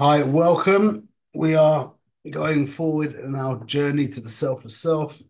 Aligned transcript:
Hi, 0.00 0.22
welcome. 0.22 1.08
We 1.34 1.56
are 1.56 1.92
going 2.30 2.68
forward 2.68 3.16
in 3.16 3.34
our 3.34 3.64
journey 3.64 4.06
to 4.06 4.20
the 4.20 4.28
selfless 4.28 4.76
self. 4.76 5.20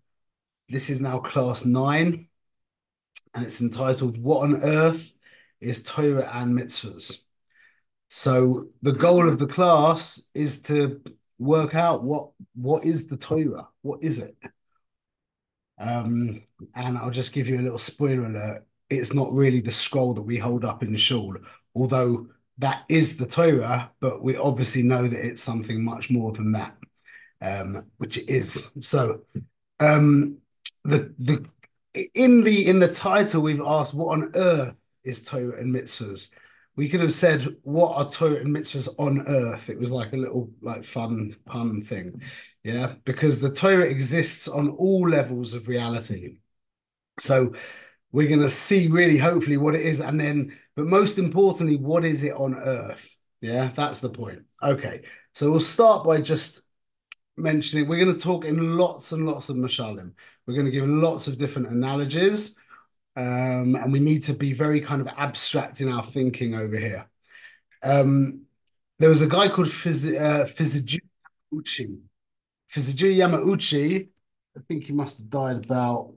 This 0.68 0.90
is 0.90 1.00
now 1.00 1.20
class 1.20 1.64
nine, 1.64 2.28
and 3.32 3.46
it's 3.46 3.62
entitled 3.62 4.18
What 4.18 4.42
on 4.42 4.62
Earth 4.62 5.14
is 5.62 5.82
Torah 5.82 6.30
and 6.34 6.54
Mitzvahs? 6.54 7.22
So 8.10 8.64
the 8.82 8.92
goal 8.92 9.26
of 9.26 9.38
the 9.38 9.46
class 9.46 10.30
is 10.34 10.60
to 10.64 11.00
work 11.38 11.74
out 11.74 12.04
what 12.04 12.32
what 12.54 12.84
is 12.84 13.06
the 13.06 13.16
Torah? 13.16 13.68
What 13.80 14.02
is 14.02 14.18
it? 14.18 14.36
Um, 15.78 16.42
and 16.74 16.98
I'll 16.98 17.10
just 17.10 17.32
give 17.32 17.48
you 17.48 17.58
a 17.58 17.62
little 17.64 17.78
spoiler 17.78 18.26
alert. 18.26 18.66
It's 18.90 19.14
not 19.14 19.32
really 19.32 19.62
the 19.62 19.70
scroll 19.70 20.12
that 20.12 20.22
we 20.22 20.36
hold 20.36 20.66
up 20.66 20.82
in 20.82 20.92
the 20.92 20.98
shul, 20.98 21.36
although 21.74 22.28
that 22.58 22.84
is 22.88 23.16
the 23.16 23.26
Torah, 23.26 23.90
but 24.00 24.22
we 24.22 24.36
obviously 24.36 24.82
know 24.82 25.06
that 25.06 25.26
it's 25.26 25.42
something 25.42 25.82
much 25.82 26.10
more 26.10 26.32
than 26.32 26.52
that, 26.52 26.76
um, 27.40 27.84
which 27.98 28.18
it 28.18 28.28
is. 28.28 28.72
So, 28.80 29.22
um, 29.80 30.38
the 30.84 31.14
the 31.18 31.46
in 32.14 32.42
the 32.42 32.66
in 32.66 32.80
the 32.80 32.92
title 32.92 33.42
we've 33.42 33.60
asked 33.60 33.94
what 33.94 34.12
on 34.12 34.32
earth 34.34 34.74
is 35.04 35.24
Torah 35.24 35.60
and 35.60 35.74
mitzvahs. 35.74 36.34
We 36.74 36.88
could 36.88 37.00
have 37.00 37.14
said 37.14 37.56
what 37.62 37.96
are 37.96 38.10
Torah 38.10 38.40
and 38.40 38.54
mitzvahs 38.54 38.88
on 38.98 39.26
earth. 39.26 39.70
It 39.70 39.78
was 39.78 39.92
like 39.92 40.12
a 40.12 40.16
little 40.16 40.50
like 40.60 40.84
fun 40.84 41.36
pun 41.46 41.82
thing, 41.82 42.22
yeah, 42.64 42.94
because 43.04 43.40
the 43.40 43.52
Torah 43.52 43.84
exists 43.84 44.48
on 44.48 44.70
all 44.70 45.08
levels 45.08 45.54
of 45.54 45.68
reality. 45.68 46.38
So 47.20 47.54
we're 48.12 48.28
going 48.28 48.40
to 48.40 48.50
see 48.50 48.88
really 48.88 49.18
hopefully 49.18 49.56
what 49.56 49.74
it 49.74 49.82
is 49.82 50.00
and 50.00 50.18
then 50.20 50.56
but 50.78 50.86
most 50.86 51.18
importantly 51.18 51.76
what 51.76 52.04
is 52.04 52.22
it 52.22 52.34
on 52.34 52.54
earth? 52.54 53.16
Yeah 53.40 53.70
that's 53.74 54.00
the 54.00 54.08
point. 54.08 54.44
Okay 54.62 55.02
so 55.34 55.50
we'll 55.50 55.58
start 55.58 56.04
by 56.04 56.20
just 56.20 56.62
mentioning 57.36 57.88
we're 57.88 58.04
going 58.04 58.14
to 58.16 58.20
talk 58.20 58.44
in 58.44 58.76
lots 58.76 59.10
and 59.10 59.26
lots 59.26 59.48
of 59.48 59.56
mashalim 59.56 60.12
we're 60.46 60.54
going 60.54 60.66
to 60.66 60.72
give 60.72 60.88
lots 60.88 61.26
of 61.26 61.36
different 61.36 61.68
analogies 61.68 62.58
um, 63.16 63.74
and 63.74 63.92
we 63.92 63.98
need 63.98 64.22
to 64.24 64.32
be 64.32 64.52
very 64.52 64.80
kind 64.80 65.00
of 65.00 65.08
abstract 65.16 65.80
in 65.80 65.92
our 65.92 66.04
thinking 66.04 66.54
over 66.54 66.76
here. 66.76 67.08
Um, 67.82 68.42
there 69.00 69.08
was 69.08 69.22
a 69.22 69.28
guy 69.28 69.48
called 69.48 69.72
Fiz, 69.72 70.06
uh, 70.16 70.46
Fiziju 70.48 71.00
Yamauchi. 71.52 71.98
Fiziju 72.72 73.16
Yamauchi 73.16 74.08
I 74.56 74.60
think 74.68 74.84
he 74.84 74.92
must 74.92 75.18
have 75.18 75.30
died 75.30 75.64
about 75.64 76.14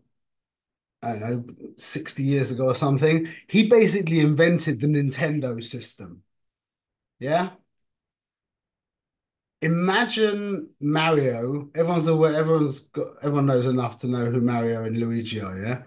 I 1.04 1.14
don't 1.14 1.22
know, 1.22 1.56
60 1.78 2.24
years 2.24 2.52
ago 2.52 2.66
or 2.66 2.76
something. 2.76 3.28
He 3.48 3.68
basically 3.68 4.20
invented 4.20 4.80
the 4.82 4.88
Nintendo 4.88 5.64
system. 5.64 6.24
Yeah. 7.20 7.52
Imagine 9.62 10.70
Mario. 10.80 11.70
Everyone's 11.76 12.08
aware, 12.08 12.36
everyone's 12.36 12.80
got 12.80 13.18
everyone 13.22 13.46
knows 13.46 13.68
enough 13.68 14.00
to 14.00 14.08
know 14.08 14.26
who 14.32 14.42
Mario 14.42 14.84
and 14.86 14.98
Luigi 14.98 15.40
are, 15.42 15.58
yeah? 15.60 15.84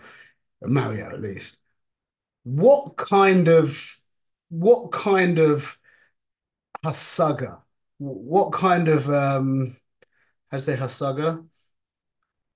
Mario 0.63 1.07
at 1.07 1.21
least. 1.21 1.59
What 2.45 2.97
kind 2.97 3.49
of 3.49 3.99
what 4.51 4.93
kind 4.93 5.39
of 5.39 5.79
hasaga? 6.85 7.63
What 7.99 8.53
kind 8.53 8.89
of 8.89 9.09
um 9.11 9.77
how 10.51 10.59
to 10.59 10.63
say 10.63 10.77
hasaga? 10.77 11.47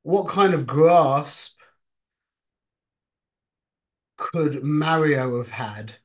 What 0.03 0.29
kind 0.29 0.55
of 0.55 0.67
grasp 0.67 1.58
could 4.19 4.63
Mario 4.65 5.39
have 5.39 5.53
had, 5.53 5.97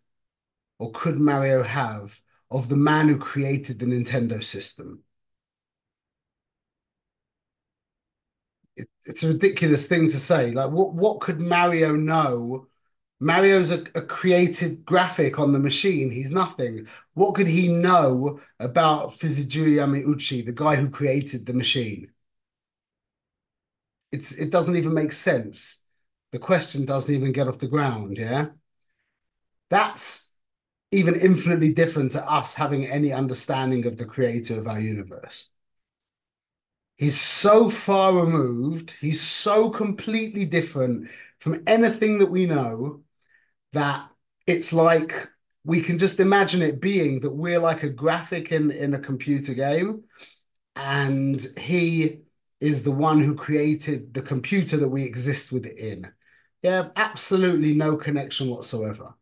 or 0.79 0.91
could 0.91 1.19
Mario 1.19 1.63
have, 1.63 2.21
of 2.51 2.69
the 2.69 2.77
man 2.77 3.09
who 3.09 3.17
created 3.17 3.79
the 3.79 3.85
Nintendo 3.87 4.43
system? 4.43 5.03
It, 8.75 8.87
it's 9.05 9.23
a 9.23 9.27
ridiculous 9.29 9.87
thing 9.87 10.07
to 10.09 10.17
say. 10.17 10.51
Like, 10.51 10.71
what 10.71 10.93
what 10.93 11.19
could 11.21 11.39
Mario 11.39 11.93
know? 11.95 12.67
Mario's 13.19 13.71
a, 13.71 13.81
a 13.95 14.01
created 14.01 14.85
graphic 14.85 15.39
on 15.39 15.53
the 15.53 15.59
machine. 15.59 16.11
He's 16.11 16.31
nothing. 16.31 16.87
What 17.13 17.35
could 17.35 17.47
he 17.47 17.69
know 17.69 18.41
about 18.59 19.11
Fiziju 19.11 19.67
Yamauchi, 19.77 20.45
the 20.45 20.51
guy 20.51 20.75
who 20.75 20.89
created 20.89 21.45
the 21.45 21.53
machine? 21.53 22.11
It's 24.11 24.37
it 24.37 24.51
doesn't 24.51 24.75
even 24.75 24.93
make 24.93 25.11
sense 25.11 25.82
the 26.33 26.39
question 26.39 26.83
doesn't 26.83 27.13
even 27.13 27.31
get 27.31 27.47
off 27.47 27.59
the 27.59 27.67
ground. 27.67 28.17
Yeah. 28.17 28.47
That's 29.69 30.35
even 30.91 31.15
infinitely 31.15 31.73
different 31.73 32.11
to 32.13 32.29
us 32.29 32.55
having 32.55 32.87
any 32.87 33.13
understanding 33.13 33.85
of 33.85 33.97
the 33.97 34.05
creator 34.05 34.59
of 34.59 34.67
our 34.67 34.79
universe. 34.79 35.49
He's 36.97 37.19
so 37.19 37.69
far 37.69 38.13
removed, 38.13 38.93
he's 38.99 39.21
so 39.21 39.69
completely 39.69 40.45
different 40.45 41.09
from 41.39 41.63
anything 41.67 42.17
that 42.19 42.31
we 42.31 42.45
know 42.47 43.01
that 43.73 44.09
it's 44.47 44.73
like 44.73 45.27
we 45.63 45.81
can 45.81 45.97
just 45.97 46.19
imagine 46.19 46.61
it 46.61 46.81
being 46.81 47.19
that 47.21 47.33
we're 47.33 47.59
like 47.59 47.83
a 47.83 47.89
graphic 47.89 48.51
in, 48.51 48.71
in 48.71 48.93
a 48.95 48.99
computer 48.99 49.53
game 49.53 50.03
and 50.75 51.45
he 51.57 52.21
is 52.59 52.83
the 52.83 52.91
one 52.91 53.21
who 53.21 53.35
created 53.35 54.13
the 54.13 54.21
computer 54.21 54.77
that 54.77 54.89
we 54.89 55.03
exist 55.03 55.51
within. 55.51 56.11
Yeah, 56.63 56.89
absolutely 56.95 57.73
no 57.75 57.97
connection 57.97 58.49
whatsoever. 58.49 59.13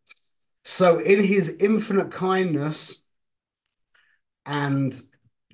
So, 0.63 1.00
in 1.00 1.24
his 1.24 1.57
infinite 1.59 2.12
kindness 2.12 3.06
and 4.46 5.00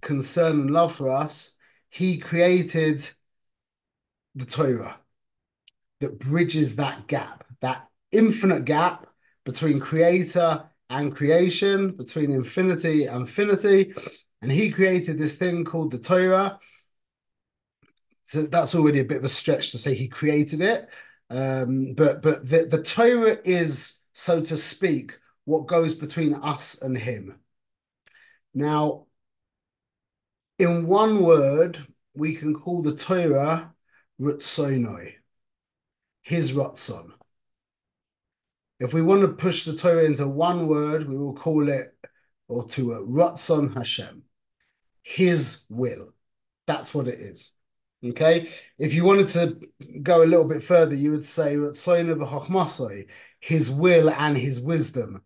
concern 0.02 0.62
and 0.62 0.72
love 0.72 0.96
for 0.96 1.09
us, 1.09 1.58
he 1.90 2.18
created 2.18 3.09
the 4.36 4.46
Torah 4.46 4.97
that 6.00 6.20
bridges 6.20 6.76
that 6.78 7.08
gap, 7.08 7.44
that 7.62 7.88
infinite 8.12 8.66
gap 8.66 9.08
between 9.46 9.80
creator 9.80 10.64
and 10.90 11.16
creation, 11.16 11.92
between 11.92 12.31
infinity 12.31 13.06
and 13.06 13.30
finity. 13.30 13.94
And 14.42 14.52
he 14.52 14.72
created 14.72 15.18
this 15.18 15.38
thing 15.38 15.66
called 15.66 15.92
the 15.92 16.00
Torah. 16.00 16.59
So 18.24 18.44
that's 18.44 18.76
already 18.76 19.00
a 19.00 19.06
bit 19.06 19.18
of 19.18 19.24
a 19.24 19.30
stretch 19.30 19.72
to 19.72 19.78
say 19.78 19.96
he 19.96 20.08
created 20.08 20.62
it, 20.62 20.90
um, 21.30 21.94
but 21.94 22.22
but 22.22 22.48
the, 22.48 22.66
the 22.66 22.84
Torah 22.84 23.38
is, 23.44 24.04
so 24.14 24.42
to 24.42 24.58
speak, 24.58 25.18
what 25.46 25.68
goes 25.68 25.94
between 25.96 26.34
us 26.34 26.82
and 26.82 26.98
him. 26.98 27.40
Now, 28.54 29.08
in 30.60 30.88
one 30.88 31.24
word, 31.24 31.78
we 32.16 32.34
can 32.34 32.54
call 32.54 32.82
the 32.82 32.96
Torah 32.96 33.74
Rutzonoi, 34.20 35.14
his 36.22 36.52
Ratzon. 36.54 37.12
If 38.80 38.94
we 38.94 39.02
want 39.02 39.22
to 39.22 39.30
push 39.30 39.66
the 39.66 39.76
Torah 39.76 40.06
into 40.06 40.28
one 40.28 40.68
word, 40.68 41.08
we 41.08 41.18
will 41.18 41.34
call 41.34 41.68
it, 41.70 41.96
or 42.48 42.68
to 42.70 42.94
a 42.94 43.06
Ratzon 43.06 43.74
Hashem, 43.76 44.24
his 45.04 45.66
will. 45.70 46.14
That's 46.66 46.94
what 46.94 47.08
it 47.08 47.20
is. 47.20 47.56
Okay, 48.09 48.50
if 48.78 48.94
you 48.94 49.03
wanted 49.03 49.28
to 49.29 50.00
go 50.01 50.23
a 50.23 50.25
little 50.25 50.45
bit 50.45 50.63
further, 50.63 50.95
you 50.95 51.12
would 51.12 51.25
say 51.25 51.56
his 53.40 53.72
will 53.72 54.09
and 54.09 54.38
his 54.38 54.59
wisdom, 54.59 55.22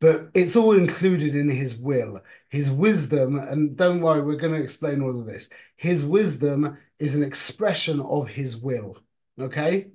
but 0.00 0.28
it's 0.34 0.56
all 0.56 0.72
included 0.72 1.34
in 1.34 1.48
his 1.48 1.76
will, 1.76 2.20
his 2.48 2.70
wisdom. 2.70 3.38
And 3.38 3.76
don't 3.76 4.00
worry, 4.00 4.22
we're 4.22 4.36
going 4.36 4.54
to 4.54 4.62
explain 4.62 5.02
all 5.02 5.18
of 5.18 5.26
this. 5.26 5.50
His 5.76 6.04
wisdom 6.04 6.78
is 6.98 7.14
an 7.14 7.22
expression 7.22 8.00
of 8.00 8.28
his 8.28 8.56
will. 8.56 8.98
Okay, 9.38 9.88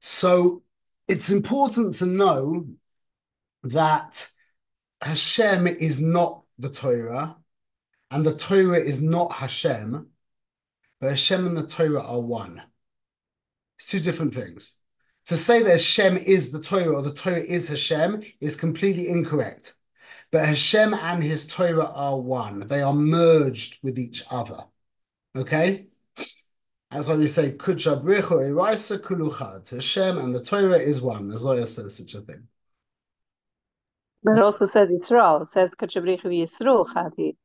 so 0.00 0.62
it's 1.08 1.30
important 1.30 1.94
to 1.94 2.06
know 2.06 2.66
that 3.64 4.28
Hashem 5.00 5.66
is 5.66 6.00
not 6.00 6.42
the 6.58 6.70
Torah, 6.70 7.36
and 8.10 8.24
the 8.24 8.36
Torah 8.36 8.80
is 8.80 9.02
not 9.02 9.32
Hashem 9.32 10.08
but 11.00 11.10
Hashem 11.10 11.46
and 11.46 11.56
the 11.56 11.66
Torah 11.66 12.02
are 12.02 12.20
one. 12.20 12.62
It's 13.78 13.88
two 13.88 14.00
different 14.00 14.34
things. 14.34 14.74
To 15.26 15.36
say 15.36 15.62
that 15.62 15.72
Hashem 15.72 16.16
is 16.18 16.52
the 16.52 16.60
Torah 16.60 16.94
or 16.96 17.02
the 17.02 17.12
Torah 17.12 17.42
is 17.42 17.68
Hashem 17.68 18.22
is 18.40 18.56
completely 18.56 19.08
incorrect. 19.08 19.74
But 20.30 20.46
Hashem 20.46 20.94
and 20.94 21.22
his 21.22 21.46
Torah 21.46 21.86
are 21.86 22.18
one. 22.18 22.66
They 22.66 22.82
are 22.82 22.92
merged 22.92 23.78
with 23.82 23.98
each 23.98 24.24
other. 24.30 24.64
Okay? 25.36 25.86
That's 26.90 27.08
why 27.08 27.16
we 27.16 27.28
say 27.28 27.52
Kudsha 27.52 28.02
Bricho 28.02 28.38
Eraisa 28.38 28.98
Kuluchad. 28.98 29.68
Hashem 29.68 30.18
and 30.18 30.34
the 30.34 30.42
Torah 30.42 30.78
is 30.78 31.00
one. 31.02 31.28
The 31.28 31.38
Zohar 31.38 31.66
says 31.66 31.96
such 31.96 32.14
a 32.14 32.22
thing. 32.22 32.48
But 34.22 34.38
it 34.38 34.42
also 34.42 34.68
says 34.72 34.90
Yisrael. 34.90 35.42
It 35.42 35.52
says 35.52 35.70
Kudsha 35.78 36.02
Bricho 36.02 36.28
Yisrael 36.28 36.86
Chati. 36.86 37.36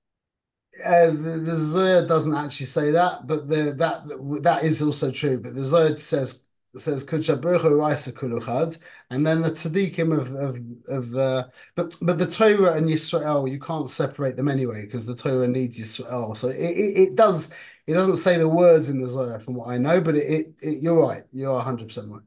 Uh, 0.83 1.07
the, 1.07 1.43
the 1.45 2.05
doesn't 2.07 2.33
actually 2.33 2.65
say 2.65 2.91
that, 2.91 3.27
but 3.27 3.47
the, 3.47 3.73
that 3.77 4.41
that 4.41 4.63
is 4.63 4.81
also 4.81 5.11
true. 5.11 5.37
But 5.39 5.53
the 5.53 5.65
Zohar 5.65 5.97
says 5.97 6.47
says 6.75 7.03
Kuluchad, 7.05 8.77
and 9.11 9.25
then 9.25 9.41
the 9.41 9.51
tzaddikim 9.51 10.17
of 10.17 10.33
of 10.33 10.59
of 10.87 11.15
uh, 11.15 11.47
but 11.75 11.95
but 12.01 12.17
the 12.17 12.25
Torah 12.25 12.73
and 12.73 12.87
Yisrael 12.87 13.49
you 13.49 13.59
can't 13.59 13.89
separate 13.89 14.35
them 14.35 14.47
anyway 14.47 14.81
because 14.81 15.05
the 15.05 15.15
Torah 15.15 15.47
needs 15.47 15.79
Yisrael. 15.79 16.35
So 16.35 16.47
it, 16.47 16.57
it, 16.57 16.97
it, 16.97 17.15
does 17.15 17.53
it 17.85 17.93
doesn't 17.93 18.15
say 18.15 18.37
the 18.37 18.49
words 18.49 18.89
in 18.89 18.99
the 18.99 19.07
Zohar 19.07 19.39
from 19.39 19.53
what 19.53 19.69
I 19.69 19.77
know, 19.77 20.01
but 20.01 20.15
it, 20.15 20.55
it 20.59 20.81
you're 20.81 20.99
right, 20.99 21.23
you're 21.31 21.59
hundred 21.61 21.89
percent 21.89 22.11
right. 22.11 22.23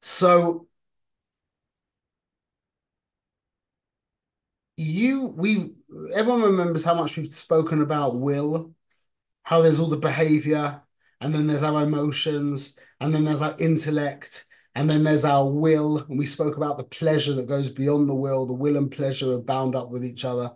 So 0.00 0.66
you 4.98 5.26
we 5.26 5.72
everyone 6.14 6.42
remembers 6.42 6.84
how 6.84 6.94
much 6.94 7.16
we've 7.16 7.32
spoken 7.32 7.82
about 7.82 8.16
will, 8.16 8.74
how 9.42 9.62
there's 9.62 9.80
all 9.80 9.88
the 9.88 9.96
behavior, 9.96 10.82
and 11.20 11.34
then 11.34 11.46
there's 11.46 11.62
our 11.62 11.82
emotions 11.82 12.78
and 13.00 13.14
then 13.14 13.24
there's 13.24 13.42
our 13.42 13.56
intellect, 13.58 14.44
and 14.74 14.90
then 14.90 15.04
there's 15.04 15.24
our 15.24 15.48
will. 15.48 15.98
And 15.98 16.18
we 16.18 16.26
spoke 16.26 16.56
about 16.56 16.78
the 16.78 16.84
pleasure 16.84 17.32
that 17.34 17.48
goes 17.48 17.70
beyond 17.70 18.08
the 18.08 18.14
will. 18.14 18.46
The 18.46 18.54
will 18.54 18.76
and 18.76 18.90
pleasure 18.90 19.32
are 19.32 19.40
bound 19.40 19.74
up 19.74 19.90
with 19.90 20.04
each 20.04 20.24
other. 20.24 20.52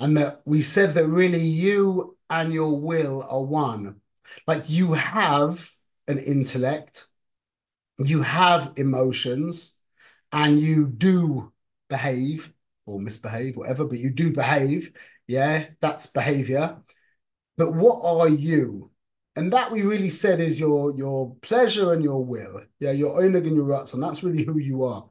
And 0.00 0.16
that 0.16 0.42
we 0.44 0.62
said 0.62 0.94
that 0.94 1.06
really 1.06 1.40
you 1.40 2.16
and 2.28 2.52
your 2.52 2.80
will 2.80 3.22
are 3.22 3.42
one. 3.42 4.00
Like 4.46 4.68
you 4.68 4.94
have 4.94 5.70
an 6.08 6.18
intellect, 6.18 7.06
you 7.98 8.22
have 8.22 8.72
emotions, 8.76 9.78
and 10.32 10.58
you 10.58 10.86
do 10.86 11.52
behave 11.88 12.52
or 12.86 13.00
misbehave, 13.00 13.56
whatever, 13.56 13.84
but 13.84 13.98
you 13.98 14.10
do 14.10 14.32
behave. 14.32 14.92
Yeah, 15.26 15.66
that's 15.80 16.06
behavior. 16.06 16.78
But 17.56 17.74
what 17.74 18.02
are 18.04 18.28
you? 18.28 18.92
and 19.36 19.52
that 19.52 19.72
we 19.72 19.82
really 19.82 20.10
said 20.10 20.40
is 20.40 20.60
your 20.60 20.94
your 20.96 21.34
pleasure 21.36 21.92
and 21.92 22.04
your 22.04 22.24
will. 22.24 22.62
Yeah, 22.80 22.92
your 22.92 23.20
oneg 23.20 23.46
and 23.46 23.56
your 23.56 23.66
ratzon. 23.66 24.00
That's 24.00 24.22
really 24.22 24.44
who 24.44 24.58
you 24.58 24.84
are. 24.84 25.08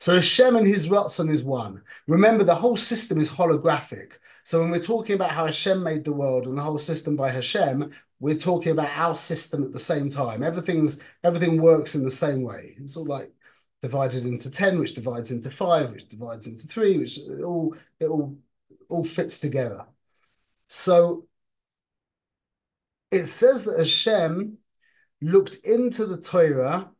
So 0.00 0.14
Hashem 0.14 0.56
and 0.56 0.66
his 0.66 0.88
ratzon 0.88 1.30
is 1.30 1.42
one. 1.44 1.82
Remember, 2.06 2.44
the 2.44 2.54
whole 2.54 2.76
system 2.76 3.20
is 3.20 3.30
holographic. 3.30 4.12
So 4.44 4.60
when 4.60 4.70
we're 4.70 4.80
talking 4.80 5.14
about 5.14 5.30
how 5.30 5.46
Hashem 5.46 5.82
made 5.82 6.04
the 6.04 6.12
world 6.12 6.46
and 6.46 6.56
the 6.56 6.62
whole 6.62 6.78
system 6.78 7.16
by 7.16 7.30
Hashem, 7.30 7.90
we're 8.20 8.36
talking 8.36 8.72
about 8.72 8.90
our 8.96 9.14
system 9.14 9.62
at 9.64 9.72
the 9.72 9.78
same 9.78 10.08
time. 10.08 10.42
Everything's 10.42 10.98
everything 11.22 11.60
works 11.60 11.94
in 11.94 12.04
the 12.04 12.10
same 12.10 12.42
way. 12.42 12.76
It's 12.80 12.96
all 12.96 13.04
like 13.04 13.32
divided 13.86 14.24
into 14.24 14.50
10, 14.50 14.80
which 14.80 14.94
divides 14.94 15.30
into 15.30 15.48
five, 15.48 15.92
which 15.92 16.08
divides 16.08 16.48
into 16.48 16.66
three, 16.66 16.98
which 16.98 17.18
it 17.18 17.42
all 17.42 17.76
it 18.00 18.06
all 18.06 18.36
all 18.88 19.04
fits 19.04 19.38
together. 19.38 19.84
So 20.66 21.28
it 23.12 23.26
says 23.26 23.64
that 23.64 23.78
Hashem 23.78 24.58
looked 25.22 25.54
into 25.64 26.04
the 26.04 26.20
Torah 26.20 26.90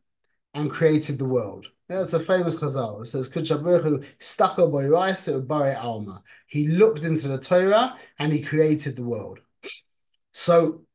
and 0.54 0.70
created 0.70 1.18
the 1.18 1.24
world. 1.24 1.66
Yeah, 1.90 2.02
a 2.14 2.20
famous 2.20 2.60
chazal. 2.60 3.02
It 3.02 3.06
says, 3.06 3.28
alma. 5.74 6.22
He 6.46 6.68
looked 6.68 7.02
into 7.02 7.26
the 7.26 7.38
Torah 7.38 7.96
and 8.18 8.32
he 8.32 8.42
created 8.42 8.94
the 8.94 9.04
world. 9.04 9.40
So 10.32 10.85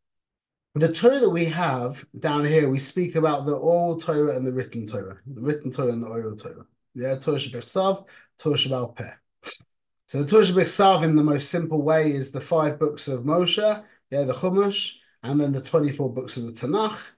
the 0.75 0.91
Torah 0.91 1.19
that 1.19 1.29
we 1.29 1.45
have 1.45 2.06
down 2.19 2.45
here, 2.45 2.69
we 2.69 2.79
speak 2.79 3.15
about 3.15 3.45
the 3.45 3.56
oral 3.56 4.00
Torah 4.00 4.35
and 4.35 4.47
the 4.47 4.53
written 4.53 4.85
Torah, 4.85 5.18
the 5.25 5.41
written 5.41 5.69
Torah 5.69 5.91
and 5.91 6.01
the 6.01 6.07
oral 6.07 6.35
Torah. 6.35 6.65
Yeah, 6.94 7.15
Torah 7.15 7.38
Shabbat 7.38 8.06
Torah 8.38 8.88
Peh. 8.88 9.12
So 10.07 10.23
the 10.23 10.29
Torah 10.29 10.44
Shabbat 10.44 11.03
in 11.03 11.15
the 11.15 11.23
most 11.23 11.50
simple 11.50 11.81
way 11.81 12.12
is 12.12 12.31
the 12.31 12.41
five 12.41 12.79
books 12.79 13.07
of 13.07 13.23
Moshe, 13.23 13.83
yeah, 14.09 14.23
the 14.23 14.33
Chumash, 14.33 14.97
and 15.23 15.39
then 15.39 15.51
the 15.51 15.62
24 15.62 16.13
books 16.13 16.38
of 16.38 16.45
the 16.45 16.51
Tanakh. 16.51 17.09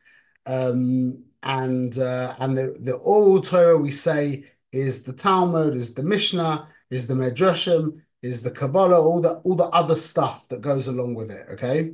Um, 0.45 1.23
and 1.43 1.97
uh, 1.97 2.35
and 2.39 2.57
the, 2.57 2.75
the 2.79 2.95
oral 2.95 3.41
Torah 3.41 3.77
we 3.77 3.91
say 3.91 4.45
is 4.71 5.03
the 5.03 5.13
Talmud, 5.13 5.75
is 5.75 5.93
the 5.93 6.03
Mishnah, 6.03 6.67
is 6.89 7.05
the 7.07 7.13
Medrashim, 7.13 8.01
is 8.21 8.41
the 8.41 8.51
Kabbalah, 8.51 8.99
all 8.99 9.21
the 9.21 9.35
all 9.39 9.55
the 9.55 9.65
other 9.65 9.95
stuff 9.95 10.47
that 10.47 10.61
goes 10.61 10.87
along 10.87 11.15
with 11.15 11.31
it. 11.31 11.45
Okay, 11.51 11.91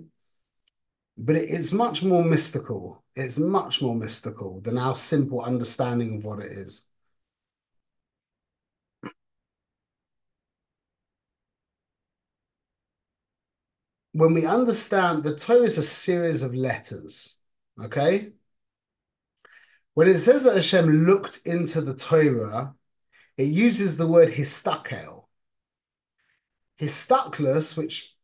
but 1.19 1.35
it, 1.35 1.49
it's 1.49 1.71
much 1.71 2.03
more 2.03 2.23
mystical. 2.23 3.03
It's 3.15 3.37
much 3.37 3.81
more 3.81 3.95
mystical 3.95 4.61
than 4.61 4.77
our 4.77 4.95
simple 4.95 5.41
understanding 5.41 6.17
of 6.17 6.25
what 6.25 6.39
it 6.39 6.51
is. 6.51 6.89
when 14.19 14.33
we 14.33 14.45
understand 14.45 15.23
the 15.23 15.35
Torah 15.35 15.61
is 15.61 15.77
a 15.77 15.83
series 15.83 16.41
of 16.41 16.53
letters, 16.53 17.39
okay? 17.81 18.31
When 19.93 20.07
it 20.07 20.17
says 20.17 20.43
that 20.43 20.55
Hashem 20.55 21.05
looked 21.05 21.39
into 21.45 21.79
the 21.79 21.93
Torah, 21.93 22.73
it 23.37 23.47
uses 23.47 23.97
the 23.97 24.07
word 24.07 24.29
histakel. 24.29 25.25
Histaklus, 26.79 27.77
which 27.77 28.15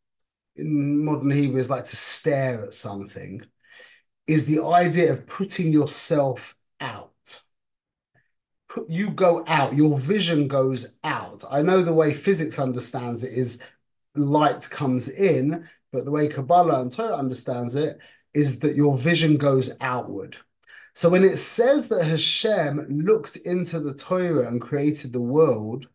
in 0.55 1.03
modern 1.03 1.31
Hebrew 1.31 1.59
is 1.59 1.69
like 1.69 1.85
to 1.85 1.95
stare 1.95 2.65
at 2.65 2.73
something, 2.73 3.41
is 4.27 4.45
the 4.45 4.63
idea 4.63 5.11
of 5.11 5.27
putting 5.27 5.71
yourself 5.71 6.55
out. 6.79 7.11
Put, 8.67 8.89
you 8.89 9.09
go 9.09 9.43
out, 9.47 9.75
your 9.75 9.97
vision 9.99 10.47
goes 10.47 10.97
out. 11.03 11.43
I 11.49 11.61
know 11.61 11.81
the 11.81 11.93
way 11.93 12.13
physics 12.13 12.59
understands 12.59 13.23
it 13.23 13.33
is 13.33 13.63
light 14.15 14.67
comes 14.69 15.09
in, 15.09 15.67
but 15.91 16.05
the 16.05 16.11
way 16.11 16.27
Kabbalah 16.27 16.81
and 16.81 16.91
Torah 16.91 17.15
understands 17.15 17.75
it 17.75 17.99
is 18.33 18.59
that 18.61 18.75
your 18.75 18.97
vision 18.97 19.37
goes 19.37 19.77
outward. 19.81 20.37
So 20.93 21.09
when 21.09 21.23
it 21.23 21.37
says 21.37 21.89
that 21.89 22.05
Hashem 22.05 23.03
looked 23.05 23.35
into 23.37 23.79
the 23.79 23.93
Torah 23.93 24.47
and 24.47 24.61
created 24.61 25.11
the 25.11 25.21
world, 25.21 25.89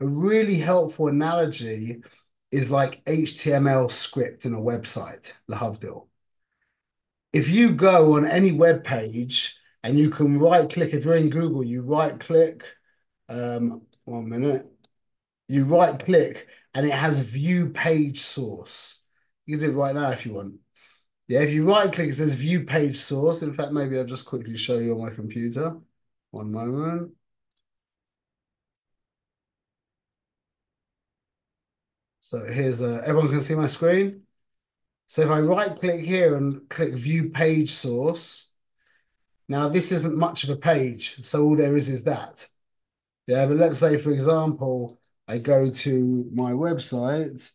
a 0.00 0.06
really 0.06 0.56
helpful 0.56 1.06
analogy 1.06 2.02
is 2.50 2.70
like 2.70 3.04
HTML 3.04 3.90
script 3.90 4.46
in 4.46 4.54
a 4.54 4.58
website, 4.58 5.32
Lahavdil. 5.50 6.06
If 7.32 7.48
you 7.48 7.72
go 7.72 8.14
on 8.16 8.26
any 8.26 8.52
web 8.52 8.84
page 8.84 9.58
and 9.82 9.98
you 9.98 10.10
can 10.10 10.38
right 10.38 10.70
click, 10.70 10.94
if 10.94 11.04
you're 11.04 11.16
in 11.16 11.30
Google, 11.30 11.64
you 11.64 11.82
right 11.82 12.18
click, 12.18 12.64
um, 13.28 13.82
one 14.04 14.28
minute, 14.28 14.66
you 15.48 15.64
right 15.64 15.98
click 15.98 16.46
and 16.74 16.86
it 16.86 16.92
has 16.92 17.18
view 17.18 17.70
page 17.70 18.20
source. 18.20 19.02
You 19.46 19.58
can 19.58 19.66
do 19.66 19.72
it 19.72 19.80
right 19.80 19.94
now 19.94 20.10
if 20.10 20.24
you 20.24 20.34
want. 20.34 20.54
Yeah, 21.26 21.40
if 21.40 21.50
you 21.50 21.68
right 21.68 21.90
click, 21.90 22.10
it 22.10 22.14
says 22.14 22.34
view 22.34 22.64
page 22.64 22.98
source. 22.98 23.42
In 23.42 23.54
fact, 23.54 23.72
maybe 23.72 23.98
I'll 23.98 24.04
just 24.04 24.26
quickly 24.26 24.56
show 24.56 24.78
you 24.78 24.94
on 24.94 25.02
my 25.02 25.10
computer. 25.10 25.78
One 26.30 26.52
moment. 26.52 27.12
So 32.24 32.42
here's 32.46 32.80
a, 32.80 33.02
everyone 33.04 33.28
can 33.28 33.38
see 33.38 33.54
my 33.54 33.66
screen. 33.66 34.22
So 35.08 35.20
if 35.20 35.28
I 35.28 35.40
right 35.40 35.76
click 35.76 36.02
here 36.02 36.36
and 36.36 36.66
click 36.70 36.94
view 36.94 37.28
page 37.28 37.72
source, 37.72 38.50
now 39.46 39.68
this 39.68 39.92
isn't 39.92 40.16
much 40.16 40.42
of 40.42 40.48
a 40.48 40.56
page. 40.56 41.22
So 41.22 41.44
all 41.44 41.54
there 41.54 41.76
is 41.76 41.90
is 41.90 42.04
that. 42.04 42.46
Yeah, 43.26 43.44
but 43.44 43.58
let's 43.58 43.76
say, 43.76 43.98
for 43.98 44.10
example, 44.10 44.98
I 45.28 45.36
go 45.36 45.68
to 45.70 46.30
my 46.32 46.52
website 46.52 47.50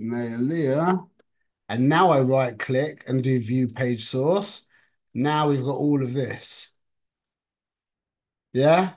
Naaliyah. 0.00 1.06
And 1.68 1.88
now 1.90 2.10
I 2.10 2.20
right 2.22 2.58
click 2.58 3.04
and 3.06 3.22
do 3.22 3.38
view 3.38 3.68
page 3.68 4.06
source. 4.06 4.66
Now 5.12 5.50
we've 5.50 5.62
got 5.62 5.76
all 5.76 6.02
of 6.02 6.14
this. 6.14 6.72
Yeah? 8.54 8.94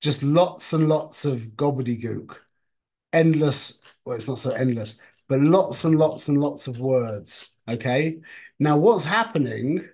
Just 0.00 0.24
lots 0.24 0.72
and 0.72 0.88
lots 0.88 1.24
of 1.24 1.38
gobbledygook. 1.54 2.34
Endless, 3.12 3.82
well, 4.04 4.16
it's 4.16 4.28
not 4.28 4.38
so 4.38 4.52
endless, 4.52 5.00
but 5.28 5.40
lots 5.40 5.84
and 5.84 5.98
lots 5.98 6.28
and 6.28 6.38
lots 6.38 6.66
of 6.66 6.80
words. 6.80 7.60
Okay. 7.68 8.20
Now, 8.58 8.78
what's 8.78 9.04
happening? 9.04 9.88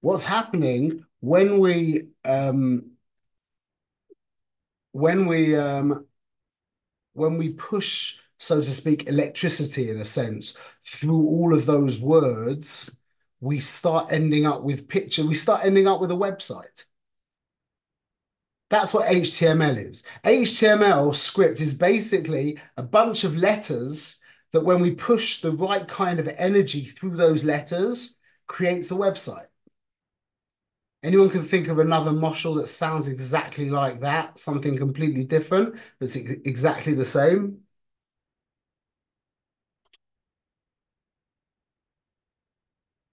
What's 0.00 0.24
happening 0.24 1.04
when 1.20 1.58
we 1.58 2.08
um 2.24 2.92
when 4.92 5.26
we 5.26 5.56
um 5.56 6.06
when 7.12 7.38
we 7.38 7.50
push, 7.50 8.18
so 8.38 8.56
to 8.60 8.70
speak, 8.70 9.08
electricity 9.08 9.90
in 9.90 9.98
a 9.98 10.04
sense 10.04 10.56
through 10.84 11.26
all 11.26 11.54
of 11.54 11.66
those 11.66 11.98
words, 11.98 13.02
we 13.40 13.60
start 13.60 14.08
ending 14.10 14.46
up 14.46 14.62
with 14.62 14.88
picture, 14.88 15.24
we 15.24 15.34
start 15.34 15.64
ending 15.64 15.86
up 15.86 16.00
with 16.00 16.10
a 16.10 16.14
website. 16.14 16.84
That's 18.70 18.94
what 18.94 19.08
HTML 19.08 19.76
is. 19.76 20.04
HTML 20.24 21.12
script 21.12 21.60
is 21.60 21.74
basically 21.74 22.58
a 22.76 22.82
bunch 22.82 23.24
of 23.24 23.36
letters 23.36 24.22
that 24.52 24.64
when 24.64 24.80
we 24.80 24.92
push 24.94 25.40
the 25.40 25.52
right 25.52 25.86
kind 25.86 26.20
of 26.20 26.28
energy 26.28 26.84
through 26.84 27.16
those 27.16 27.44
letters, 27.44 28.20
creates 28.46 28.90
a 28.90 28.94
website. 28.94 29.46
Anyone 31.02 31.30
can 31.30 31.42
think 31.44 31.68
of 31.68 31.78
another 31.78 32.10
moshel 32.10 32.56
that 32.56 32.66
sounds 32.66 33.08
exactly 33.08 33.70
like 33.70 34.00
that, 34.00 34.38
something 34.38 34.76
completely 34.76 35.24
different, 35.24 35.74
but 35.98 36.04
it's 36.04 36.16
exactly 36.16 36.92
the 36.94 37.04
same. 37.06 37.62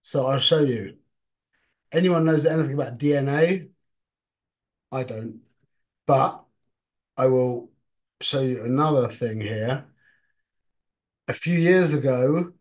So 0.01 0.27
I'll 0.27 0.39
show 0.39 0.61
you. 0.63 0.97
Anyone 1.91 2.25
knows 2.25 2.45
anything 2.45 2.73
about 2.75 2.99
DNA? 2.99 3.69
I 4.91 5.03
don't. 5.03 5.46
But 6.07 6.43
I 7.17 7.27
will 7.27 7.71
show 8.21 8.41
you 8.41 8.63
another 8.63 9.07
thing 9.09 9.41
here. 9.41 9.85
A 11.27 11.33
few 11.33 11.59
years 11.59 11.93
ago, 11.93 12.53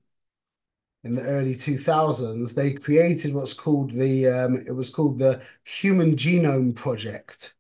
in 1.05 1.15
the 1.15 1.23
early 1.23 1.55
2000s, 1.55 2.55
they 2.55 2.73
created 2.73 3.33
what's 3.33 3.55
called 3.55 3.93
the 3.93 4.27
um, 4.29 4.57
it 4.67 4.73
was 4.73 4.91
called 4.91 5.19
the 5.19 5.41
Human 5.65 6.17
Genome 6.17 6.75
Project. 6.75 7.55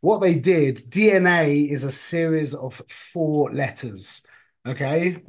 What 0.00 0.20
they 0.20 0.34
did, 0.38 0.90
DNA 0.90 1.70
is 1.70 1.84
a 1.84 1.92
series 1.92 2.54
of 2.54 2.74
four 2.88 3.52
letters. 3.52 4.26
Okay, 4.66 5.22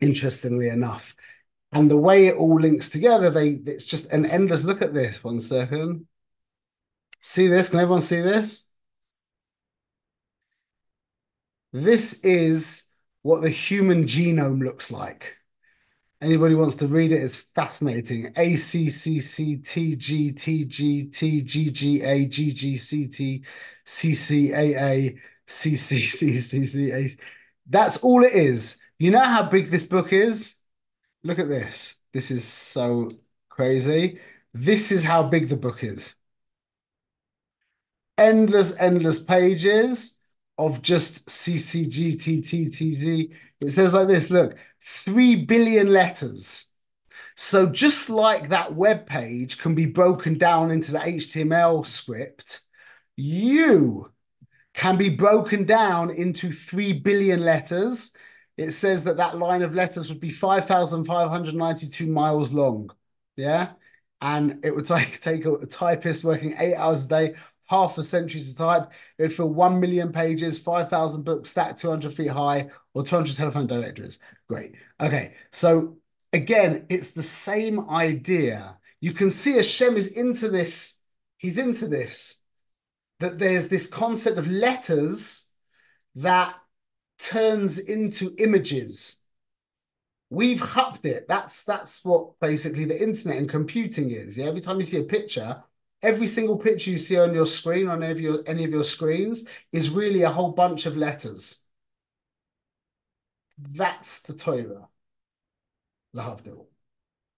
interestingly 0.00 0.68
enough, 0.68 1.14
and 1.72 1.90
the 1.90 1.96
way 1.98 2.26
it 2.26 2.36
all 2.36 2.60
links 2.60 2.90
together, 2.90 3.30
they 3.30 3.60
it's 3.66 3.84
just 3.84 4.12
an 4.12 4.26
endless. 4.26 4.64
Look 4.64 4.82
at 4.82 4.94
this. 4.94 5.22
One 5.22 5.40
second. 5.40 6.06
See 7.22 7.48
this? 7.48 7.68
Can 7.68 7.80
everyone 7.80 8.00
see 8.00 8.20
this? 8.20 8.69
This 11.72 12.24
is 12.24 12.88
what 13.22 13.42
the 13.42 13.50
human 13.50 14.04
genome 14.04 14.62
looks 14.62 14.90
like. 14.90 15.36
Anybody 16.20 16.54
wants 16.54 16.74
to 16.76 16.86
read 16.86 17.12
it? 17.12 17.22
It's 17.22 17.36
fascinating. 17.54 18.32
A 18.36 18.56
C 18.56 18.90
C 18.90 19.20
C 19.20 19.56
T 19.56 19.96
G 19.96 20.32
T 20.32 20.64
G 20.64 21.04
T 21.04 21.40
G 21.40 21.70
G 21.70 22.02
A 22.02 22.26
G 22.26 22.52
G 22.52 22.76
C 22.76 23.08
T 23.08 23.44
C 23.84 24.14
C 24.14 24.52
A 24.52 24.78
A 24.78 25.18
C 25.46 25.76
C 25.76 25.98
C 25.98 26.38
C 26.38 26.64
C 26.64 26.92
A. 26.92 27.08
That's 27.66 27.98
all 27.98 28.24
it 28.24 28.32
is. 28.32 28.80
You 28.98 29.12
know 29.12 29.20
how 29.20 29.44
big 29.44 29.68
this 29.68 29.84
book 29.84 30.12
is? 30.12 30.56
Look 31.22 31.38
at 31.38 31.48
this. 31.48 31.96
This 32.12 32.30
is 32.30 32.44
so 32.44 33.10
crazy. 33.48 34.20
This 34.52 34.92
is 34.92 35.04
how 35.04 35.22
big 35.22 35.48
the 35.48 35.56
book 35.56 35.84
is. 35.84 36.16
Endless, 38.18 38.78
endless 38.78 39.22
pages 39.22 40.19
of 40.66 40.82
just 40.82 41.28
CCGTTTZ. 41.28 43.32
It 43.60 43.70
says 43.70 43.94
like 43.94 44.08
this, 44.08 44.30
look, 44.30 44.56
3 44.82 45.44
billion 45.46 45.92
letters. 45.92 46.66
So 47.36 47.66
just 47.66 48.10
like 48.10 48.50
that 48.50 48.74
web 48.74 49.06
page 49.06 49.58
can 49.58 49.74
be 49.74 49.86
broken 49.86 50.36
down 50.36 50.70
into 50.70 50.92
the 50.92 50.98
HTML 50.98 51.86
script, 51.86 52.60
you 53.16 54.12
can 54.74 54.98
be 54.98 55.08
broken 55.08 55.64
down 55.64 56.10
into 56.10 56.52
3 56.52 56.92
billion 56.94 57.44
letters. 57.44 58.16
It 58.56 58.72
says 58.72 59.04
that 59.04 59.16
that 59.16 59.38
line 59.38 59.62
of 59.62 59.74
letters 59.74 60.08
would 60.10 60.20
be 60.20 60.30
5,592 60.30 62.06
miles 62.06 62.52
long. 62.52 62.90
Yeah. 63.36 63.72
And 64.20 64.60
it 64.62 64.74
would 64.74 64.86
take, 64.86 65.20
take 65.20 65.46
a, 65.46 65.54
a 65.54 65.66
typist 65.66 66.24
working 66.24 66.54
eight 66.58 66.74
hours 66.74 67.06
a 67.06 67.08
day, 67.08 67.34
half 67.70 67.96
a 67.98 68.02
century 68.02 68.40
to 68.40 68.54
type. 68.56 68.90
It 69.16 69.22
would 69.22 69.32
fill 69.32 69.54
1 69.54 69.78
million 69.78 70.10
pages, 70.10 70.58
5,000 70.58 71.24
books 71.24 71.50
stacked 71.50 71.78
200 71.78 72.12
feet 72.12 72.30
high, 72.30 72.68
or 72.94 73.04
200 73.04 73.36
telephone 73.36 73.68
directories. 73.68 74.18
Great. 74.48 74.74
Okay. 75.00 75.34
So 75.52 75.98
again, 76.32 76.86
it's 76.90 77.12
the 77.12 77.22
same 77.22 77.88
idea. 77.88 78.76
You 79.00 79.12
can 79.12 79.30
see 79.30 79.54
Hashem 79.54 79.96
is 79.96 80.08
into 80.08 80.48
this. 80.48 81.00
He's 81.38 81.58
into 81.58 81.86
this. 81.86 82.42
That 83.20 83.38
there's 83.38 83.68
this 83.68 83.86
concept 83.86 84.36
of 84.36 84.48
letters 84.48 85.52
that 86.16 86.56
turns 87.20 87.78
into 87.78 88.34
images. 88.38 89.22
We've 90.28 90.60
hupped 90.60 91.04
it. 91.04 91.28
That's 91.28 91.64
that's 91.64 92.04
what 92.04 92.40
basically 92.40 92.84
the 92.84 93.00
internet 93.00 93.38
and 93.38 93.48
computing 93.48 94.10
is. 94.10 94.36
Yeah. 94.36 94.46
Every 94.46 94.60
time 94.60 94.78
you 94.78 94.82
see 94.82 94.98
a 94.98 95.04
picture, 95.04 95.62
every 96.02 96.26
single 96.26 96.58
picture 96.58 96.90
you 96.90 96.98
see 96.98 97.18
on 97.18 97.34
your 97.34 97.46
screen, 97.46 97.88
on 97.88 98.02
any 98.02 98.12
of 98.12 98.20
your 98.20 98.42
any 98.46 98.64
of 98.64 98.70
your 98.70 98.84
screens, 98.84 99.48
is 99.72 99.90
really 99.90 100.22
a 100.22 100.30
whole 100.30 100.52
bunch 100.52 100.86
of 100.86 100.96
letters. 100.96 101.64
That's 103.58 104.22
the 104.22 104.32
Torah, 104.34 104.88
lahavdil, 106.14 106.66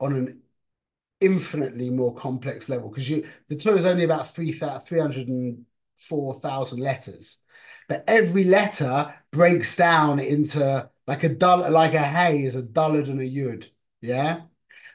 on 0.01 0.17
an 0.17 0.43
infinitely 1.21 1.91
more 1.91 2.15
complex 2.15 2.69
level 2.69 2.89
because 2.91 3.09
you 3.11 3.27
the 3.49 3.57
Torah 3.57 3.77
is 3.79 3.87
only 3.87 4.05
about 4.05 4.35
304,000 4.35 6.81
letters, 6.81 7.45
but 7.89 8.05
every 8.09 8.45
letter 8.45 9.15
breaks 9.33 9.77
down 9.77 10.19
into 10.21 10.91
like 11.07 11.25
a 11.25 11.29
dull, 11.31 11.71
like 11.71 11.95
a 11.95 12.03
hey 12.03 12.43
is 12.45 12.57
a 12.57 12.63
daled 12.63 13.09
and 13.11 13.21
a 13.21 13.25
yud, 13.29 13.69
yeah. 14.01 14.43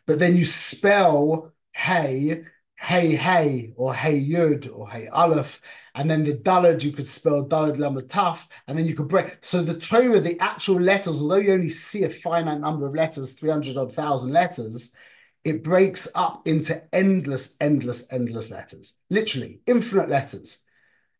But 0.08 0.20
then 0.20 0.36
you 0.38 0.46
spell 0.46 1.54
hey 1.74 2.46
hey 2.80 3.16
hey 3.16 3.74
or 3.76 3.94
hey 3.94 4.20
yud 4.20 4.70
or 4.74 4.90
hey 4.90 5.08
aleph. 5.08 5.62
And 5.96 6.10
then 6.10 6.24
the 6.24 6.34
dalad 6.34 6.84
you 6.84 6.92
could 6.92 7.08
spell 7.08 7.48
dalad 7.48 7.78
Lama 7.78 8.04
Taf, 8.04 8.48
and 8.68 8.78
then 8.78 8.86
you 8.86 8.96
could 8.96 9.08
break. 9.08 9.38
So 9.42 9.62
the 9.64 9.78
Torah 9.78 10.20
the 10.20 10.40
actual 10.40 10.80
letters 10.80 11.22
although 11.22 11.38
you 11.38 11.54
only 11.54 11.70
see 11.70 12.04
a 12.04 12.10
finite 12.10 12.60
number 12.60 12.86
of 12.88 12.94
letters 12.96 13.34
300 13.34 13.78
odd 13.78 13.94
thousand 13.94 14.32
letters 14.32 14.96
it 15.44 15.64
breaks 15.64 16.10
up 16.14 16.48
into 16.48 16.82
endless 16.94 17.56
endless 17.62 18.12
endless 18.12 18.52
letters. 18.52 19.00
Literally 19.10 19.62
infinite 19.66 20.10
letters. 20.10 20.66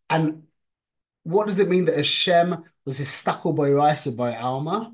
And 0.10 0.44
what 1.24 1.48
does 1.48 1.60
it 1.60 1.70
mean 1.70 1.86
that 1.86 1.98
Hashem 1.98 2.64
was 2.86 3.00
istakel 3.00 3.56
by 3.56 3.70
Raisa 3.70 4.12
by 4.12 4.36
Alma 4.36 4.92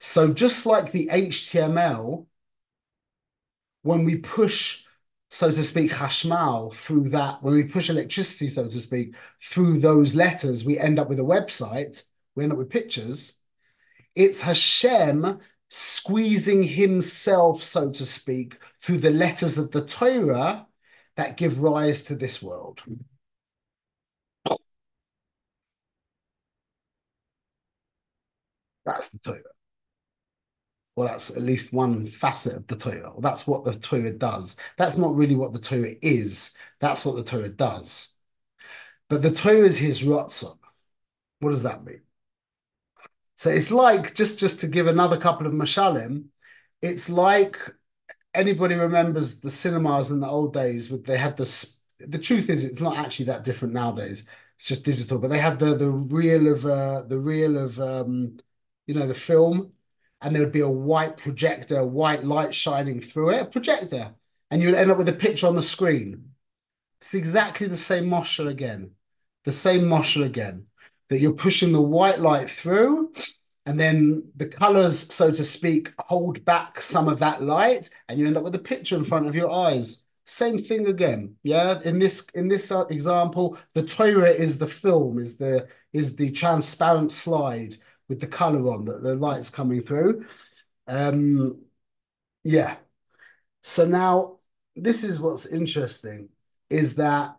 so 0.00 0.32
just 0.32 0.66
like 0.66 0.92
the 0.92 1.08
HTML 1.08 2.26
when 3.82 4.04
we 4.04 4.16
push 4.16 4.84
so 5.30 5.50
to 5.50 5.62
speak, 5.62 5.90
hashmal 5.90 6.72
through 6.72 7.08
that, 7.10 7.42
when 7.42 7.54
we 7.54 7.64
push 7.64 7.90
electricity, 7.90 8.48
so 8.48 8.68
to 8.68 8.80
speak, 8.80 9.16
through 9.42 9.78
those 9.78 10.14
letters, 10.14 10.64
we 10.64 10.78
end 10.78 10.98
up 10.98 11.08
with 11.08 11.20
a 11.20 11.22
website, 11.22 12.02
we 12.34 12.44
end 12.44 12.52
up 12.52 12.58
with 12.58 12.70
pictures. 12.70 13.40
It's 14.14 14.40
Hashem 14.40 15.40
squeezing 15.68 16.64
himself, 16.64 17.62
so 17.62 17.90
to 17.90 18.04
speak, 18.04 18.58
through 18.80 18.98
the 18.98 19.10
letters 19.10 19.58
of 19.58 19.72
the 19.72 19.84
Torah 19.84 20.66
that 21.16 21.36
give 21.36 21.60
rise 21.60 22.04
to 22.04 22.14
this 22.14 22.42
world. 22.42 22.82
That's 28.84 29.10
the 29.10 29.18
Torah. 29.18 29.55
Well, 30.96 31.06
that's 31.08 31.36
at 31.36 31.42
least 31.42 31.72
one 31.74 32.06
facet 32.06 32.56
of 32.56 32.66
the 32.68 32.76
Torah. 32.76 33.10
Well, 33.12 33.20
that's 33.20 33.46
what 33.46 33.64
the 33.64 33.74
Torah 33.78 34.12
does. 34.12 34.56
That's 34.78 34.96
not 34.96 35.14
really 35.14 35.34
what 35.36 35.52
the 35.52 35.60
Torah 35.60 35.94
is. 36.02 36.56
That's 36.80 37.04
what 37.04 37.16
the 37.16 37.22
Torah 37.24 37.50
does. 37.50 38.16
But 39.08 39.22
the 39.22 39.32
Torah 39.32 39.64
is 39.66 39.78
his 39.78 40.02
ratzon. 40.04 40.58
What 41.40 41.50
does 41.50 41.64
that 41.64 41.84
mean? 41.84 42.02
So 43.36 43.50
it's 43.50 43.70
like 43.70 44.14
just 44.14 44.38
just 44.38 44.60
to 44.60 44.66
give 44.68 44.86
another 44.86 45.16
couple 45.18 45.46
of 45.46 45.52
mashalim. 45.52 46.26
It's 46.82 47.10
like 47.10 47.58
anybody 48.34 48.76
remembers 48.76 49.40
the 49.40 49.50
cinemas 49.50 50.10
in 50.12 50.20
the 50.20 50.28
old 50.28 50.54
days. 50.54 50.90
With 50.90 51.06
they 51.06 51.18
had 51.18 51.36
the 51.38 51.76
the 52.00 52.18
truth 52.18 52.50
is 52.50 52.64
it's 52.64 52.82
not 52.82 52.98
actually 52.98 53.26
that 53.26 53.44
different 53.44 53.74
nowadays. 53.74 54.28
It's 54.58 54.68
just 54.68 54.84
digital. 54.84 55.20
But 55.20 55.28
they 55.30 55.40
had 55.40 55.60
the 55.60 55.76
the 55.76 55.90
reel 55.90 56.48
of 56.52 56.66
uh, 56.66 57.02
the 57.04 57.18
reel 57.18 57.58
of 57.58 57.80
um, 57.80 58.38
you 58.86 58.94
know 58.94 59.06
the 59.08 59.14
film 59.14 59.72
and 60.26 60.34
there 60.34 60.42
would 60.42 60.50
be 60.50 60.58
a 60.58 60.68
white 60.68 61.16
projector, 61.16 61.86
white 61.86 62.24
light 62.24 62.52
shining 62.52 63.00
through 63.00 63.30
it, 63.30 63.42
a 63.42 63.44
projector, 63.44 64.10
and 64.50 64.60
you 64.60 64.66
would 64.66 64.76
end 64.76 64.90
up 64.90 64.98
with 64.98 65.08
a 65.08 65.12
picture 65.12 65.46
on 65.46 65.54
the 65.54 65.62
screen. 65.62 66.30
It's 67.00 67.14
exactly 67.14 67.68
the 67.68 67.76
same 67.76 68.10
moshel 68.10 68.48
again, 68.48 68.90
the 69.44 69.52
same 69.52 69.82
moshel 69.82 70.24
again, 70.24 70.66
that 71.10 71.20
you're 71.20 71.32
pushing 71.32 71.72
the 71.72 71.80
white 71.80 72.20
light 72.20 72.50
through, 72.50 73.12
and 73.66 73.78
then 73.78 74.24
the 74.34 74.48
colors, 74.48 74.98
so 74.98 75.30
to 75.30 75.44
speak, 75.44 75.92
hold 76.00 76.44
back 76.44 76.82
some 76.82 77.06
of 77.06 77.20
that 77.20 77.44
light, 77.44 77.88
and 78.08 78.18
you 78.18 78.26
end 78.26 78.36
up 78.36 78.42
with 78.42 78.56
a 78.56 78.58
picture 78.58 78.96
in 78.96 79.04
front 79.04 79.28
of 79.28 79.36
your 79.36 79.52
eyes. 79.52 80.08
Same 80.24 80.58
thing 80.58 80.88
again, 80.88 81.36
yeah. 81.44 81.80
In 81.84 82.00
this 82.00 82.28
in 82.34 82.48
this 82.48 82.72
uh, 82.72 82.84
example, 82.86 83.58
the 83.74 83.84
Torah 83.84 84.32
is 84.32 84.58
the 84.58 84.66
film, 84.66 85.20
is 85.20 85.36
the 85.36 85.68
is 85.92 86.16
the 86.16 86.32
transparent 86.32 87.12
slide 87.12 87.76
with 88.08 88.20
the 88.20 88.26
color 88.26 88.60
on, 88.72 88.84
that 88.86 89.02
the 89.02 89.14
light's 89.14 89.50
coming 89.50 89.82
through. 89.82 90.24
Um, 90.86 91.62
yeah. 92.44 92.76
So 93.62 93.86
now 93.86 94.38
this 94.76 95.02
is 95.02 95.18
what's 95.18 95.46
interesting 95.46 96.28
is 96.70 96.96
that 96.96 97.36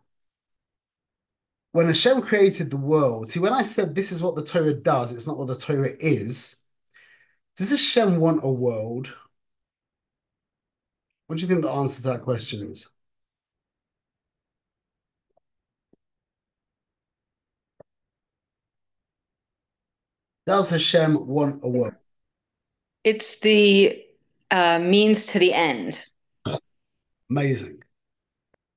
when 1.72 1.88
Hashem 1.88 2.22
created 2.22 2.72
the 2.72 2.78
world, 2.78 3.30
see, 3.30 3.40
when 3.40 3.54
I 3.54 3.62
said 3.62 3.94
this 3.94 4.12
is 4.12 4.24
what 4.24 4.36
the 4.36 4.44
Torah 4.44 4.74
does, 4.74 5.12
it's 5.12 5.28
not 5.28 5.38
what 5.38 5.48
the 5.48 5.56
Torah 5.56 5.94
is. 6.00 6.64
Does 7.56 7.72
Hashem 7.72 8.20
want 8.20 8.44
a 8.44 8.52
world? 8.52 9.14
What 11.28 11.38
do 11.38 11.42
you 11.42 11.48
think 11.48 11.62
the 11.62 11.70
answer 11.70 12.02
to 12.02 12.10
that 12.10 12.24
question 12.24 12.72
is? 12.72 12.88
Does 20.48 20.70
Hashem 20.70 21.28
want 21.28 21.60
a 21.62 21.70
world? 21.70 21.96
It's 23.04 23.40
the 23.42 24.02
uh, 24.50 24.80
means 24.80 25.26
to 25.28 25.40
the 25.40 25.54
end. 25.54 26.06
Amazing. 27.30 27.84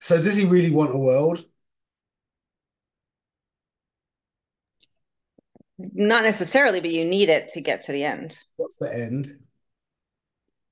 So 0.01 0.21
does 0.21 0.37
he 0.37 0.47
really 0.47 0.73
want 0.73 0.93
a 0.93 0.99
world? 0.99 1.45
Not 5.79 6.25
necessarily, 6.25 6.81
but 6.81 6.91
you 6.91 7.05
need 7.05 7.29
it 7.29 7.49
to 7.51 7.61
get 7.61 7.85
to 7.85 7.93
the 7.93 8.03
end. 8.03 8.37
What's 8.57 8.79
the 8.79 8.93
end? 8.93 9.39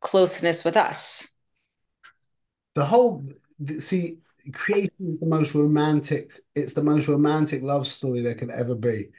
Closeness 0.00 0.64
with 0.64 0.76
us. 0.76 1.28
The 2.74 2.84
whole 2.84 3.24
see, 3.78 4.18
creation 4.52 5.08
is 5.08 5.20
the 5.20 5.26
most 5.26 5.54
romantic, 5.54 6.42
it's 6.56 6.72
the 6.72 6.82
most 6.82 7.06
romantic 7.06 7.62
love 7.62 7.86
story 7.86 8.20
there 8.20 8.34
could 8.34 8.50
ever 8.50 8.74
be. 8.74 9.10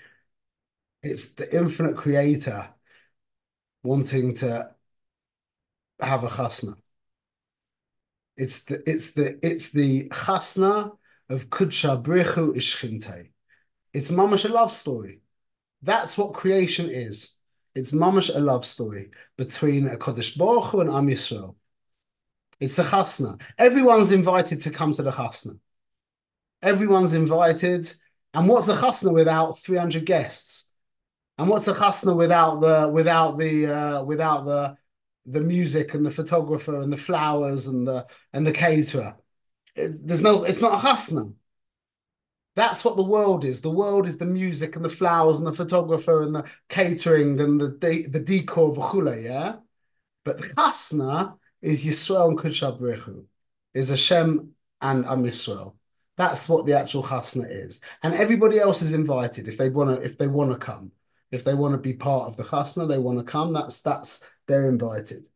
It's 1.01 1.35
the 1.35 1.55
infinite 1.55 1.95
creator 1.95 2.69
wanting 3.83 4.35
to 4.35 4.75
have 5.99 6.23
a 6.23 6.27
chasna. 6.27 6.73
It's 8.35 8.63
the 8.65 8.81
it's 8.89 9.13
the 9.13 9.39
it's 9.45 9.71
the 9.71 10.09
chasna 10.09 10.97
of 11.29 11.49
kudsha 11.49 12.01
brichu 12.01 12.55
ishchinte. 12.55 13.29
It's 13.93 14.11
mamash 14.11 14.49
a 14.49 14.53
love 14.53 14.71
story. 14.71 15.21
That's 15.81 16.17
what 16.17 16.33
creation 16.33 16.89
is. 16.89 17.37
It's 17.75 17.91
mamash 17.91 18.33
a 18.35 18.39
love 18.39 18.65
story 18.65 19.11
between 19.37 19.87
a 19.87 19.97
Kodesh 19.97 20.37
Baruch 20.37 20.71
Hu 20.71 20.81
and 20.81 20.89
Am 20.89 21.07
Yisrael. 21.07 21.55
It's 22.59 22.79
a 22.79 22.83
chasna. 22.83 23.41
Everyone's 23.57 24.11
invited 24.11 24.61
to 24.63 24.69
come 24.71 24.93
to 24.93 25.03
the 25.03 25.11
chasna. 25.11 25.59
Everyone's 26.61 27.13
invited. 27.13 27.93
And 28.33 28.47
what's 28.47 28.67
a 28.69 28.75
chasna 28.75 29.13
without 29.13 29.59
300 29.59 30.05
guests? 30.05 30.68
And 31.39 31.49
what's 31.49 31.69
a 31.69 31.73
chasna 31.73 32.13
without 32.17 32.59
the 32.59 32.89
without 32.89 33.37
the 33.37 33.65
uh, 33.65 34.03
without 34.03 34.43
the 34.43 34.75
the 35.25 35.39
music 35.39 35.93
and 35.93 36.05
the 36.05 36.11
photographer 36.11 36.77
and 36.81 36.91
the 36.91 36.97
flowers 36.97 37.67
and 37.67 37.87
the 37.87 38.05
and 38.33 38.45
the 38.45 38.51
caterer? 38.51 39.15
It, 39.73 40.05
there's 40.05 40.21
no. 40.21 40.43
It's 40.43 40.61
not 40.61 40.83
a 40.83 40.85
chasna. 40.85 41.33
That's 42.57 42.83
what 42.83 42.97
the 42.97 43.05
world 43.05 43.45
is. 43.45 43.61
The 43.61 43.71
world 43.71 44.05
is 44.05 44.17
the 44.17 44.25
music 44.25 44.75
and 44.75 44.83
the 44.83 44.89
flowers 44.89 45.37
and 45.37 45.47
the 45.47 45.53
photographer 45.53 46.23
and 46.23 46.35
the 46.35 46.43
catering 46.67 47.39
and 47.39 47.61
the 47.61 47.69
de 47.69 48.05
the 48.05 48.19
decor 48.19 48.75
v'chule, 48.75 49.23
yeah. 49.23 49.55
But 50.25 50.39
chasna 50.39 51.37
is 51.61 51.85
Yisrael 51.85 52.31
and 52.31 52.37
Kudsha 52.37 53.25
is 53.73 53.87
Hashem 53.87 54.51
and 54.81 55.05
Am 55.05 55.23
Yisrael. 55.23 55.75
That's 56.17 56.49
what 56.49 56.65
the 56.65 56.73
actual 56.73 57.03
chasna 57.03 57.45
is, 57.49 57.79
and 58.03 58.13
everybody 58.13 58.59
else 58.59 58.81
is 58.81 58.93
invited 58.93 59.47
if 59.47 59.57
they 59.57 59.69
want 59.69 59.95
to. 59.95 60.05
If 60.05 60.17
they 60.17 60.27
want 60.27 60.51
to 60.51 60.57
come, 60.57 60.91
if 61.31 61.43
they 61.43 61.53
want 61.53 61.73
to 61.73 61.77
be 61.77 61.93
part 61.93 62.27
of 62.27 62.37
the 62.37 62.43
chasna, 62.43 62.87
they 62.87 62.97
want 62.97 63.19
to 63.19 63.23
come. 63.23 63.53
That's 63.53 63.81
that's 63.81 64.29
they're 64.47 64.69
invited. 64.69 65.27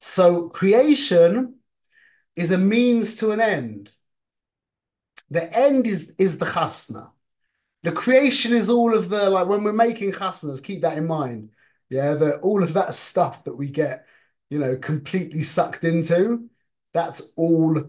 So 0.00 0.48
creation 0.48 1.56
is 2.36 2.50
a 2.52 2.58
means 2.58 3.16
to 3.16 3.32
an 3.32 3.40
end. 3.40 3.90
The 5.30 5.52
end 5.56 5.86
is 5.86 6.14
is 6.18 6.38
the 6.38 6.46
chasna. 6.46 7.10
The 7.82 7.92
creation 7.92 8.54
is 8.54 8.70
all 8.70 8.96
of 8.96 9.08
the 9.08 9.28
like 9.30 9.48
when 9.48 9.64
we're 9.64 9.72
making 9.72 10.12
chasnas. 10.12 10.62
Keep 10.62 10.82
that 10.82 10.98
in 10.98 11.06
mind. 11.06 11.50
Yeah, 11.90 12.14
that 12.14 12.40
all 12.40 12.62
of 12.62 12.72
that 12.74 12.94
stuff 12.94 13.44
that 13.44 13.54
we 13.54 13.68
get, 13.68 14.06
you 14.50 14.58
know, 14.58 14.76
completely 14.76 15.42
sucked 15.42 15.84
into. 15.84 16.48
That's 16.92 17.32
all 17.36 17.82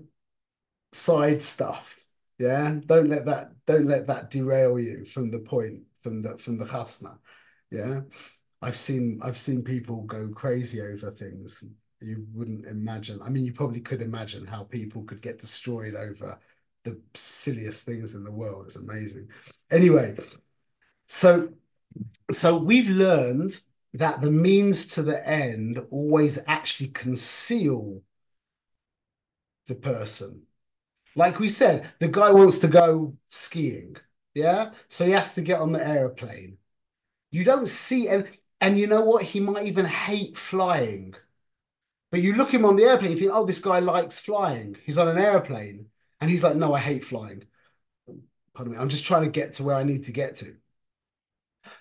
side 0.91 1.41
stuff. 1.41 1.95
Yeah, 2.37 2.79
don't 2.85 3.07
let 3.07 3.25
that 3.25 3.51
don't 3.65 3.85
let 3.85 4.07
that 4.07 4.29
derail 4.29 4.79
you 4.79 5.05
from 5.05 5.31
the 5.31 5.39
point 5.39 5.83
from 6.05 6.21
the 6.21 6.37
from 6.37 6.57
the 6.59 6.65
chasna. 6.65 7.17
Yeah, 7.71 8.01
I've 8.61 8.77
seen 8.77 9.19
I've 9.23 9.39
seen 9.39 9.63
people 9.63 10.03
go 10.03 10.29
crazy 10.29 10.81
over 10.81 11.09
things 11.09 11.63
you 11.99 12.27
wouldn't 12.33 12.67
imagine. 12.67 13.19
I 13.23 13.29
mean, 13.29 13.43
you 13.43 13.53
probably 13.53 13.79
could 13.81 14.01
imagine 14.01 14.45
how 14.45 14.63
people 14.65 15.03
could 15.03 15.21
get 15.21 15.39
destroyed 15.39 15.95
over 15.95 16.37
the 16.83 17.01
silliest 17.15 17.87
things 17.87 18.13
in 18.13 18.23
the 18.23 18.31
world. 18.31 18.67
It's 18.67 18.75
amazing. 18.75 19.29
Anyway, 19.71 20.15
so 21.07 21.49
so 22.31 22.57
we've 22.57 22.89
learned 22.89 23.57
that 23.95 24.21
the 24.21 24.31
means 24.31 24.87
to 24.89 25.01
the 25.01 25.27
end 25.27 25.79
always 25.89 26.37
actually 26.47 26.89
conceal 26.89 28.03
the 29.67 29.75
person. 29.75 30.43
Like 31.15 31.39
we 31.39 31.47
said, 31.49 31.89
the 31.99 32.09
guy 32.09 32.31
wants 32.31 32.59
to 32.59 32.67
go 32.67 33.15
skiing, 33.29 33.95
yeah? 34.35 34.73
So 34.89 35.05
he 35.05 35.11
has 35.13 35.35
to 35.35 35.41
get 35.41 35.59
on 35.61 35.73
the 35.73 35.85
airplane. 35.85 36.59
You 37.31 37.43
don't 37.45 37.67
see 37.67 38.09
and 38.09 38.27
and 38.61 38.79
you 38.79 38.87
know 38.87 39.03
what? 39.05 39.23
He 39.23 39.39
might 39.41 39.65
even 39.67 39.85
hate 39.85 40.37
flying. 40.37 41.15
But 42.11 42.21
you 42.21 42.33
look 42.33 42.53
him 42.53 42.65
on 42.65 42.75
the 42.77 42.83
airplane, 42.85 43.11
you 43.11 43.17
think, 43.19 43.31
oh, 43.33 43.45
this 43.45 43.59
guy 43.61 43.79
likes 43.79 44.19
flying. 44.19 44.77
He's 44.83 44.97
on 44.97 45.07
an 45.09 45.17
airplane. 45.17 45.89
And 46.21 46.31
he's 46.31 46.43
like, 46.43 46.55
no, 46.55 46.73
I 46.73 46.79
hate 46.79 47.03
flying. 47.05 47.43
Pardon 48.55 48.73
me. 48.73 48.79
I'm 48.79 48.89
just 48.89 49.05
trying 49.05 49.23
to 49.23 49.29
get 49.29 49.53
to 49.53 49.63
where 49.63 49.75
I 49.75 49.83
need 49.83 50.05
to 50.05 50.11
get 50.11 50.35
to. 50.37 50.55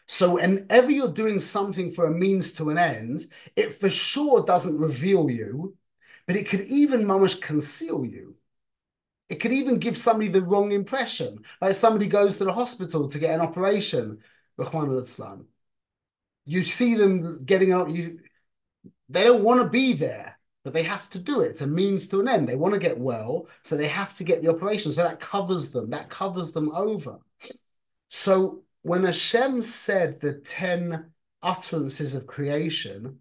So 0.07 0.35
whenever 0.35 0.91
you're 0.91 1.13
doing 1.13 1.41
something 1.41 1.91
for 1.91 2.07
a 2.07 2.11
means 2.11 2.53
to 2.55 2.71
an 2.71 2.79
end, 2.79 3.27
it 3.57 3.75
for 3.75 3.91
sure 3.91 4.45
doesn't 4.45 4.79
reveal 4.79 5.31
you, 5.31 5.77
but 6.27 6.37
it 6.37 6.49
could 6.49 6.63
even 6.63 7.05
mamish 7.05 7.41
conceal 7.41 8.05
you. 8.05 8.37
It 9.29 9.37
could 9.37 9.53
even 9.53 9.79
give 9.79 9.97
somebody 9.97 10.29
the 10.29 10.43
wrong 10.43 10.73
impression. 10.73 11.45
Like 11.61 11.75
somebody 11.75 12.07
goes 12.07 12.39
to 12.39 12.45
the 12.45 12.53
hospital 12.53 13.09
to 13.09 13.19
get 13.19 13.35
an 13.35 13.41
operation, 13.41 14.19
you 16.47 16.63
see 16.65 16.95
them 16.95 17.45
getting 17.45 17.73
up, 17.73 17.89
you 17.89 18.21
they 19.09 19.25
don't 19.25 19.43
want 19.43 19.61
to 19.61 19.69
be 19.69 19.93
there 19.93 20.39
but 20.65 20.73
they 20.73 20.83
have 20.83 21.09
to 21.11 21.19
do 21.19 21.43
it. 21.43 21.51
It's 21.51 21.61
a 21.61 21.67
means 21.67 22.09
to 22.09 22.21
an 22.21 22.29
end. 22.29 22.49
They 22.49 22.57
want 22.57 22.73
to 22.73 22.81
get 22.81 22.99
well, 22.99 23.47
so 23.63 23.77
they 23.77 23.87
have 23.87 24.15
to 24.15 24.25
get 24.25 24.43
the 24.43 24.49
operation. 24.49 24.93
So 24.93 25.05
that 25.05 25.21
covers 25.21 25.71
them. 25.71 25.91
That 25.91 26.09
covers 26.09 26.53
them 26.53 26.73
over. 26.75 27.19
So 28.09 28.63
when 28.83 29.05
Hashem 29.05 29.61
said 29.61 30.21
the 30.21 30.35
10 30.35 31.13
utterances 31.43 32.15
of 32.15 32.27
creation, 32.27 33.21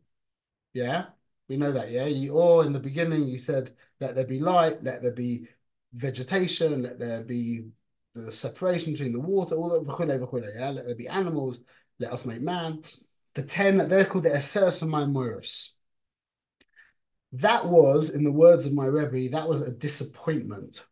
yeah, 0.73 1.07
we 1.49 1.57
know 1.57 1.73
that, 1.73 1.91
yeah. 1.91 2.05
You, 2.05 2.33
or 2.33 2.65
in 2.65 2.71
the 2.71 2.79
beginning, 2.79 3.27
you 3.27 3.37
said, 3.37 3.71
let 3.99 4.15
there 4.15 4.25
be 4.25 4.39
light, 4.39 4.81
let 4.81 5.01
there 5.01 5.11
be 5.11 5.47
vegetation, 5.93 6.83
let 6.83 6.99
there 6.99 7.23
be 7.23 7.65
the 8.13 8.31
separation 8.31 8.93
between 8.93 9.13
the 9.13 9.19
water, 9.19 9.55
all 9.55 9.69
that, 9.69 10.53
yeah, 10.55 10.69
let 10.69 10.85
there 10.85 10.95
be 10.95 11.07
animals, 11.07 11.61
let 11.99 12.11
us 12.11 12.25
make 12.25 12.41
man. 12.41 12.83
The 13.33 13.41
10, 13.41 13.89
they're 13.89 14.05
called 14.05 14.25
the 14.25 14.29
Eseres 14.29 14.83
and 14.83 14.91
Maimoros 14.91 15.73
that 17.33 17.65
was, 17.65 18.11
in 18.11 18.23
the 18.23 18.31
words 18.31 18.65
of 18.65 18.73
my 18.73 18.85
Rebbe, 18.85 19.31
that 19.31 19.49
was 19.49 19.61
a 19.63 19.73
disappointment. 19.75 20.85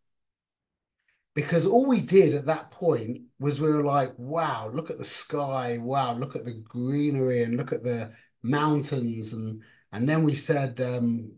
Because 1.35 1.65
all 1.65 1.85
we 1.85 2.01
did 2.01 2.33
at 2.33 2.47
that 2.47 2.71
point 2.71 3.21
was 3.39 3.61
we 3.61 3.69
were 3.69 3.83
like, 3.83 4.13
wow, 4.17 4.69
look 4.73 4.89
at 4.89 4.97
the 4.97 5.03
sky, 5.03 5.77
wow, 5.77 6.13
look 6.13 6.35
at 6.35 6.43
the 6.43 6.61
greenery 6.67 7.43
and 7.43 7.57
look 7.57 7.71
at 7.71 7.83
the 7.83 8.11
mountains. 8.41 9.33
And 9.33 9.61
and 9.93 10.09
then 10.09 10.23
we 10.23 10.35
said, 10.35 10.81
um, 10.81 11.33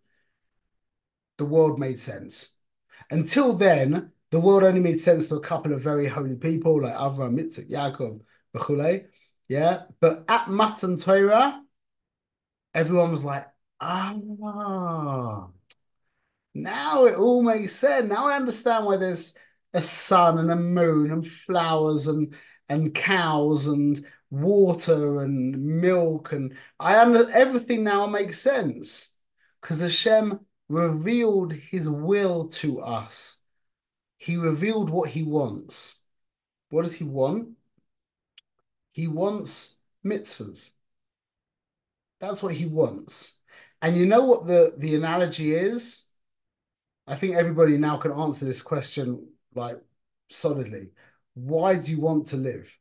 the 1.39 1.47
world 1.47 1.79
made 1.79 1.99
sense. 1.99 2.53
Until 3.11 3.55
then, 3.55 4.13
the 4.31 4.41
world 4.41 4.63
only 4.63 4.81
made 4.81 5.01
sense 5.01 5.29
to 5.29 5.37
a 5.37 5.41
couple 5.41 5.73
of 5.73 5.81
very 5.81 6.07
holy 6.07 6.35
people 6.35 6.83
like 6.83 6.93
Avraham, 6.93 7.41
Yitzhak, 7.41 7.71
Yaakov, 7.71 8.21
Bechule. 8.55 9.07
Yeah. 9.49 9.85
But 10.01 10.27
at 10.29 10.51
Matan 10.51 10.99
Torah, 10.99 11.63
everyone 12.75 13.11
was 13.11 13.25
like, 13.25 13.47
ah, 13.81 15.49
now 16.55 17.07
it 17.07 17.15
all 17.15 17.43
makes 17.43 17.73
sense. 17.73 18.07
Now 18.07 18.27
I 18.27 18.37
understand 18.37 18.85
why 18.85 18.99
there's 18.99 19.35
a 19.73 19.83
sun 19.83 20.37
and 20.37 20.51
a 20.51 20.57
moon 20.57 21.11
and 21.11 21.27
flowers 21.27 22.07
and 22.07 22.35
and 22.69 22.95
cows 22.95 23.67
and 23.67 23.99
water 24.31 25.21
and 25.21 25.81
milk 25.81 26.33
and 26.33 26.55
I 26.79 27.01
under 27.01 27.31
everything 27.31 27.83
now 27.85 28.07
makes 28.07 28.41
sense 28.41 29.15
because 29.61 29.81
Hashem 29.81 30.41
revealed 30.69 31.53
his 31.53 31.89
will 31.89 32.49
to 32.49 32.81
us. 32.81 33.43
He 34.19 34.37
revealed 34.37 34.91
what 34.91 35.11
he 35.11 35.23
wants. 35.23 36.01
What 36.71 36.83
does 36.83 36.95
he 36.95 37.05
want? 37.05 37.51
He 38.93 39.07
wants 39.07 39.77
mitzvahs. 40.05 40.75
That's 42.21 42.43
what 42.43 42.55
he 42.55 42.67
wants. 42.67 43.39
And 43.81 43.97
you 43.97 44.07
know 44.07 44.25
what 44.25 44.47
the, 44.47 44.75
the 44.77 44.97
analogy 44.97 45.55
is? 45.55 46.09
I 47.07 47.15
think 47.15 47.37
everybody 47.37 47.79
now 47.79 47.97
can 47.97 48.13
answer 48.13 48.45
this 48.45 48.61
question 48.61 49.29
like 49.55 49.79
solidly. 50.29 50.91
Why 51.35 51.77
do 51.77 51.91
you 51.91 52.01
want 52.01 52.27
to 52.29 52.37
live? 52.37 52.77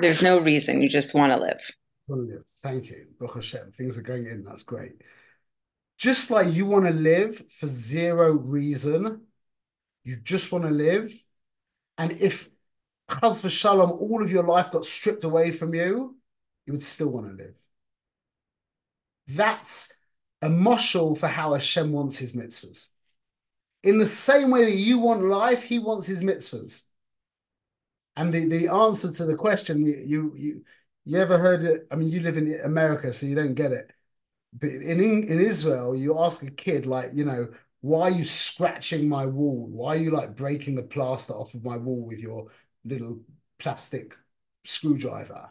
There's 0.00 0.22
no 0.22 0.38
reason. 0.38 0.80
You 0.82 0.88
just 0.88 1.14
want 1.14 1.32
to 1.32 1.38
live. 1.38 1.60
Want 2.06 2.28
to 2.28 2.34
live. 2.34 2.44
Thank 2.62 2.90
you. 2.90 3.06
Baruch 3.18 3.36
Hashem. 3.36 3.72
Things 3.76 3.98
are 3.98 4.02
going 4.02 4.26
in. 4.26 4.44
That's 4.44 4.62
great. 4.62 4.92
Just 5.96 6.30
like 6.30 6.52
you 6.52 6.66
want 6.66 6.86
to 6.86 6.92
live 6.92 7.36
for 7.50 7.66
zero 7.66 8.32
reason, 8.32 9.22
you 10.04 10.16
just 10.16 10.52
want 10.52 10.64
to 10.64 10.70
live. 10.70 11.12
And 11.96 12.12
if 12.12 12.48
chas 13.10 13.42
v'shalom, 13.42 14.00
all 14.00 14.22
of 14.22 14.30
your 14.30 14.44
life 14.44 14.70
got 14.70 14.84
stripped 14.84 15.24
away 15.24 15.50
from 15.50 15.74
you, 15.74 16.16
you 16.66 16.72
would 16.72 16.82
still 16.82 17.10
want 17.10 17.26
to 17.26 17.44
live. 17.44 17.54
That's 19.26 20.00
a 20.40 20.48
moshel 20.48 21.18
for 21.18 21.26
how 21.26 21.52
Hashem 21.52 21.92
wants 21.92 22.16
his 22.18 22.36
mitzvahs. 22.36 22.90
In 23.82 23.98
the 23.98 24.06
same 24.06 24.50
way 24.50 24.64
that 24.64 24.76
you 24.76 24.98
want 24.98 25.22
life, 25.24 25.62
he 25.62 25.78
wants 25.78 26.06
his 26.06 26.22
mitzvahs. 26.22 26.84
And 28.18 28.34
the, 28.34 28.46
the 28.46 28.68
answer 28.68 29.12
to 29.12 29.24
the 29.26 29.36
question, 29.36 29.86
you 29.86 30.34
you 30.36 30.64
you 31.04 31.18
ever 31.18 31.38
heard 31.38 31.62
it? 31.62 31.86
I 31.92 31.94
mean, 31.94 32.08
you 32.10 32.18
live 32.20 32.36
in 32.36 32.60
America, 32.64 33.12
so 33.12 33.26
you 33.26 33.36
don't 33.36 33.54
get 33.54 33.70
it. 33.72 33.92
But 34.52 34.70
in 34.70 35.00
in 35.00 35.40
Israel, 35.40 35.94
you 35.96 36.18
ask 36.20 36.42
a 36.42 36.50
kid 36.50 36.84
like, 36.84 37.12
you 37.14 37.24
know, 37.24 37.48
why 37.80 38.08
are 38.08 38.10
you 38.10 38.24
scratching 38.24 39.08
my 39.08 39.24
wall? 39.26 39.68
Why 39.68 39.96
are 39.96 40.00
you 40.00 40.10
like 40.10 40.34
breaking 40.36 40.74
the 40.74 40.82
plaster 40.82 41.32
off 41.32 41.54
of 41.54 41.64
my 41.64 41.76
wall 41.76 42.04
with 42.06 42.18
your 42.18 42.48
little 42.84 43.20
plastic 43.60 44.16
screwdriver? 44.64 45.50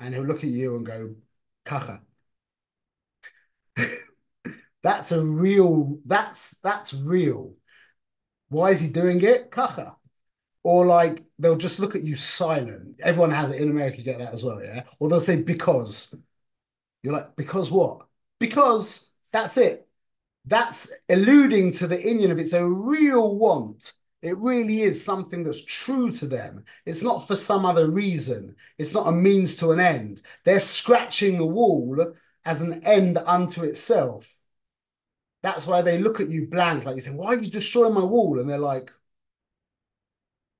And 0.00 0.14
he'll 0.14 0.24
look 0.24 0.44
at 0.44 0.50
you 0.50 0.76
and 0.76 0.86
go, 0.86 1.16
kacha. 1.64 2.02
that's 4.82 5.12
a 5.12 5.24
real, 5.24 5.98
that's 6.06 6.58
that's 6.60 6.94
real. 6.94 7.54
Why 8.48 8.70
is 8.70 8.80
he 8.80 8.88
doing 8.90 9.20
it? 9.22 9.50
Kacha. 9.50 9.96
Or 10.66 10.84
like 10.84 11.22
they'll 11.38 11.54
just 11.54 11.78
look 11.78 11.94
at 11.94 12.02
you 12.02 12.16
silent. 12.16 12.96
Everyone 13.00 13.30
has 13.30 13.52
it 13.52 13.60
in 13.60 13.70
America, 13.70 13.98
you 13.98 14.02
get 14.02 14.18
that 14.18 14.32
as 14.32 14.42
well, 14.42 14.60
yeah? 14.60 14.82
Or 14.98 15.08
they'll 15.08 15.20
say 15.20 15.40
because. 15.40 16.12
You're 17.04 17.12
like, 17.12 17.36
because 17.36 17.70
what? 17.70 18.08
Because 18.40 19.12
that's 19.30 19.58
it. 19.58 19.86
That's 20.44 20.92
alluding 21.08 21.70
to 21.74 21.86
the 21.86 21.96
inyan 21.96 22.32
of 22.32 22.40
it's 22.40 22.52
a 22.52 22.66
real 22.66 23.36
want. 23.36 23.92
It 24.22 24.36
really 24.38 24.80
is 24.80 25.04
something 25.04 25.44
that's 25.44 25.64
true 25.64 26.10
to 26.10 26.26
them. 26.26 26.64
It's 26.84 27.04
not 27.04 27.28
for 27.28 27.36
some 27.36 27.64
other 27.64 27.88
reason. 27.88 28.56
It's 28.76 28.92
not 28.92 29.06
a 29.06 29.12
means 29.12 29.54
to 29.58 29.70
an 29.70 29.78
end. 29.78 30.22
They're 30.42 30.58
scratching 30.58 31.38
the 31.38 31.46
wall 31.46 32.12
as 32.44 32.60
an 32.60 32.82
end 32.82 33.18
unto 33.18 33.62
itself. 33.62 34.36
That's 35.44 35.64
why 35.64 35.82
they 35.82 35.98
look 35.98 36.18
at 36.18 36.28
you 36.28 36.48
blank, 36.48 36.84
like 36.84 36.96
you 36.96 37.02
say, 37.02 37.10
Why 37.12 37.34
are 37.34 37.40
you 37.40 37.52
destroying 37.52 37.94
my 37.94 38.02
wall? 38.02 38.40
And 38.40 38.50
they're 38.50 38.58
like, 38.58 38.90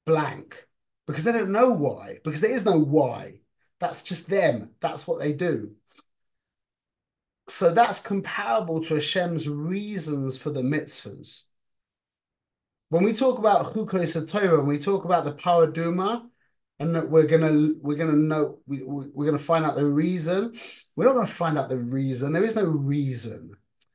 blank 0.07 0.65
because 1.07 1.25
they 1.25 1.33
don't 1.33 1.53
know 1.53 1.73
why, 1.73 2.19
because 2.25 2.41
there 2.41 2.51
is 2.51 2.65
no 2.65 2.79
why. 2.79 3.41
That's 3.79 4.03
just 4.03 4.31
them. 4.31 4.71
That's 4.81 5.07
what 5.07 5.19
they 5.19 5.33
do. 5.33 5.73
So 7.49 7.73
that's 7.73 8.01
comparable 8.01 8.83
to 8.85 8.95
Hashem's 8.95 9.49
reasons 9.49 10.39
for 10.39 10.51
the 10.51 10.63
mitzvahs. 10.63 11.45
When 12.89 13.05
we 13.05 13.13
talk 13.13 13.39
about 13.39 13.75
Chukos 13.75 14.31
Torah, 14.31 14.59
when 14.59 14.69
we 14.69 14.79
talk 14.79 15.05
about 15.05 15.25
the 15.25 15.33
para 15.33 15.69
aduma, 15.69 16.27
and 16.79 16.95
that 16.95 17.09
we're 17.09 17.27
gonna 17.27 17.73
we're 17.81 17.97
gonna 17.97 18.13
know 18.13 18.59
we, 18.67 18.83
we're 18.83 19.27
gonna 19.27 19.39
find 19.39 19.65
out 19.65 19.77
the 19.77 19.87
reason. 19.87 20.55
We're 20.95 21.07
not 21.07 21.15
gonna 21.15 21.27
find 21.27 21.59
out 21.59 21.69
the 21.69 21.79
reason. 21.79 22.33
There 22.33 22.45
is 22.45 22.57
no 22.57 22.65
reason. 22.65 23.53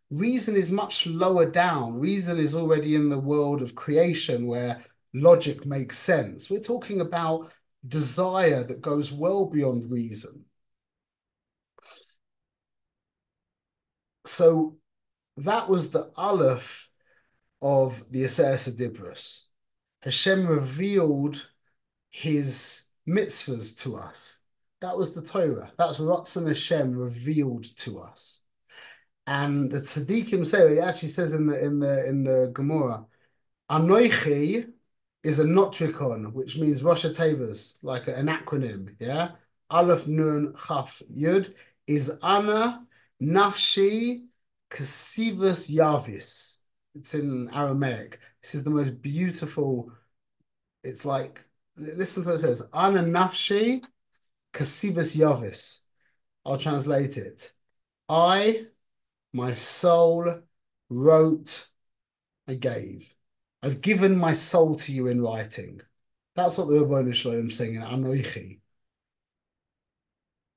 Reason 0.10 0.56
is 0.56 0.72
much 0.72 1.08
lower 1.08 1.46
down. 1.46 2.00
Reason 2.00 2.38
is 2.38 2.56
already 2.56 2.96
in 2.96 3.10
the 3.10 3.20
world 3.20 3.62
of 3.62 3.76
creation 3.76 4.46
where 4.48 4.82
logic 5.14 5.66
makes 5.66 5.98
sense. 5.98 6.50
We're 6.50 6.60
talking 6.60 7.02
about 7.02 7.52
desire 7.88 8.64
that 8.64 8.82
goes 8.82 9.12
well 9.12 9.46
beyond 9.46 9.92
reason. 9.92 10.46
So 14.26 14.78
that 15.38 15.68
was 15.68 15.92
the 15.92 16.12
Aleph 16.16 16.90
of 17.62 18.10
the 18.12 18.24
Aseret 18.24 18.78
Dibros. 18.78 19.46
Hashem 20.04 20.48
revealed 20.48 21.46
his 22.10 22.84
mitzvahs 23.08 23.78
to 23.82 23.98
us. 23.98 24.40
That 24.82 24.98
was 24.98 25.14
the 25.14 25.22
Torah. 25.22 25.72
That's 25.78 26.00
what 26.00 26.24
Ratzon 26.24 26.48
Hashem 26.48 26.96
revealed 26.96 27.66
to 27.78 28.00
us. 28.00 28.44
And 29.28 29.72
the 29.72 29.80
tzaddikim 29.80 30.46
say, 30.46 30.74
he 30.74 30.80
actually 30.80 31.10
says 31.10 31.34
in 31.34 31.46
the 31.46 31.64
in 31.64 31.80
the 31.80 32.06
in 32.08 32.24
the 32.24 32.52
Gemara, 32.54 33.06
Anoichi 33.70 34.72
is 35.24 35.40
a 35.40 35.46
notarikon, 35.46 36.34
which 36.34 36.58
means 36.58 36.84
Rosh 36.84 37.06
Tevas, 37.06 37.78
like 37.84 38.08
an 38.08 38.28
acronym. 38.28 38.96
Yeah. 39.00 39.32
Aleph 39.70 40.08
Nun 40.08 40.54
Chaf 40.68 41.02
Yud 41.16 41.54
is 41.88 42.20
Ana 42.22 42.86
Nafshi 43.22 44.26
Kasivus 44.70 45.72
Yavis. 45.72 46.60
It's 46.96 47.14
in 47.14 47.50
Aramaic. 47.54 48.20
This 48.42 48.56
is 48.56 48.64
the 48.64 48.70
most 48.70 49.02
beautiful. 49.02 49.92
It's 50.84 51.06
like, 51.06 51.46
listen 51.78 52.24
to 52.24 52.30
what 52.30 52.36
it 52.36 52.40
says 52.40 52.68
Ana 52.74 53.04
Nafshi 53.04 53.84
Kasivus 54.54 55.16
Yavis. 55.16 55.86
I'll 56.46 56.58
translate 56.58 57.18
it. 57.18 57.52
I, 58.10 58.66
my 59.32 59.54
soul, 59.54 60.42
wrote, 60.90 61.68
I 62.48 62.56
gave. 62.56 63.14
I've 63.64 63.82
given 63.82 64.18
my 64.18 64.34
soul 64.34 64.76
to 64.76 64.92
you 64.92 65.08
in 65.08 65.22
writing. 65.22 65.82
That's 66.36 66.58
what 66.58 66.68
the 66.68 66.76
Ribono 66.76 67.14
Shel 67.14 67.34
Olam 67.34 67.52
saying 67.52 67.76
in 67.76 67.82
Anoichi. 67.82 68.60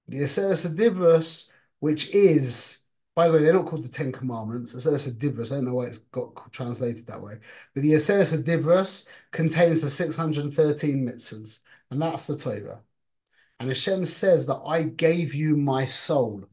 The 0.08 0.18
Aseret 0.20 0.76
Dibros, 0.76 1.50
which 1.80 2.10
is, 2.14 2.84
by 3.14 3.26
the 3.26 3.34
way, 3.34 3.42
they're 3.42 3.52
not 3.52 3.66
called 3.66 3.84
the 3.84 3.88
Ten 3.88 4.12
Commandments. 4.12 4.74
Aseret 4.74 5.18
Dibros, 5.18 5.52
I 5.52 5.56
don't 5.56 5.66
know 5.66 5.74
why 5.74 5.86
it's 5.86 5.98
got 5.98 6.52
translated 6.52 7.06
that 7.06 7.22
way. 7.22 7.38
But 7.74 7.82
the 7.82 7.92
Aseret 7.92 8.44
Dibros 8.44 9.08
contains 9.32 9.82
the 9.82 9.88
613 9.88 11.06
mitzvahs, 11.06 11.60
and 11.90 12.00
that's 12.00 12.26
the 12.26 12.36
Torah. 12.36 12.80
And 13.60 13.68
Hashem 13.68 14.06
says 14.06 14.46
that 14.46 14.60
I 14.66 14.82
gave 14.82 15.34
you 15.34 15.56
my 15.56 15.84
soul. 15.84 16.44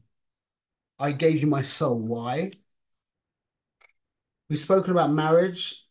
I 0.98 1.12
gave 1.12 1.40
you 1.40 1.46
my 1.46 1.62
soul. 1.62 1.98
Why? 1.98 2.52
We've 4.48 4.58
spoken 4.58 4.92
about 4.92 5.12
marriage 5.12 5.81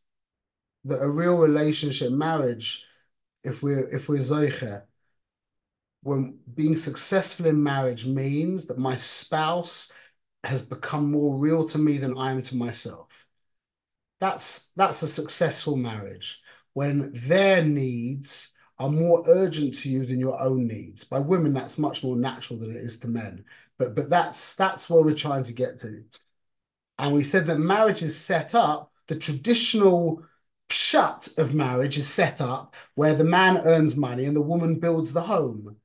that 0.85 1.01
a 1.01 1.09
real 1.09 1.37
relationship, 1.37 2.11
marriage, 2.11 2.85
if 3.43 3.63
we're 3.63 3.87
if 3.89 4.09
we're 4.09 4.19
zoiche, 4.19 4.83
when 6.03 6.39
being 6.53 6.75
successful 6.75 7.45
in 7.45 7.61
marriage 7.61 8.05
means 8.05 8.67
that 8.67 8.77
my 8.77 8.95
spouse 8.95 9.91
has 10.43 10.61
become 10.61 11.11
more 11.11 11.37
real 11.37 11.67
to 11.67 11.77
me 11.77 11.97
than 11.97 12.17
I 12.17 12.31
am 12.31 12.41
to 12.41 12.55
myself. 12.55 13.25
That's 14.19 14.71
that's 14.73 15.01
a 15.01 15.07
successful 15.07 15.75
marriage 15.75 16.41
when 16.73 17.11
their 17.13 17.61
needs 17.61 18.55
are 18.79 18.89
more 18.89 19.23
urgent 19.27 19.75
to 19.75 19.89
you 19.89 20.05
than 20.05 20.19
your 20.19 20.41
own 20.41 20.65
needs. 20.67 21.03
By 21.03 21.19
women, 21.19 21.53
that's 21.53 21.77
much 21.77 22.03
more 22.03 22.15
natural 22.15 22.57
than 22.57 22.71
it 22.71 22.77
is 22.77 22.97
to 22.99 23.07
men. 23.07 23.45
But 23.77 23.95
but 23.95 24.09
that's 24.09 24.55
that's 24.55 24.89
where 24.89 25.03
we're 25.03 25.13
trying 25.13 25.43
to 25.43 25.53
get 25.53 25.79
to. 25.79 26.03
And 26.97 27.13
we 27.13 27.23
said 27.23 27.47
that 27.47 27.59
marriage 27.59 28.01
is 28.03 28.15
set 28.15 28.55
up, 28.55 28.91
the 29.07 29.15
traditional 29.15 30.23
pshat 30.71 31.37
of 31.37 31.53
marriage 31.53 31.97
is 31.97 32.07
set 32.07 32.39
up 32.41 32.75
where 32.95 33.13
the 33.13 33.25
man 33.25 33.57
earns 33.57 33.95
money 33.95 34.25
and 34.25 34.35
the 34.35 34.41
woman 34.41 34.79
builds 34.79 35.13
the 35.13 35.21
home. 35.21 35.75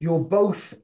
You're 0.00 0.20
both 0.20 0.74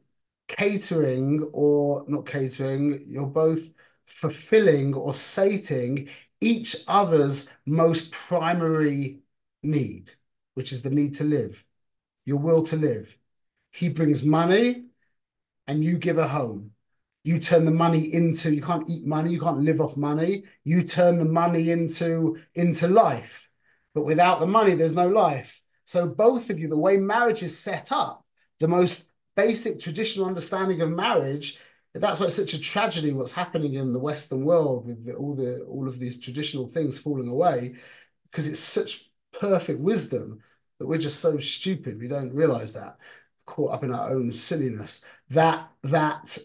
catering 0.46 1.48
or 1.52 2.04
not 2.06 2.26
catering, 2.26 3.04
you're 3.08 3.26
both 3.26 3.68
fulfilling 4.06 4.94
or 4.94 5.14
sating 5.14 6.08
each 6.40 6.76
other's 6.86 7.52
most 7.66 8.12
primary 8.12 9.20
need, 9.62 10.12
which 10.54 10.72
is 10.72 10.82
the 10.82 10.90
need 10.90 11.16
to 11.16 11.24
live, 11.24 11.64
your 12.26 12.38
will 12.38 12.62
to 12.64 12.76
live. 12.76 13.16
He 13.72 13.88
brings 13.88 14.22
money 14.22 14.86
and 15.66 15.82
you 15.82 15.98
give 15.98 16.18
a 16.18 16.28
home. 16.28 16.72
You 17.28 17.38
turn 17.38 17.64
the 17.64 17.70
money 17.84 18.12
into, 18.12 18.54
you 18.54 18.62
can't 18.62 18.88
eat 18.88 19.06
money, 19.06 19.30
you 19.30 19.40
can't 19.40 19.60
live 19.68 19.80
off 19.80 19.96
money. 19.96 20.44
You 20.64 20.82
turn 20.82 21.18
the 21.18 21.24
money 21.42 21.70
into, 21.70 22.38
into 22.54 22.88
life. 22.88 23.50
But 23.94 24.04
without 24.04 24.40
the 24.40 24.46
money, 24.46 24.74
there's 24.74 24.96
no 25.02 25.08
life. 25.08 25.62
So 25.84 26.06
both 26.06 26.50
of 26.50 26.58
you, 26.58 26.68
the 26.68 26.84
way 26.86 26.96
marriage 26.96 27.42
is 27.42 27.58
set 27.58 27.92
up, 27.92 28.24
the 28.60 28.68
most 28.68 29.10
basic 29.36 29.80
traditional 29.80 30.26
understanding 30.26 30.80
of 30.80 30.90
marriage 30.90 31.58
that's 31.94 32.20
why 32.20 32.26
it's 32.26 32.36
such 32.36 32.54
a 32.54 32.60
tragedy 32.60 33.12
what's 33.12 33.32
happening 33.32 33.74
in 33.74 33.92
the 33.92 33.98
Western 33.98 34.44
world 34.44 34.86
with 34.86 35.04
the, 35.04 35.14
all 35.14 35.34
the 35.34 35.60
all 35.62 35.88
of 35.88 35.98
these 35.98 36.20
traditional 36.20 36.68
things 36.68 36.98
falling 36.98 37.28
away, 37.28 37.74
because 38.30 38.48
it's 38.48 38.60
such 38.60 39.10
perfect 39.32 39.80
wisdom 39.80 40.40
that 40.78 40.86
we're 40.86 40.98
just 40.98 41.20
so 41.20 41.38
stupid 41.38 41.98
we 41.98 42.08
don't 42.08 42.34
realize 42.34 42.72
that, 42.74 42.98
caught 43.46 43.72
up 43.72 43.84
in 43.84 43.92
our 43.92 44.10
own 44.10 44.30
silliness. 44.30 45.04
That 45.30 45.68
that 45.84 46.38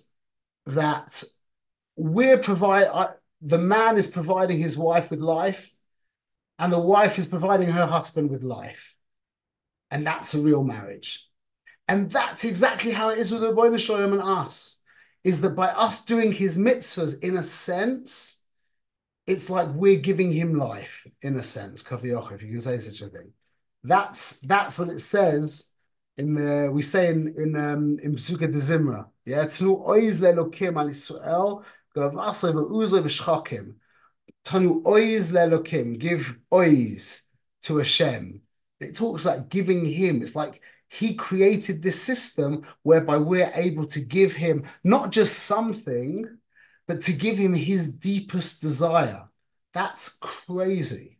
that 0.65 1.23
we're 1.95 2.37
provide 2.37 2.87
the 3.41 3.57
man 3.57 3.97
is 3.97 4.07
providing 4.07 4.57
his 4.57 4.77
wife 4.77 5.11
with 5.11 5.19
life, 5.19 5.73
and 6.57 6.71
the 6.71 6.79
wife 6.79 7.19
is 7.19 7.27
providing 7.27 7.69
her 7.69 7.85
husband 7.85 8.29
with 8.29 8.43
life, 8.43 8.95
and 9.91 10.07
that's 10.07 10.33
a 10.33 10.39
real 10.39 10.63
marriage. 10.63 11.27
And 11.87 12.09
that's 12.09 12.45
exactly 12.45 12.91
how 12.91 13.09
it 13.09 13.19
is 13.19 13.31
with 13.31 13.41
the 13.41 13.51
Boy 13.51 13.75
Shalom 13.77 14.13
and 14.13 14.21
us 14.21 14.81
is 15.23 15.41
that 15.41 15.55
by 15.55 15.67
us 15.67 16.03
doing 16.03 16.31
his 16.31 16.57
mitzvahs, 16.57 17.23
in 17.23 17.37
a 17.37 17.43
sense, 17.43 18.43
it's 19.25 19.49
like 19.49 19.69
we're 19.69 19.99
giving 19.99 20.31
him 20.31 20.55
life, 20.55 21.07
in 21.21 21.35
a 21.37 21.43
sense, 21.43 21.81
kavioch, 21.81 22.31
if 22.33 22.41
you 22.41 22.51
can 22.51 22.61
say 22.61 22.77
such 22.77 23.01
a 23.01 23.07
thing. 23.07 23.31
That's 23.83 24.39
that's 24.41 24.79
what 24.79 24.89
it 24.89 24.99
says 24.99 25.72
in 26.17 26.35
the 26.35 26.69
we 26.71 26.81
say 26.81 27.09
in 27.09 27.33
in 27.37 27.55
um 27.55 27.97
in 28.01 28.15
Pesukei 28.15 28.51
de 28.51 28.59
Zimra. 28.59 29.07
Yeah, 29.25 29.45
tnu 29.45 29.85
oiz 29.87 30.19
lelokim 30.19 30.77
al 30.77 30.89
Yisrael, 30.89 31.63
gavasle 31.95 32.53
be'uzle 32.53 33.01
b'shchakim. 33.03 33.75
Tanu 34.45 34.83
oiz 34.83 35.31
lelokim, 35.31 35.97
give 35.97 36.37
oiz 36.51 37.23
to 37.63 37.77
Hashem. 37.77 38.41
It 38.79 38.95
talks 38.95 39.21
about 39.21 39.49
giving 39.49 39.85
him. 39.85 40.21
It's 40.21 40.35
like 40.35 40.61
he 40.89 41.15
created 41.15 41.81
this 41.81 42.01
system 42.01 42.65
whereby 42.83 43.17
we're 43.17 43.51
able 43.55 43.87
to 43.87 43.99
give 43.99 44.33
him 44.33 44.63
not 44.83 45.11
just 45.11 45.39
something, 45.39 46.25
but 46.87 47.01
to 47.03 47.13
give 47.13 47.37
him 47.37 47.53
his 47.53 47.95
deepest 47.95 48.61
desire. 48.61 49.23
That's 49.73 50.17
crazy. 50.19 51.17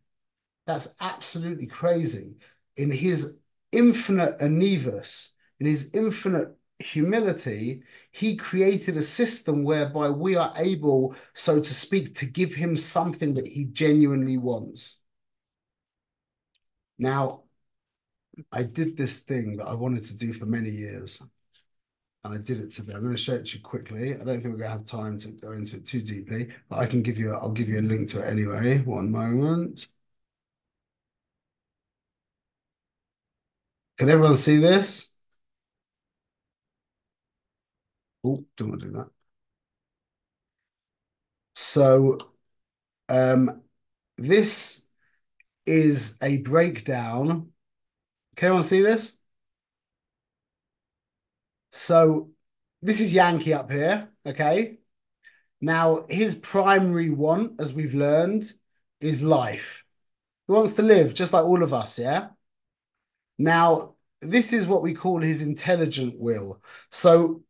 That's 0.68 0.96
absolutely 1.00 1.68
crazy. 1.68 2.36
In 2.78 2.92
his 2.92 3.40
infinite 3.74 4.40
anivus, 4.40 5.36
in 5.60 5.68
his 5.68 5.94
infinite 5.94 6.56
humility, 6.80 7.84
he 8.12 8.36
created 8.36 8.98
a 8.98 9.02
system 9.02 9.64
whereby 9.64 10.10
we 10.10 10.36
are 10.36 10.54
able, 10.58 11.16
so 11.34 11.60
to 11.60 11.74
speak, 11.74 12.16
to 12.16 12.26
give 12.26 12.54
him 12.54 12.78
something 12.78 13.34
that 13.36 13.48
he 13.48 13.66
genuinely 13.66 14.38
wants. 14.38 15.04
Now, 16.98 17.44
I 18.52 18.64
did 18.64 18.98
this 18.98 19.24
thing 19.24 19.58
that 19.58 19.68
I 19.68 19.74
wanted 19.74 20.04
to 20.04 20.18
do 20.18 20.34
for 20.34 20.46
many 20.46 20.70
years. 20.70 21.22
And 22.24 22.34
I 22.34 22.38
did 22.38 22.60
it 22.60 22.72
today. 22.72 22.94
I'm 22.94 23.02
going 23.02 23.16
to 23.16 23.22
show 23.22 23.36
it 23.36 23.46
to 23.48 23.58
you 23.58 23.64
quickly. 23.64 24.14
I 24.14 24.18
don't 24.18 24.42
think 24.42 24.46
we're 24.46 24.52
going 24.52 24.62
to 24.62 24.70
have 24.70 24.86
time 24.86 25.18
to 25.20 25.30
go 25.32 25.52
into 25.52 25.76
it 25.76 25.86
too 25.86 26.02
deeply, 26.02 26.52
but 26.70 26.80
I 26.80 26.86
can 26.86 27.02
give 27.02 27.20
you. 27.20 27.34
I'll 27.34 27.52
give 27.52 27.68
you 27.68 27.80
a 27.80 27.82
link 27.82 28.08
to 28.10 28.22
it 28.24 28.30
anyway. 28.30 28.80
One 28.80 29.12
moment. 29.12 29.88
Can 33.98 34.10
everyone 34.10 34.36
see 34.36 34.58
this? 34.58 35.16
Oh, 38.24 38.44
don't 38.58 38.70
want 38.70 38.82
to 38.82 38.88
do 38.88 38.94
that. 38.94 39.10
So, 41.56 42.18
um, 43.10 43.62
this 44.18 44.88
is 45.66 46.20
a 46.24 46.38
breakdown 46.38 47.52
can 48.36 48.48
anyone 48.48 48.64
see 48.64 48.82
this? 48.82 49.20
So 51.72 52.32
this 52.82 53.00
is 53.00 53.14
Yankee 53.14 53.54
up 53.54 53.72
here, 53.72 54.10
okay? 54.26 54.78
Now, 55.62 56.06
his 56.10 56.36
primary 56.36 57.10
want, 57.10 57.62
as 57.62 57.74
we've 57.74 57.96
learned, 57.96 58.52
is 59.02 59.22
life. 59.24 59.86
He 60.48 60.54
wants 60.54 60.74
to 60.76 60.84
live 60.84 61.14
just 61.14 61.34
like 61.34 61.46
all 61.46 61.64
of 61.64 61.74
us, 61.74 62.00
yeah? 62.00 62.30
Now, 63.38 63.96
this 64.22 64.54
is 64.54 64.68
what 64.68 64.82
we 64.82 64.94
call 64.94 65.20
his 65.20 65.42
intelligent 65.42 66.20
will. 66.20 66.62
So, 66.92 67.44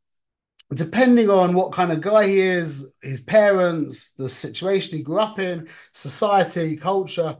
depending 0.73 1.29
on 1.29 1.53
what 1.53 1.73
kind 1.73 1.91
of 1.91 2.01
guy 2.01 2.27
he 2.27 2.39
is, 2.39 2.95
his 3.01 3.21
parents, 3.21 4.13
the 4.13 4.29
situation 4.29 4.97
he 4.97 5.03
grew 5.03 5.19
up 5.19 5.39
in, 5.39 5.67
society, 5.91 6.75
culture, 6.77 7.37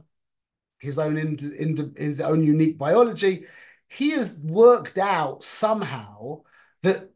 his 0.78 0.98
own 0.98 1.16
in, 1.16 1.38
in, 1.58 1.94
his 1.96 2.20
own 2.20 2.44
unique 2.44 2.78
biology, 2.78 3.46
he 3.88 4.10
has 4.10 4.38
worked 4.42 4.98
out 4.98 5.42
somehow 5.42 6.42
that 6.82 7.10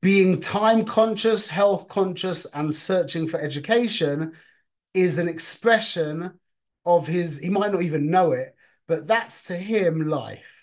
being 0.00 0.40
time 0.40 0.84
conscious, 0.84 1.48
health 1.48 1.88
conscious, 1.88 2.44
and 2.46 2.74
searching 2.74 3.26
for 3.26 3.40
education 3.40 4.32
is 4.94 5.18
an 5.18 5.28
expression 5.28 6.38
of 6.84 7.06
his, 7.06 7.38
he 7.38 7.50
might 7.50 7.72
not 7.72 7.82
even 7.82 8.10
know 8.10 8.32
it, 8.32 8.54
but 8.86 9.06
that's 9.06 9.44
to 9.44 9.56
him 9.56 10.08
life. 10.08 10.57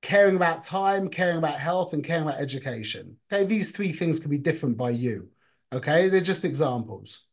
Caring 0.00 0.36
about 0.36 0.62
time, 0.62 1.08
caring 1.08 1.38
about 1.38 1.58
health, 1.58 1.92
and 1.92 2.04
caring 2.04 2.22
about 2.22 2.40
education. 2.40 3.16
Okay, 3.32 3.44
these 3.44 3.72
three 3.72 3.92
things 3.92 4.20
can 4.20 4.30
be 4.30 4.38
different 4.38 4.76
by 4.76 4.90
you. 4.90 5.28
Okay, 5.72 6.08
they're 6.08 6.20
just 6.20 6.44
examples. 6.44 7.24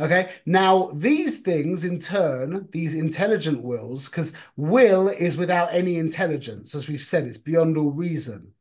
Okay. 0.00 0.30
Now, 0.46 0.90
these 0.94 1.42
things 1.42 1.84
in 1.84 1.98
turn, 1.98 2.68
these 2.72 2.94
intelligent 2.94 3.62
wills, 3.62 4.08
because 4.08 4.32
will 4.56 5.08
is 5.08 5.36
without 5.36 5.74
any 5.74 5.96
intelligence, 5.96 6.74
as 6.74 6.88
we've 6.88 7.04
said, 7.04 7.26
it's 7.26 7.36
beyond 7.36 7.76
all 7.76 7.90
reason. 7.90 8.54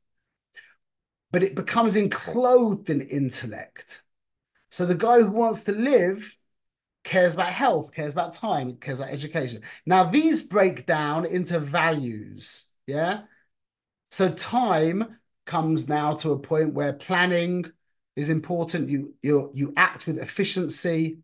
But 1.32 1.43
it 1.43 1.56
becomes 1.56 1.95
enclosed 1.95 2.89
in 2.89 3.02
intellect. 3.02 4.04
So 4.69 4.86
the 4.86 4.95
guy 4.95 5.21
who 5.21 5.32
wants 5.32 5.63
to 5.63 5.71
live 5.71 6.36
cares 7.10 7.34
about 7.34 7.52
health, 7.52 7.91
cares 7.91 8.13
about 8.13 8.34
time, 8.34 8.76
cares 8.76 9.00
about 9.00 9.12
education. 9.12 9.63
Now, 9.84 10.04
these 10.04 10.43
break 10.43 10.86
down 10.86 11.26
into 11.26 11.60
values. 11.60 12.65
Yeah. 12.86 13.22
So 14.12 14.32
time 14.32 15.17
comes 15.48 15.89
now 15.89 16.13
to 16.17 16.34
a 16.34 16.39
point 16.39 16.76
where 16.76 16.93
planning 16.93 17.65
is 18.15 18.30
important. 18.30 18.89
You 18.89 19.15
you 19.24 19.52
you 19.56 19.74
act 19.76 20.06
with 20.06 20.19
efficiency. 20.19 21.19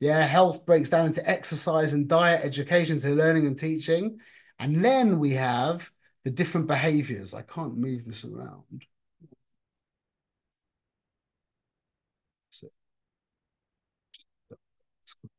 Yeah, 0.00 0.20
health 0.22 0.66
breaks 0.66 0.90
down 0.90 1.06
into 1.06 1.28
exercise 1.28 1.92
and 1.92 2.08
diet, 2.08 2.44
education 2.44 2.98
to 3.00 3.10
learning 3.10 3.46
and 3.46 3.56
teaching. 3.56 4.18
And 4.58 4.84
then 4.84 5.20
we 5.20 5.34
have 5.34 5.88
the 6.24 6.30
different 6.30 6.66
behaviors. 6.66 7.32
I 7.32 7.42
can't 7.42 7.76
move 7.76 8.04
this 8.04 8.24
around. 8.24 8.84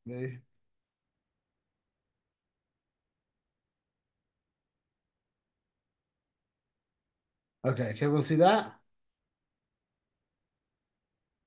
Okay, 0.09 0.41
can 7.65 8.03
everyone 8.05 8.21
see 8.21 8.35
that? 8.35 8.73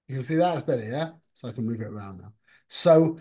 You 0.09 0.16
can 0.16 0.25
see 0.25 0.37
that? 0.37 0.55
It's 0.55 0.62
better, 0.62 0.83
yeah? 0.85 1.11
So 1.33 1.48
I 1.48 1.53
can 1.53 1.66
move 1.66 1.81
it 1.81 1.87
around 1.87 2.18
now. 2.18 2.33
So 2.68 3.16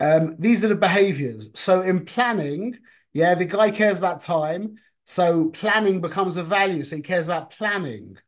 um, 0.00 0.36
these 0.38 0.64
are 0.64 0.68
the 0.68 0.76
behaviors. 0.76 1.50
So 1.54 1.82
in 1.82 2.04
planning, 2.04 2.78
yeah, 3.12 3.34
the 3.34 3.44
guy 3.44 3.70
cares 3.70 3.98
about 3.98 4.20
time. 4.20 4.76
So 5.06 5.50
planning 5.50 6.00
becomes 6.00 6.36
a 6.36 6.44
value. 6.44 6.84
So 6.84 6.96
he 6.96 7.02
cares 7.02 7.28
about 7.28 7.50
planning. 7.50 8.18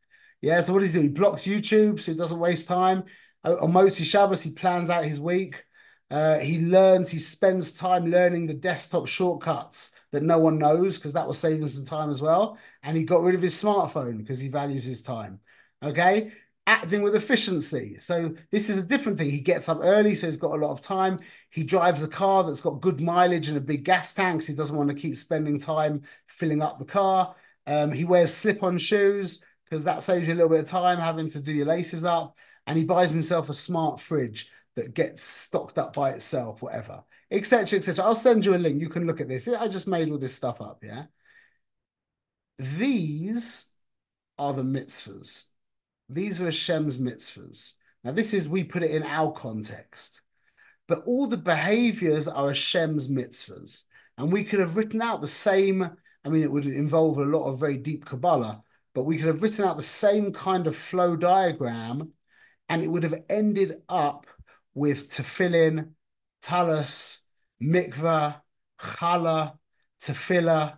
Yeah. 0.41 0.61
So 0.61 0.73
what 0.73 0.81
does 0.81 0.93
he 0.93 1.01
do? 1.01 1.07
He 1.07 1.13
blocks 1.13 1.43
YouTube 1.43 1.99
so 2.01 2.11
he 2.13 2.17
doesn't 2.17 2.39
waste 2.39 2.67
time. 2.67 3.03
On 3.43 3.73
Motzei 3.73 4.05
Shabbos, 4.05 4.43
he 4.43 4.53
plans 4.53 4.89
out 4.89 5.05
his 5.05 5.19
week. 5.21 5.63
Uh, 6.11 6.39
he 6.39 6.59
learns, 6.59 7.09
he 7.09 7.17
spends 7.17 7.71
time 7.71 8.05
learning 8.05 8.45
the 8.45 8.53
desktop 8.53 9.07
shortcuts 9.07 9.97
that 10.11 10.23
no 10.23 10.37
one 10.39 10.59
knows 10.59 10.97
because 10.97 11.13
that 11.13 11.25
will 11.25 11.33
save 11.33 11.61
him 11.61 11.67
some 11.69 11.85
time 11.85 12.09
as 12.09 12.21
well. 12.21 12.57
And 12.83 12.97
he 12.97 13.03
got 13.03 13.21
rid 13.21 13.33
of 13.33 13.41
his 13.41 13.59
smartphone 13.59 14.17
because 14.17 14.41
he 14.41 14.49
values 14.49 14.83
his 14.83 15.01
time. 15.01 15.39
Okay. 15.81 16.33
Acting 16.67 17.01
with 17.01 17.15
efficiency. 17.15 17.97
So 17.97 18.35
this 18.51 18.69
is 18.69 18.75
a 18.75 18.85
different 18.85 19.17
thing. 19.17 19.29
He 19.29 19.39
gets 19.39 19.69
up 19.69 19.79
early, 19.81 20.13
so 20.13 20.27
he's 20.27 20.35
got 20.35 20.51
a 20.51 20.61
lot 20.61 20.71
of 20.71 20.81
time. 20.81 21.19
He 21.49 21.63
drives 21.63 22.03
a 22.03 22.09
car 22.09 22.43
that's 22.43 22.61
got 22.61 22.81
good 22.81 22.99
mileage 22.99 23.47
and 23.47 23.57
a 23.57 23.61
big 23.61 23.85
gas 23.85 24.13
tank, 24.13 24.41
so 24.41 24.51
he 24.51 24.57
doesn't 24.57 24.75
want 24.75 24.89
to 24.89 24.95
keep 24.95 25.15
spending 25.15 25.57
time 25.57 26.03
filling 26.27 26.61
up 26.61 26.77
the 26.77 26.85
car. 26.85 27.35
Um, 27.67 27.91
he 27.91 28.03
wears 28.03 28.33
slip-on 28.33 28.77
shoes 28.77 29.45
because 29.63 29.85
that 29.85 30.03
saves 30.03 30.27
you 30.27 30.33
a 30.33 30.35
little 30.35 30.49
bit 30.49 30.59
of 30.59 30.65
time 30.65 30.99
having 30.99 31.29
to 31.29 31.41
do 31.41 31.53
your 31.53 31.67
laces 31.67 32.03
up. 32.03 32.35
And 32.67 32.77
he 32.77 32.83
buys 32.83 33.09
himself 33.09 33.49
a 33.49 33.53
smart 33.53 33.99
fridge 33.99 34.50
that 34.75 34.93
gets 34.93 35.21
stocked 35.21 35.77
up 35.77 35.93
by 35.93 36.11
itself, 36.11 36.61
whatever, 36.61 37.03
etc., 37.29 37.79
etc. 37.79 38.05
I'll 38.05 38.15
send 38.15 38.45
you 38.45 38.55
a 38.55 38.57
link. 38.57 38.81
You 38.81 38.89
can 38.89 39.05
look 39.05 39.21
at 39.21 39.27
this. 39.27 39.47
I 39.47 39.67
just 39.67 39.87
made 39.87 40.09
all 40.09 40.17
this 40.17 40.35
stuff 40.35 40.61
up. 40.61 40.83
Yeah. 40.83 41.05
These 42.57 43.73
are 44.37 44.53
the 44.53 44.63
mitzvahs. 44.63 45.45
These 46.09 46.41
are 46.41 46.45
Hashem's 46.45 46.97
mitzvahs. 46.97 47.73
Now, 48.03 48.11
this 48.11 48.33
is, 48.33 48.49
we 48.49 48.63
put 48.63 48.83
it 48.83 48.91
in 48.91 49.03
our 49.03 49.31
context, 49.31 50.21
but 50.87 51.03
all 51.05 51.27
the 51.27 51.37
behaviors 51.37 52.27
are 52.27 52.49
Hashem's 52.49 53.07
mitzvahs. 53.07 53.83
And 54.17 54.31
we 54.31 54.43
could 54.43 54.59
have 54.59 54.75
written 54.75 55.01
out 55.01 55.21
the 55.21 55.27
same, 55.27 55.89
I 56.23 56.29
mean, 56.29 56.43
it 56.43 56.51
would 56.51 56.65
involve 56.65 57.17
a 57.17 57.23
lot 57.23 57.45
of 57.45 57.59
very 57.59 57.77
deep 57.77 58.05
Kabbalah, 58.05 58.61
but 58.93 59.03
we 59.03 59.17
could 59.17 59.27
have 59.27 59.41
written 59.41 59.65
out 59.65 59.77
the 59.77 59.83
same 59.83 60.33
kind 60.33 60.67
of 60.67 60.75
flow 60.75 61.15
diagram 61.15 62.11
and 62.69 62.83
it 62.83 62.87
would 62.87 63.03
have 63.03 63.23
ended 63.29 63.81
up 63.89 64.27
with 64.73 65.09
tefillin, 65.09 65.91
talus, 66.41 67.21
mikvah, 67.61 68.41
challah, 68.79 69.57
tefillah, 70.01 70.77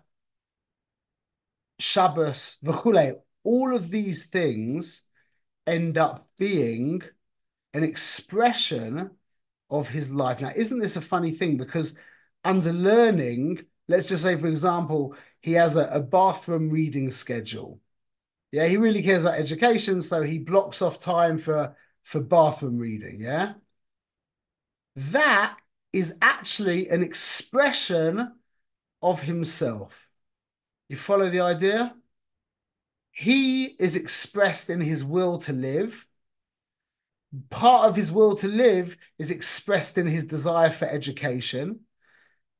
Shabbos, 1.79 2.57
v'chule. 2.63 3.19
All 3.43 3.75
of 3.75 3.89
these 3.89 4.27
things 4.29 5.03
end 5.67 5.97
up 5.97 6.29
being 6.37 7.01
an 7.73 7.83
expression 7.83 9.11
of 9.69 9.89
his 9.89 10.11
life. 10.11 10.41
Now, 10.41 10.51
isn't 10.55 10.79
this 10.79 10.95
a 10.97 11.01
funny 11.01 11.31
thing? 11.31 11.57
Because 11.57 11.97
under 12.43 12.73
learning, 12.73 13.61
let's 13.87 14.09
just 14.09 14.23
say, 14.23 14.37
for 14.37 14.47
example, 14.47 15.15
he 15.41 15.53
has 15.53 15.75
a, 15.75 15.87
a 15.89 16.01
bathroom 16.01 16.69
reading 16.69 17.11
schedule. 17.11 17.79
Yeah, 18.51 18.67
he 18.67 18.77
really 18.77 19.01
cares 19.03 19.23
about 19.25 19.39
education, 19.39 20.01
so 20.01 20.21
he 20.21 20.39
blocks 20.39 20.81
off 20.81 20.99
time 20.99 21.37
for 21.37 21.75
for 22.03 22.21
bathroom 22.21 22.77
reading. 22.77 23.19
Yeah, 23.19 23.53
that 24.95 25.57
is 25.91 26.17
actually 26.21 26.89
an 26.89 27.03
expression 27.03 28.33
of 29.01 29.21
himself. 29.21 30.07
You 30.89 30.95
follow 30.95 31.29
the 31.29 31.41
idea? 31.41 31.95
He 33.11 33.65
is 33.65 33.95
expressed 33.95 34.69
in 34.69 34.81
his 34.81 35.03
will 35.03 35.37
to 35.39 35.53
live. 35.53 36.07
Part 37.49 37.89
of 37.89 37.95
his 37.95 38.11
will 38.11 38.35
to 38.37 38.47
live 38.47 38.97
is 39.17 39.31
expressed 39.31 39.97
in 39.97 40.07
his 40.07 40.25
desire 40.25 40.71
for 40.71 40.85
education. 40.85 41.81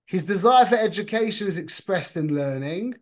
His 0.05 0.25
desire 0.25 0.65
for 0.65 0.75
education 0.75 1.47
is 1.47 1.57
expressed 1.57 2.17
in 2.17 2.33
learning. 2.35 2.95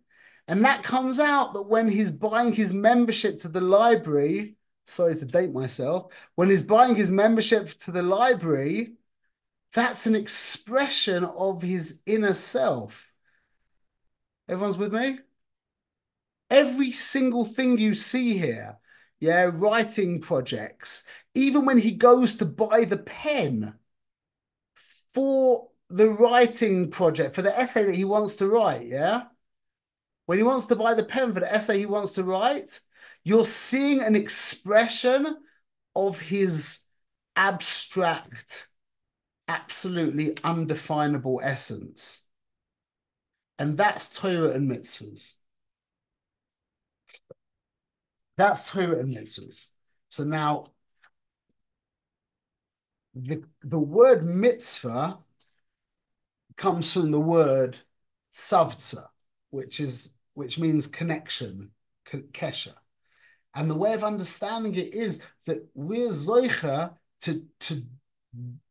And 0.48 0.66
that 0.66 0.84
comes 0.84 1.20
out 1.20 1.54
that 1.54 1.64
when 1.64 1.88
he's 1.88 2.12
buying 2.12 2.54
his 2.54 2.74
membership 2.74 3.40
to 3.40 3.48
the 3.48 3.62
library, 3.62 4.56
sorry 4.86 5.16
to 5.16 5.26
date 5.26 5.54
myself, 5.54 6.12
when 6.36 6.50
he's 6.50 6.64
buying 6.64 6.96
his 6.96 7.12
membership 7.12 7.68
to 7.80 7.92
the 7.92 8.04
library, 8.04 8.94
that's 9.74 10.06
an 10.06 10.16
expression 10.16 11.24
of 11.24 11.62
his 11.62 12.02
inner 12.06 12.34
self. 12.34 13.12
Everyone's 14.48 14.78
with 14.78 14.94
me? 14.94 15.20
Every 16.50 16.92
single 16.92 17.46
thing 17.46 17.78
you 17.78 17.96
see 17.96 18.38
here, 18.38 18.78
yeah, 19.20 19.50
writing 19.54 20.20
projects, 20.20 21.08
even 21.34 21.66
when 21.66 21.78
he 21.78 21.92
goes 21.92 22.36
to 22.36 22.46
buy 22.46 22.84
the 22.84 22.98
pen 22.98 23.76
for 25.14 25.70
the 25.90 26.10
writing 26.10 26.92
project, 26.92 27.36
for 27.36 27.42
the 27.42 27.58
essay 27.58 27.86
that 27.86 27.96
he 27.96 28.04
wants 28.04 28.36
to 28.38 28.48
write, 28.48 28.88
yeah? 28.88 29.24
When 30.26 30.38
he 30.38 30.44
wants 30.44 30.66
to 30.68 30.76
buy 30.76 30.94
the 30.94 31.04
pen 31.04 31.32
for 31.34 31.40
the 31.40 31.54
essay 31.54 31.80
he 31.80 31.86
wants 31.86 32.12
to 32.14 32.24
write, 32.24 32.80
you're 33.24 33.46
seeing 33.46 34.02
an 34.02 34.16
expression 34.16 35.38
of 35.96 36.20
his 36.20 36.86
abstract, 37.36 38.68
absolutely 39.52 40.38
undefinable 40.46 41.42
essence. 41.44 42.24
And 43.60 43.78
that's 43.78 44.18
Torah 44.18 44.52
and 44.52 44.72
mitzvahs. 44.72 45.34
That's 48.38 48.72
Torah 48.72 49.00
and 49.00 49.16
mitzvahs. 49.16 49.76
So 50.10 50.24
now, 50.24 50.68
the, 53.14 53.44
the 53.62 53.80
word 53.80 54.24
mitzvah 54.24 55.18
comes 56.56 56.94
from 56.94 57.12
the 57.12 57.20
word 57.20 57.78
savtza, 58.32 59.04
which 59.50 59.82
is 59.82 60.18
which 60.34 60.58
means 60.58 60.88
connection, 60.88 61.72
kesha. 62.08 62.74
And 63.54 63.70
the 63.70 63.76
way 63.76 63.94
of 63.94 64.06
understanding 64.06 64.76
it 64.76 64.94
is 64.94 65.26
that 65.46 65.68
we're 65.74 66.10
zoicha 66.10 66.94
to, 67.24 67.46
to 67.60 67.84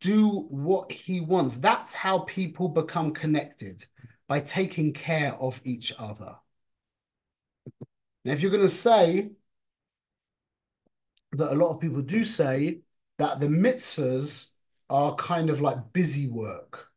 do 0.01 0.47
what 0.49 0.91
he 0.91 1.21
wants. 1.21 1.57
That's 1.57 1.95
how 1.95 2.21
people 2.21 2.69
become 2.69 3.13
connected 3.13 3.85
by 4.27 4.41
taking 4.41 4.93
care 4.93 5.35
of 5.35 5.61
each 5.65 5.93
other. 5.99 6.37
Now, 8.25 8.33
if 8.33 8.41
you're 8.41 8.51
going 8.51 8.63
to 8.63 8.69
say 8.69 9.31
that 11.33 11.53
a 11.53 11.55
lot 11.55 11.71
of 11.71 11.81
people 11.81 12.03
do 12.03 12.25
say 12.25 12.81
that 13.19 13.41
the 13.41 13.47
mitzvahs 13.47 14.53
are 14.89 15.15
kind 15.15 15.51
of 15.51 15.61
like 15.61 15.93
busy 15.93 16.29
work. 16.29 16.89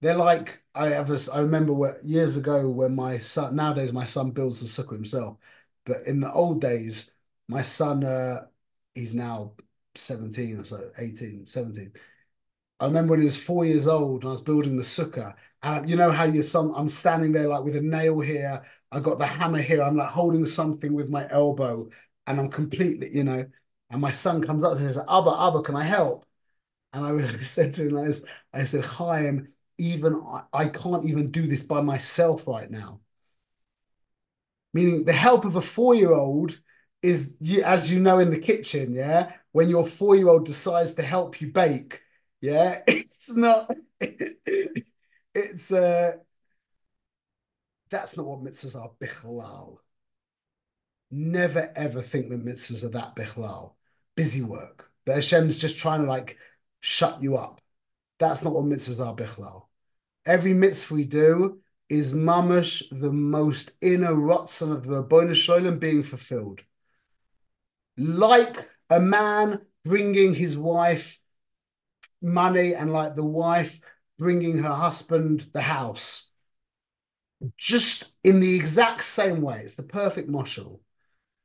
They're 0.00 0.16
like 0.16 0.62
I 0.74 0.88
have 0.88 1.10
a, 1.10 1.18
I 1.34 1.40
remember 1.40 1.74
where, 1.74 2.00
years 2.04 2.36
ago 2.36 2.68
when 2.68 2.94
my 2.94 3.18
son 3.18 3.56
nowadays 3.56 3.92
my 3.92 4.04
son 4.04 4.30
builds 4.30 4.60
the 4.60 4.66
sukkah 4.66 4.92
himself, 4.92 5.36
but 5.84 6.06
in 6.06 6.20
the 6.20 6.32
old 6.32 6.60
days 6.60 7.12
my 7.48 7.62
son 7.62 8.04
uh, 8.04 8.46
he's 8.94 9.14
now 9.14 9.52
17 10.00 10.58
or 10.58 10.64
so 10.64 10.90
18 10.98 11.46
17 11.46 11.92
I 12.80 12.86
remember 12.86 13.12
when 13.12 13.20
he 13.20 13.26
was 13.26 13.36
four 13.36 13.64
years 13.64 13.86
old 13.86 14.22
and 14.22 14.28
I 14.28 14.32
was 14.32 14.40
building 14.40 14.76
the 14.76 14.82
sukkah 14.82 15.34
and 15.62 15.88
you 15.88 15.96
know 15.96 16.10
how 16.10 16.24
you're 16.24 16.42
some 16.42 16.74
I'm 16.74 16.88
standing 16.88 17.32
there 17.32 17.48
like 17.48 17.64
with 17.64 17.76
a 17.76 17.80
nail 17.82 18.20
here 18.20 18.62
I 18.92 19.00
got 19.00 19.18
the 19.18 19.26
hammer 19.26 19.58
here 19.60 19.82
I'm 19.82 19.96
like 19.96 20.10
holding 20.10 20.46
something 20.46 20.94
with 20.94 21.08
my 21.10 21.28
elbow 21.30 21.88
and 22.30 22.40
I'm 22.40 22.50
completely, 22.50 23.10
you 23.12 23.24
know, 23.24 23.44
and 23.90 24.00
my 24.00 24.12
son 24.12 24.42
comes 24.42 24.62
up 24.62 24.72
and 24.72 24.80
says, 24.80 24.98
Abba, 24.98 25.36
Abba, 25.36 25.62
can 25.62 25.74
I 25.74 25.82
help? 25.82 26.24
And 26.92 27.04
I 27.04 27.36
said 27.42 27.74
to 27.74 27.88
him, 27.88 27.98
I, 27.98 28.58
I 28.58 28.64
said, 28.64 28.84
Chaim, 28.84 29.48
even 29.78 30.14
I, 30.14 30.42
I 30.52 30.68
can't 30.68 31.04
even 31.04 31.30
do 31.30 31.46
this 31.46 31.62
by 31.62 31.80
myself 31.80 32.46
right 32.46 32.70
now. 32.70 33.00
Meaning 34.72 35.04
the 35.04 35.12
help 35.12 35.44
of 35.44 35.56
a 35.56 35.60
four-year-old 35.60 36.60
is, 37.02 37.36
as 37.64 37.90
you 37.90 37.98
know, 37.98 38.20
in 38.20 38.30
the 38.30 38.38
kitchen, 38.38 38.94
yeah? 38.94 39.32
When 39.52 39.68
your 39.68 39.86
four-year-old 39.86 40.46
decides 40.46 40.94
to 40.94 41.02
help 41.02 41.40
you 41.40 41.52
bake, 41.52 42.00
yeah? 42.40 42.82
It's 43.20 43.36
not, 43.36 43.70
it's, 45.34 45.70
uh, 45.70 46.12
that's 47.90 48.16
not 48.16 48.24
what 48.24 48.42
mitzvahs 48.42 48.80
are, 48.80 48.90
bichlal. 48.98 49.76
Never 51.10 51.70
ever 51.76 52.00
think 52.00 52.30
that 52.30 52.44
mitzvahs 52.44 52.84
are 52.84 52.88
that 52.90 53.14
bichlal. 53.14 53.74
Busy 54.16 54.42
work. 54.42 54.90
That 55.04 55.16
Hashem's 55.16 55.58
just 55.58 55.78
trying 55.78 56.02
to 56.02 56.06
like 56.06 56.38
shut 56.80 57.22
you 57.22 57.36
up. 57.36 57.60
That's 58.18 58.42
not 58.42 58.54
what 58.54 58.64
mitzvahs 58.64 59.04
are 59.04 59.14
bichlal. 59.14 59.64
Every 60.24 60.54
mitzvah 60.54 60.94
we 60.94 61.04
do 61.04 61.60
is 61.88 62.12
mamash 62.12 62.84
the 62.90 63.10
most 63.12 63.72
inner 63.80 64.14
rotzen 64.14 64.72
of 64.72 64.86
the 64.86 65.02
Ribono 65.02 65.34
Shel 65.34 65.60
Olam 65.60 65.80
being 65.80 66.02
fulfilled. 66.04 66.62
Like 67.96 68.68
a 68.90 69.00
man 69.00 69.60
bringing 69.84 70.34
his 70.34 70.58
wife 70.58 71.18
money 72.20 72.74
and 72.74 72.92
like 72.92 73.14
the 73.14 73.24
wife 73.24 73.80
bringing 74.18 74.58
her 74.58 74.74
husband 74.74 75.46
the 75.52 75.62
house. 75.62 76.32
Just 77.56 78.18
in 78.22 78.40
the 78.40 78.54
exact 78.54 79.04
same 79.04 79.40
way. 79.40 79.60
It's 79.60 79.76
the 79.76 79.84
perfect 79.84 80.28
moshul. 80.28 80.80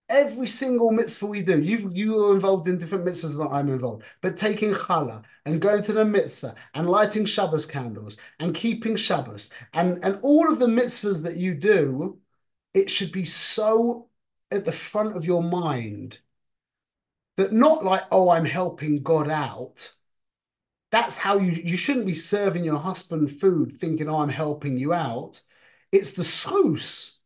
Every 0.07 0.45
single 0.45 0.91
mitzvah 0.91 1.25
we 1.25 1.41
do, 1.41 1.59
you 1.59 1.89
you 1.91 2.23
are 2.25 2.33
involved 2.35 2.67
in 2.67 2.77
different 2.77 3.05
mitzvahs 3.05 3.39
that 3.39 3.49
I'm 3.51 3.69
involved, 3.69 4.03
but 4.21 4.37
taking 4.37 4.71
challah 4.71 5.23
and 5.45 5.59
going 5.59 5.81
to 5.81 5.93
the 5.93 6.05
mitzvah 6.05 6.53
and 6.75 6.87
lighting 6.87 7.25
Shabbos 7.25 7.65
candles 7.65 8.15
and 8.39 8.53
keeping 8.53 8.97
Shabbos 8.97 9.51
and, 9.73 10.03
and 10.05 10.19
all 10.21 10.51
of 10.51 10.59
the 10.59 10.67
mitzvahs 10.67 11.23
that 11.23 11.37
you 11.37 11.55
do, 11.55 12.19
it 12.75 12.91
should 12.91 13.11
be 13.11 13.25
so 13.25 14.09
at 14.51 14.65
the 14.65 14.71
front 14.71 15.15
of 15.17 15.25
your 15.25 15.41
mind 15.41 16.19
that 17.37 17.53
not 17.53 17.83
like, 17.83 18.03
oh, 18.11 18.29
I'm 18.29 18.45
helping 18.45 19.03
God 19.03 19.29
out. 19.29 19.91
that's 20.91 21.17
how 21.17 21.37
you 21.39 21.51
you 21.51 21.77
shouldn't 21.77 22.05
be 22.05 22.13
serving 22.13 22.63
your 22.63 22.79
husband 22.79 23.31
food 23.31 23.73
thinking 23.73 24.09
oh, 24.09 24.19
I'm 24.21 24.29
helping 24.29 24.77
you 24.77 24.93
out. 24.93 25.41
It's 25.91 26.13
the 26.13 26.23
zchus. 26.23 27.17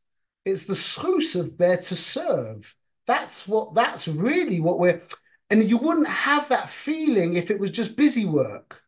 It's 0.45 0.65
the 0.65 0.73
zchus 0.73 1.39
of 1.39 1.57
there 1.57 1.77
to 1.77 1.95
serve. 1.95 2.75
That's 3.05 3.47
what 3.47 3.73
that's 3.75 4.07
really 4.07 4.59
what 4.59 4.79
we're 4.79 5.01
and 5.49 5.63
you 5.69 5.77
wouldn't 5.77 6.07
have 6.07 6.49
that 6.49 6.69
feeling 6.69 7.35
if 7.35 7.51
it 7.51 7.59
was 7.59 7.71
just 7.71 7.95
busy 7.97 8.25
work. 8.25 8.83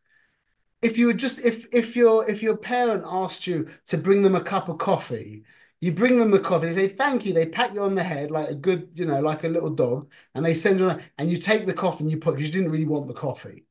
If 0.81 0.97
you 0.97 1.07
were 1.07 1.13
just 1.13 1.39
if 1.41 1.67
if 1.73 1.95
your 1.95 2.29
if 2.29 2.41
your 2.43 2.57
parent 2.57 3.03
asked 3.07 3.47
you 3.47 3.69
to 3.87 3.97
bring 3.97 4.23
them 4.23 4.35
a 4.35 4.43
cup 4.43 4.69
of 4.69 4.77
coffee, 4.79 5.43
you 5.81 5.91
bring 5.91 6.19
them 6.19 6.31
the 6.31 6.39
coffee, 6.39 6.67
they 6.67 6.73
say 6.73 6.87
thank 6.89 7.25
you, 7.25 7.33
they 7.33 7.47
pat 7.47 7.73
you 7.73 7.81
on 7.81 7.95
the 7.95 8.03
head 8.03 8.29
like 8.29 8.49
a 8.49 8.55
good, 8.55 8.89
you 8.93 9.05
know, 9.05 9.19
like 9.19 9.43
a 9.43 9.49
little 9.49 9.71
dog, 9.71 10.09
and 10.35 10.45
they 10.45 10.53
send 10.53 10.79
you 10.79 10.95
and 11.17 11.29
you 11.31 11.37
take 11.37 11.65
the 11.65 11.73
coffee 11.73 12.03
and 12.03 12.11
you 12.11 12.17
put 12.17 12.35
because 12.35 12.47
you 12.47 12.53
didn't 12.53 12.71
really 12.71 12.85
want 12.85 13.07
the 13.07 13.13
coffee. 13.13 13.65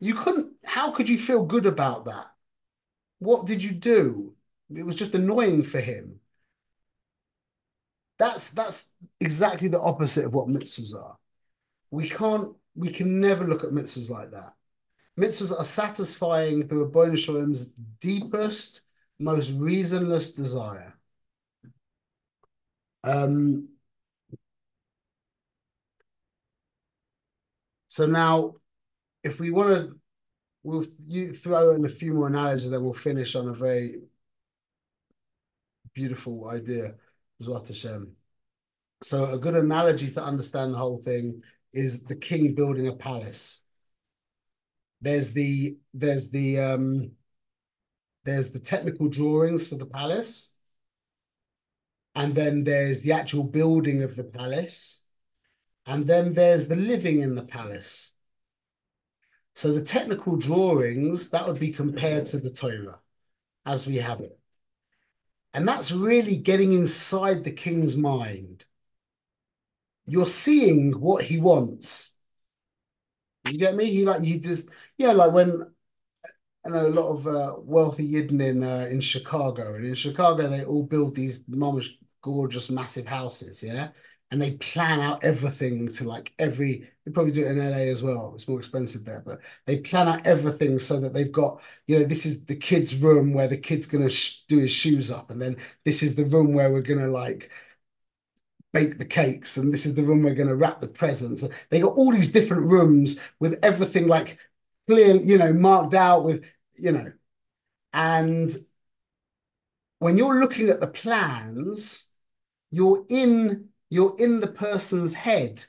You 0.00 0.14
couldn't, 0.14 0.54
how 0.64 0.90
could 0.90 1.08
you 1.08 1.16
feel 1.16 1.44
good 1.44 1.66
about 1.66 2.06
that? 2.06 2.26
What 3.20 3.46
did 3.46 3.62
you 3.62 3.72
do? 3.72 4.34
It 4.74 4.84
was 4.84 4.96
just 4.96 5.14
annoying 5.14 5.62
for 5.62 5.80
him. 5.80 6.20
That's 8.18 8.50
that's 8.50 8.92
exactly 9.20 9.68
the 9.68 9.80
opposite 9.80 10.24
of 10.24 10.34
what 10.34 10.48
mitzvahs 10.48 10.94
are. 10.94 11.16
We 11.90 12.08
can't, 12.08 12.54
we 12.74 12.90
can 12.90 13.20
never 13.20 13.46
look 13.46 13.64
at 13.64 13.70
mitzvahs 13.70 14.10
like 14.10 14.32
that. 14.32 14.54
Mitzvahs 15.18 15.56
are 15.56 15.64
satisfying 15.64 16.66
the 16.66 17.16
Shel 17.16 17.54
deepest, 18.00 18.83
most 19.18 19.50
reasonless 19.58 20.34
desire. 20.34 20.94
Um, 23.02 23.68
so 27.88 28.06
now, 28.06 28.54
if 29.22 29.40
we 29.40 29.50
want 29.50 29.68
to, 29.70 29.96
we'll 30.62 30.84
you 31.06 31.32
throw 31.32 31.72
in 31.72 31.84
a 31.84 31.88
few 31.88 32.14
more 32.14 32.28
analogies, 32.28 32.70
then 32.70 32.82
we'll 32.82 32.92
finish 32.92 33.34
on 33.34 33.48
a 33.48 33.54
very 33.54 34.00
beautiful 35.92 36.48
idea. 36.48 36.94
Hashem. 37.40 38.16
So 39.02 39.30
a 39.32 39.38
good 39.38 39.54
analogy 39.54 40.10
to 40.12 40.22
understand 40.22 40.72
the 40.72 40.78
whole 40.78 40.98
thing 40.98 41.42
is 41.72 42.04
the 42.04 42.16
king 42.16 42.54
building 42.54 42.88
a 42.88 42.94
palace. 42.94 43.66
There's 45.00 45.32
the 45.32 45.76
there's 45.92 46.30
the 46.30 46.60
um 46.60 47.12
there's 48.24 48.50
the 48.50 48.58
technical 48.58 49.08
drawings 49.08 49.66
for 49.66 49.76
the 49.76 49.86
palace. 49.86 50.52
And 52.14 52.34
then 52.34 52.64
there's 52.64 53.02
the 53.02 53.12
actual 53.12 53.44
building 53.44 54.02
of 54.02 54.16
the 54.16 54.24
palace. 54.24 55.04
And 55.86 56.06
then 56.06 56.32
there's 56.32 56.68
the 56.68 56.76
living 56.76 57.20
in 57.20 57.34
the 57.34 57.42
palace. 57.42 58.14
So 59.54 59.72
the 59.72 59.82
technical 59.82 60.36
drawings, 60.36 61.30
that 61.30 61.46
would 61.46 61.60
be 61.60 61.70
compared 61.70 62.26
to 62.26 62.40
the 62.40 62.50
Torah 62.50 62.98
as 63.66 63.86
we 63.86 63.96
have 63.96 64.20
it. 64.20 64.38
And 65.52 65.68
that's 65.68 65.92
really 65.92 66.36
getting 66.36 66.72
inside 66.72 67.44
the 67.44 67.52
king's 67.52 67.96
mind. 67.96 68.64
You're 70.06 70.26
seeing 70.26 70.92
what 70.92 71.24
he 71.24 71.38
wants. 71.38 72.16
You 73.46 73.58
get 73.58 73.76
me? 73.76 73.86
He 73.86 74.04
like 74.04 74.24
you 74.24 74.40
just 74.40 74.70
yeah, 74.98 75.12
like 75.12 75.32
when 75.32 75.73
I 76.64 76.70
know 76.70 76.86
a 76.86 76.88
lot 76.88 77.08
of 77.10 77.26
uh, 77.26 77.54
wealthy 77.58 78.10
Yidden 78.10 78.40
in 78.40 78.62
uh, 78.62 78.86
in 78.90 79.00
Chicago, 79.00 79.74
and 79.74 79.84
in 79.84 79.94
Chicago 79.94 80.48
they 80.48 80.64
all 80.64 80.82
build 80.82 81.14
these 81.14 81.44
momish, 81.44 81.90
gorgeous, 82.22 82.70
massive 82.70 83.06
houses, 83.06 83.62
yeah, 83.62 83.90
and 84.30 84.40
they 84.40 84.52
plan 84.52 85.00
out 85.00 85.22
everything 85.24 85.88
to 85.88 86.04
like 86.04 86.32
every. 86.38 86.88
They 87.04 87.12
probably 87.12 87.32
do 87.32 87.44
it 87.44 87.50
in 87.50 87.58
LA 87.58 87.90
as 87.92 88.02
well. 88.02 88.32
It's 88.34 88.48
more 88.48 88.58
expensive 88.58 89.04
there, 89.04 89.22
but 89.26 89.40
they 89.66 89.78
plan 89.78 90.08
out 90.08 90.26
everything 90.26 90.78
so 90.80 90.98
that 91.00 91.12
they've 91.12 91.30
got, 91.30 91.60
you 91.86 91.98
know, 91.98 92.04
this 92.06 92.24
is 92.24 92.46
the 92.46 92.56
kid's 92.56 92.94
room 92.96 93.34
where 93.34 93.48
the 93.48 93.58
kid's 93.58 93.86
gonna 93.86 94.08
do 94.48 94.58
his 94.60 94.70
shoes 94.72 95.10
up, 95.10 95.30
and 95.30 95.40
then 95.40 95.56
this 95.84 96.02
is 96.02 96.14
the 96.16 96.24
room 96.24 96.54
where 96.54 96.72
we're 96.72 96.80
gonna 96.80 97.08
like 97.08 97.50
bake 98.72 98.98
the 98.98 99.04
cakes, 99.04 99.56
and 99.56 99.72
this 99.72 99.86
is 99.86 99.94
the 99.94 100.02
room 100.02 100.22
we're 100.22 100.34
gonna 100.34 100.56
wrap 100.56 100.80
the 100.80 100.88
presents. 100.88 101.46
They 101.70 101.80
got 101.80 101.94
all 101.96 102.10
these 102.12 102.32
different 102.32 102.64
rooms 102.66 103.20
with 103.38 103.58
everything 103.62 104.08
like 104.08 104.38
clearly 104.86 105.22
you 105.24 105.38
know, 105.38 105.52
marked 105.52 105.94
out 105.94 106.24
with 106.24 106.44
you 106.76 106.92
know, 106.92 107.12
and 107.92 108.50
when 109.98 110.18
you're 110.18 110.40
looking 110.40 110.68
at 110.68 110.80
the 110.80 110.86
plans, 110.86 112.08
you're 112.70 113.04
in 113.08 113.68
you're 113.90 114.16
in 114.18 114.40
the 114.40 114.48
person's 114.48 115.14
head. 115.14 115.62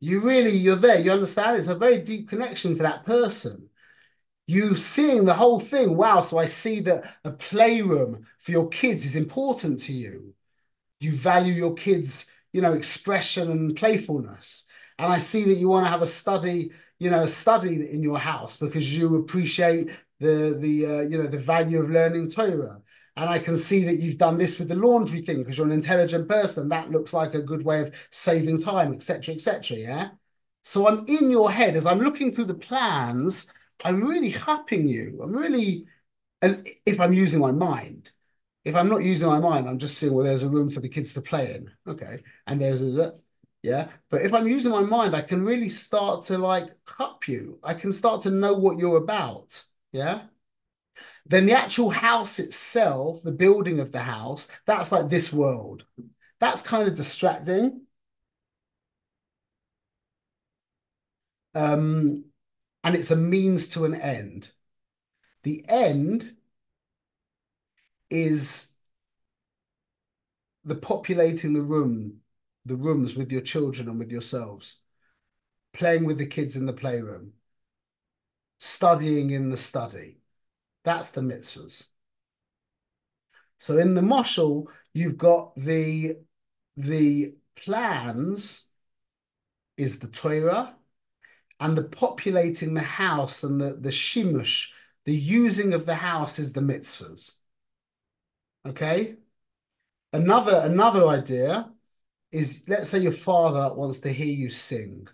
You 0.00 0.20
really 0.20 0.50
you're 0.50 0.76
there. 0.76 1.00
You 1.00 1.12
understand? 1.12 1.56
It's 1.56 1.68
a 1.68 1.74
very 1.74 1.98
deep 1.98 2.28
connection 2.28 2.74
to 2.76 2.82
that 2.82 3.04
person. 3.04 3.68
You 4.46 4.76
seeing 4.76 5.24
the 5.24 5.34
whole 5.34 5.58
thing. 5.58 5.96
Wow. 5.96 6.20
So 6.20 6.38
I 6.38 6.46
see 6.46 6.80
that 6.80 7.16
a 7.24 7.32
playroom 7.32 8.26
for 8.38 8.52
your 8.52 8.68
kids 8.68 9.04
is 9.04 9.16
important 9.16 9.80
to 9.82 9.92
you. 9.92 10.34
You 11.00 11.12
value 11.12 11.52
your 11.52 11.74
kids, 11.74 12.30
you 12.52 12.62
know, 12.62 12.72
expression 12.72 13.50
and 13.50 13.76
playfulness. 13.76 14.66
And 14.98 15.12
I 15.12 15.18
see 15.18 15.44
that 15.44 15.58
you 15.58 15.68
want 15.68 15.84
to 15.84 15.90
have 15.90 16.02
a 16.02 16.06
study 16.06 16.70
you 16.98 17.10
know, 17.10 17.26
study 17.26 17.90
in 17.90 18.02
your 18.02 18.18
house 18.18 18.56
because 18.56 18.96
you 18.96 19.16
appreciate 19.16 19.90
the 20.20 20.56
the 20.58 20.86
uh, 20.86 21.00
you 21.02 21.18
know 21.18 21.26
the 21.26 21.38
value 21.38 21.82
of 21.82 21.90
learning 21.90 22.30
Torah. 22.30 22.80
And 23.18 23.30
I 23.30 23.38
can 23.38 23.56
see 23.56 23.82
that 23.84 23.98
you've 23.98 24.18
done 24.18 24.36
this 24.36 24.58
with 24.58 24.68
the 24.68 24.74
laundry 24.74 25.22
thing 25.22 25.38
because 25.38 25.56
you're 25.56 25.66
an 25.66 25.72
intelligent 25.72 26.28
person. 26.28 26.68
That 26.68 26.90
looks 26.90 27.14
like 27.14 27.34
a 27.34 27.40
good 27.42 27.64
way 27.64 27.80
of 27.80 27.94
saving 28.10 28.60
time, 28.60 28.92
etc., 28.92 29.34
etc. 29.34 29.78
yeah. 29.78 30.10
So 30.64 30.88
I'm 30.88 31.06
in 31.06 31.30
your 31.30 31.50
head 31.50 31.76
as 31.76 31.86
I'm 31.86 32.00
looking 32.00 32.32
through 32.32 32.46
the 32.46 32.54
plans. 32.54 33.52
I'm 33.84 34.02
really 34.04 34.32
chapping 34.32 34.88
you. 34.88 35.20
I'm 35.22 35.32
really, 35.34 35.86
and 36.42 36.66
if 36.86 37.00
I'm 37.00 37.12
using 37.12 37.40
my 37.40 37.52
mind, 37.52 38.12
if 38.64 38.74
I'm 38.74 38.88
not 38.88 39.04
using 39.04 39.28
my 39.28 39.38
mind, 39.40 39.68
I'm 39.68 39.78
just 39.78 39.98
seeing 39.98 40.12
well, 40.14 40.24
there's 40.26 40.42
a 40.42 40.48
room 40.50 40.70
for 40.70 40.80
the 40.80 40.88
kids 40.88 41.14
to 41.14 41.22
play 41.22 41.54
in. 41.54 41.70
Okay, 41.86 42.22
and 42.46 42.60
there's 42.60 42.82
a 42.82 43.14
yeah. 43.62 43.88
But 44.10 44.22
if 44.22 44.32
I'm 44.32 44.46
using 44.46 44.70
my 44.72 44.80
mind, 44.82 45.14
I 45.16 45.22
can 45.22 45.44
really 45.44 45.68
start 45.68 46.22
to 46.26 46.38
like 46.38 46.84
cup 46.84 47.26
you. 47.28 47.58
I 47.62 47.74
can 47.74 47.92
start 47.92 48.22
to 48.22 48.30
know 48.30 48.54
what 48.54 48.78
you're 48.78 48.98
about. 48.98 49.62
Yeah. 49.92 50.22
Then 51.26 51.46
the 51.46 51.52
actual 51.52 51.90
house 51.90 52.38
itself, 52.38 53.22
the 53.22 53.32
building 53.32 53.80
of 53.80 53.92
the 53.92 54.00
house, 54.00 54.50
that's 54.66 54.92
like 54.92 55.08
this 55.08 55.32
world. 55.32 55.84
That's 56.40 56.62
kind 56.62 56.88
of 56.88 56.96
distracting. 56.96 57.82
Um, 61.54 62.26
and 62.84 62.94
it's 62.96 63.10
a 63.10 63.16
means 63.16 63.68
to 63.70 63.84
an 63.84 63.94
end. 63.94 64.50
The 65.44 65.64
end 65.68 66.36
is 68.10 68.76
the 70.64 70.74
populating 70.74 71.52
the 71.54 71.62
room 71.62 72.20
the 72.66 72.76
rooms 72.76 73.16
with 73.16 73.30
your 73.30 73.40
children 73.40 73.88
and 73.88 73.98
with 73.98 74.10
yourselves, 74.10 74.80
playing 75.72 76.04
with 76.04 76.18
the 76.18 76.26
kids 76.26 76.56
in 76.56 76.66
the 76.66 76.72
playroom, 76.72 77.32
studying 78.58 79.30
in 79.30 79.50
the 79.50 79.56
study. 79.56 80.18
That's 80.84 81.10
the 81.10 81.20
mitzvahs. 81.20 81.88
So 83.58 83.78
in 83.78 83.94
the 83.94 84.02
moshel, 84.02 84.66
you've 84.92 85.16
got 85.16 85.54
the 85.56 86.16
the 86.76 87.34
plans 87.54 88.64
is 89.76 90.00
the 90.00 90.08
Torah, 90.08 90.74
and 91.60 91.78
the 91.78 91.84
populating 91.84 92.74
the 92.74 92.80
house 92.80 93.44
and 93.44 93.60
the 93.60 93.74
the 93.74 93.90
shimush, 93.90 94.72
the 95.04 95.14
using 95.14 95.72
of 95.72 95.86
the 95.86 95.94
house 95.94 96.38
is 96.38 96.52
the 96.52 96.60
mitzvahs. 96.60 97.38
Okay. 98.66 99.16
Another 100.12 100.60
another 100.64 101.06
idea 101.06 101.70
is 102.32 102.68
let's 102.68 102.88
say 102.90 102.98
your 103.00 103.12
father 103.12 103.74
wants 103.74 104.00
to 104.00 104.12
hear 104.12 104.26
you 104.26 104.50
sing. 104.50 105.08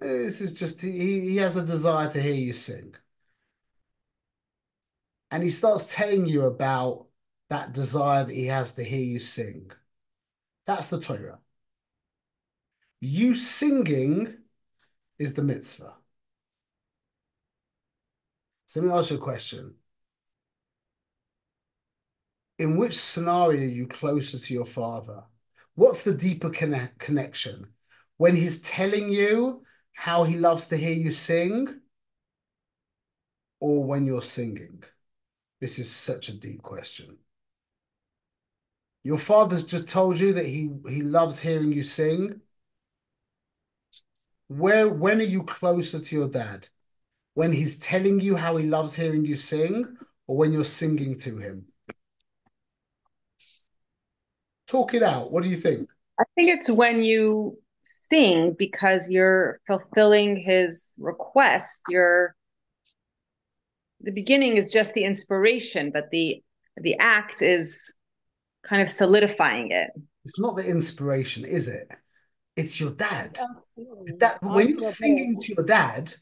This 0.00 0.40
is 0.40 0.54
just 0.54 0.80
he, 0.80 1.20
he 1.20 1.36
has 1.36 1.56
a 1.56 1.64
desire 1.64 2.10
to 2.10 2.22
hear 2.22 2.34
you 2.34 2.52
sing. 2.52 2.94
And 5.30 5.42
he 5.42 5.50
starts 5.50 5.94
telling 5.94 6.26
you 6.26 6.42
about 6.46 7.06
that 7.48 7.72
desire 7.72 8.24
that 8.24 8.34
he 8.34 8.46
has 8.46 8.74
to 8.74 8.84
hear 8.84 9.00
you 9.02 9.18
sing. 9.20 9.70
That's 10.66 10.88
the 10.88 11.00
Torah. 11.00 11.38
You 13.00 13.34
singing 13.34 14.38
is 15.18 15.34
the 15.34 15.42
mitzvah. 15.42 15.96
So 18.66 18.80
let 18.80 18.86
me 18.86 18.92
ask 18.92 19.10
you 19.10 19.16
a 19.16 19.20
question. 19.20 19.74
In 22.60 22.76
which 22.76 22.96
scenario 22.96 23.62
are 23.62 23.64
you 23.64 23.86
closer 23.88 24.38
to 24.38 24.54
your 24.54 24.64
father? 24.66 25.24
What's 25.80 26.02
the 26.02 26.12
deeper 26.12 26.50
connect 26.50 26.98
connection? 26.98 27.68
When 28.18 28.36
he's 28.36 28.60
telling 28.60 29.10
you 29.10 29.62
how 29.94 30.24
he 30.24 30.36
loves 30.36 30.68
to 30.68 30.76
hear 30.76 30.92
you 30.92 31.10
sing, 31.10 31.80
or 33.60 33.84
when 33.84 34.04
you're 34.04 34.20
singing? 34.20 34.82
This 35.58 35.78
is 35.78 35.90
such 35.90 36.28
a 36.28 36.34
deep 36.34 36.60
question. 36.60 37.16
Your 39.04 39.16
father's 39.16 39.64
just 39.64 39.88
told 39.88 40.20
you 40.20 40.34
that 40.34 40.44
he, 40.44 40.68
he 40.86 41.00
loves 41.00 41.40
hearing 41.40 41.72
you 41.72 41.82
sing. 41.82 42.42
Where 44.48 44.86
when 44.86 45.18
are 45.20 45.32
you 45.34 45.44
closer 45.44 45.98
to 45.98 46.14
your 46.14 46.28
dad? 46.28 46.68
when 47.32 47.54
he's 47.54 47.78
telling 47.78 48.20
you 48.20 48.36
how 48.36 48.58
he 48.58 48.66
loves 48.66 48.96
hearing 48.96 49.24
you 49.24 49.36
sing 49.36 49.96
or 50.26 50.36
when 50.36 50.52
you're 50.52 50.62
singing 50.62 51.16
to 51.16 51.38
him? 51.38 51.69
Talk 54.70 54.94
it 54.94 55.02
out. 55.02 55.32
What 55.32 55.42
do 55.42 55.48
you 55.48 55.56
think? 55.56 55.88
I 56.20 56.24
think 56.36 56.50
it's 56.50 56.70
when 56.70 57.02
you 57.02 57.58
sing 57.82 58.54
because 58.56 59.10
you're 59.10 59.60
fulfilling 59.66 60.36
his 60.36 60.94
request. 60.98 61.82
You're 61.88 62.36
the 64.00 64.12
beginning 64.12 64.56
is 64.56 64.70
just 64.70 64.94
the 64.94 65.04
inspiration, 65.04 65.90
but 65.90 66.10
the 66.12 66.40
the 66.76 66.96
act 67.00 67.42
is 67.42 67.92
kind 68.62 68.80
of 68.80 68.88
solidifying 68.88 69.72
it. 69.72 69.90
It's 70.24 70.38
not 70.38 70.56
the 70.56 70.66
inspiration, 70.66 71.44
is 71.44 71.66
it? 71.66 71.90
It's 72.54 72.78
your 72.78 72.90
dad. 72.90 73.40
That 74.18 74.40
when 74.40 74.68
you're 74.68 74.82
singing 74.82 75.36
to 75.36 75.54
your 75.54 75.66
dad, 75.66 76.14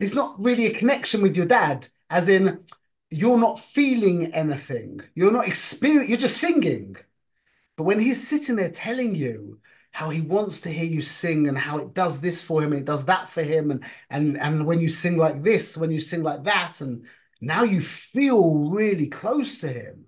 it's 0.00 0.14
not 0.14 0.42
really 0.42 0.66
a 0.66 0.74
connection 0.74 1.22
with 1.22 1.36
your 1.36 1.46
dad, 1.46 1.86
as 2.10 2.28
in 2.28 2.64
you're 3.10 3.38
not 3.38 3.60
feeling 3.60 4.32
anything. 4.34 5.02
You're 5.14 5.30
not 5.30 5.46
experiencing, 5.46 6.08
you're 6.08 6.18
just 6.18 6.38
singing. 6.38 6.96
But 7.76 7.84
when 7.84 8.00
he's 8.00 8.26
sitting 8.26 8.56
there 8.56 8.70
telling 8.70 9.14
you 9.14 9.60
how 9.92 10.10
he 10.10 10.20
wants 10.20 10.60
to 10.62 10.70
hear 10.70 10.84
you 10.84 11.02
sing 11.02 11.48
and 11.48 11.56
how 11.58 11.78
it 11.78 11.94
does 11.94 12.20
this 12.20 12.42
for 12.42 12.62
him 12.62 12.72
and 12.72 12.82
it 12.82 12.84
does 12.86 13.04
that 13.06 13.28
for 13.28 13.42
him 13.42 13.70
and 13.70 13.84
and 14.10 14.36
and 14.38 14.66
when 14.66 14.80
you 14.80 14.88
sing 14.88 15.16
like 15.16 15.42
this, 15.42 15.76
when 15.76 15.90
you 15.90 16.00
sing 16.00 16.22
like 16.22 16.44
that, 16.44 16.80
and 16.80 17.06
now 17.40 17.62
you 17.62 17.80
feel 17.80 18.70
really 18.70 19.06
close 19.08 19.60
to 19.60 19.68
him. 19.68 20.06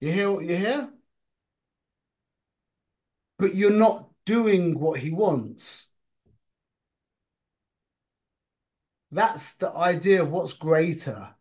You 0.00 0.12
hear 0.12 0.32
what 0.32 0.44
you 0.44 0.56
hear? 0.56 0.90
But 3.38 3.54
you're 3.54 3.70
not 3.70 4.10
doing 4.24 4.78
what 4.78 5.00
he 5.00 5.10
wants. 5.10 5.92
That's 9.12 9.56
the 9.56 9.72
idea 9.72 10.22
of 10.22 10.30
what's 10.30 10.52
greater, 10.54 11.34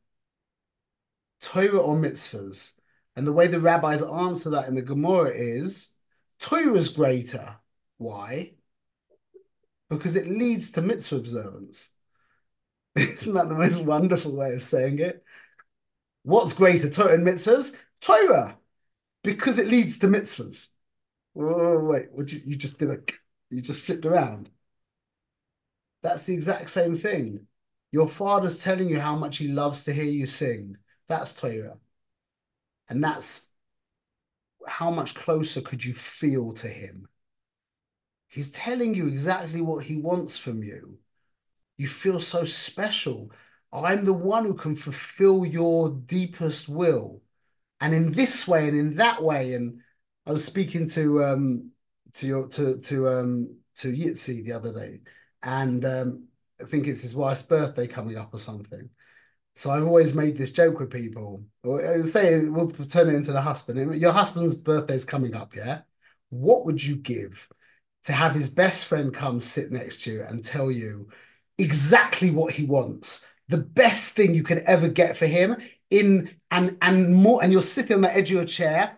Torah 1.41 1.78
or 1.80 1.95
mitzvahs. 1.95 2.79
And 3.20 3.28
the 3.28 3.34
way 3.34 3.47
the 3.47 3.59
rabbis 3.59 4.01
answer 4.01 4.51
that 4.51 4.70
in 4.70 4.76
the 4.76 4.82
Gemara 4.82 5.32
is 5.32 5.93
Torah 6.39 6.76
is 6.76 6.88
greater. 6.88 7.57
Why? 7.97 8.53
Because 9.89 10.15
it 10.15 10.30
leads 10.30 10.72
to 10.72 10.82
mitzvah 10.82 11.17
observance. 11.17 11.95
Isn't 12.95 13.34
that 13.34 13.49
the 13.49 13.55
most 13.55 13.84
wonderful 13.84 14.38
way 14.38 14.53
of 14.53 14.63
saying 14.63 14.99
it? 14.99 15.22
What's 16.24 16.53
greater, 16.53 16.89
Torah 16.89 17.15
and 17.15 17.28
mitzvahs? 17.28 17.78
Torah, 17.99 18.57
because 19.22 19.59
it 19.59 19.67
leads 19.67 19.99
to 19.99 20.07
mitzvahs. 20.07 20.70
Oh, 21.36 21.78
wait, 21.78 22.05
you, 22.15 22.41
you 22.45 22.55
just 22.55 22.80
did 22.80 22.89
a, 22.89 22.99
you 23.49 23.59
just 23.59 23.82
flipped 23.82 24.05
around. 24.05 24.49
That's 26.03 26.24
the 26.24 26.36
exact 26.36 26.70
same 26.70 26.95
thing. 26.95 27.47
Your 27.91 28.07
father's 28.07 28.63
telling 28.63 28.88
you 28.88 29.01
how 29.01 29.17
much 29.17 29.39
he 29.39 29.49
loves 29.49 29.84
to 29.84 29.93
hear 29.93 30.05
you 30.05 30.26
sing. 30.26 30.78
That's 31.09 31.34
Torah. 31.38 31.80
And 32.90 33.04
that's 33.04 33.52
how 34.68 34.92
much 34.92 35.16
closer 35.16 35.62
could 35.62 35.84
you 35.84 35.94
feel 35.94 36.54
to 36.54 36.68
him? 36.68 37.08
He's 38.28 38.52
telling 38.52 38.94
you 38.94 39.08
exactly 39.08 39.62
what 39.62 39.84
he 39.86 39.96
wants 39.96 40.38
from 40.38 40.64
you. 40.64 41.00
You 41.78 41.88
feel 41.88 42.20
so 42.20 42.44
special. 42.44 43.32
I'm 43.72 44.06
the 44.06 44.14
one 44.14 44.46
who 44.46 44.54
can 44.54 44.76
fulfill 44.76 45.46
your 45.46 45.90
deepest 45.90 46.70
will. 46.70 47.22
And 47.82 47.94
in 47.94 48.12
this 48.12 48.48
way 48.48 48.68
and 48.68 48.78
in 48.78 48.96
that 48.96 49.24
way. 49.24 49.54
And 49.54 49.82
I 50.26 50.32
was 50.32 50.46
speaking 50.46 50.88
to 50.90 51.24
um 51.24 51.72
to 52.14 52.28
your 52.28 52.48
to 52.50 52.78
to 52.80 53.10
um 53.10 53.56
to 53.76 53.92
Yitzi 53.92 54.44
the 54.44 54.52
other 54.52 54.74
day, 54.74 55.00
and 55.42 55.84
um 55.86 56.28
I 56.62 56.66
think 56.66 56.88
it's 56.88 57.02
his 57.02 57.16
wife's 57.16 57.42
birthday 57.42 57.88
coming 57.88 58.18
up 58.18 58.34
or 58.34 58.40
something. 58.40 58.90
So 59.60 59.72
I've 59.72 59.84
always 59.84 60.16
made 60.16 60.38
this 60.38 60.53
joke 60.53 60.80
with 60.80 60.89
people, 60.89 61.43
or 61.66 61.86
uh, 61.86 62.01
say 62.03 62.39
we'll 62.39 62.70
turn 62.70 63.10
it 63.10 63.16
into 63.16 63.34
the 63.34 63.41
husband. 63.41 63.99
Your 63.99 64.14
husband's 64.14 64.55
birthday's 64.55 65.03
coming 65.03 65.36
up, 65.36 65.53
yeah? 65.53 65.82
What 66.30 66.66
would 66.66 66.82
you 66.82 66.95
give 66.95 67.45
to 68.03 68.14
have 68.14 68.34
his 68.34 68.49
best 68.49 68.86
friend 68.86 69.14
come 69.14 69.41
sit 69.41 69.70
next 69.70 70.03
to 70.03 70.14
you 70.14 70.24
and 70.24 70.45
tell 70.45 70.72
you 70.72 71.10
exactly 71.57 72.32
what 72.32 72.53
he 72.53 72.64
wants? 72.64 73.28
The 73.49 73.57
best 73.57 74.16
thing 74.16 74.34
you 74.34 74.43
could 74.43 74.60
ever 74.60 74.88
get 74.88 75.18
for 75.18 75.28
him 75.28 75.57
in 75.89 76.30
and 76.49 76.78
and 76.82 77.14
more, 77.14 77.43
and 77.43 77.51
you're 77.51 77.62
sitting 77.62 77.97
on 77.97 78.01
the 78.01 78.16
edge 78.16 78.30
of 78.30 78.38
your 78.38 78.45
chair, 78.45 78.97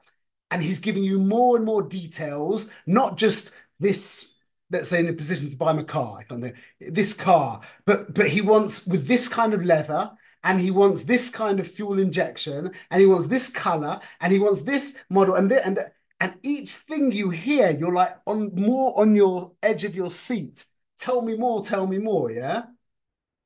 and 0.51 0.62
he's 0.62 0.80
giving 0.80 1.03
you 1.03 1.18
more 1.18 1.55
and 1.55 1.66
more 1.66 1.82
details, 1.82 2.70
not 2.86 3.18
just 3.18 3.51
this 3.80 4.38
let's 4.70 4.89
say 4.89 4.99
in 4.99 5.09
a 5.09 5.14
position 5.14 5.49
to 5.49 5.57
buy 5.57 5.72
him 5.72 5.80
a 5.80 5.84
car, 5.84 6.20
I 6.20 6.24
can't. 6.24 6.53
this 6.80 7.16
car, 7.16 7.62
but 7.88 8.14
but 8.14 8.30
he 8.30 8.41
wants 8.41 8.86
with 8.86 9.07
this 9.07 9.28
kind 9.28 9.55
of 9.55 9.66
leather 9.66 10.12
and 10.44 10.60
he 10.60 10.72
wants 10.72 11.04
this 11.04 11.30
kind 11.30 11.60
of 11.60 11.68
fuel 11.68 12.00
injection, 12.00 12.72
and 12.89 13.02
he 13.02 13.08
wants 13.08 13.28
this 13.28 13.50
color, 13.50 14.00
and 14.20 14.34
he 14.34 14.39
wants 14.39 14.64
this 14.64 15.04
model, 15.10 15.36
and 15.36 15.52
and 15.52 15.80
and 16.20 16.36
each 16.44 16.70
thing 16.72 17.12
you 17.12 17.30
hear, 17.32 17.72
you're 17.72 17.94
like 17.94 18.16
on 18.28 18.54
more 18.56 19.00
on 19.00 19.16
your 19.16 19.54
edge 19.64 19.84
of 19.84 19.96
your 19.96 20.12
seat. 20.12 20.66
Tell 20.98 21.22
me 21.22 21.36
more, 21.36 21.64
tell 21.64 21.88
me 21.88 21.98
more, 21.98 22.32
yeah. 22.32 22.64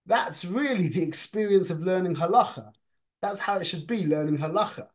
That's 0.05 0.45
really 0.45 0.89
the 0.89 1.01
experience 1.03 1.69
of 1.69 1.79
learning 1.79 2.15
halacha. 2.15 2.71
That's 3.21 3.39
how 3.39 3.57
it 3.57 3.65
should 3.65 3.87
be, 3.87 4.05
learning 4.05 4.37
halacha. 4.37 4.87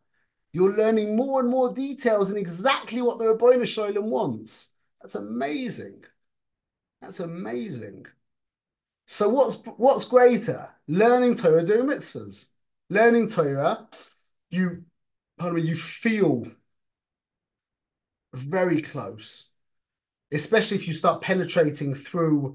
You're 0.52 0.76
learning 0.76 1.16
more 1.16 1.40
and 1.40 1.48
more 1.48 1.72
details 1.72 2.30
in 2.30 2.36
exactly 2.36 3.02
what 3.02 3.18
the 3.18 3.24
Ribbono 3.24 3.66
Shel 3.66 4.00
wants. 4.02 4.72
That's 5.00 5.14
amazing. 5.14 6.04
That's 7.00 7.20
amazing. 7.20 8.06
So 9.10 9.28
what's 9.28 9.56
what's 9.76 10.04
greater? 10.04 10.70
Learning 10.86 11.34
Torah, 11.34 11.64
doing 11.64 11.88
mitzvahs. 11.88 12.52
Learning 12.90 13.26
Torah, 13.26 13.88
you, 14.50 14.84
pardon 15.36 15.56
me, 15.56 15.68
you 15.68 15.74
feel 15.74 16.46
very 18.32 18.80
close, 18.80 19.50
especially 20.32 20.76
if 20.76 20.86
you 20.86 20.94
start 20.94 21.22
penetrating 21.22 21.92
through 21.92 22.54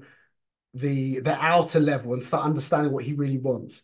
the 0.72 1.20
the 1.20 1.34
outer 1.34 1.78
level 1.78 2.14
and 2.14 2.22
start 2.22 2.46
understanding 2.46 2.90
what 2.90 3.04
he 3.04 3.12
really 3.12 3.38
wants. 3.38 3.82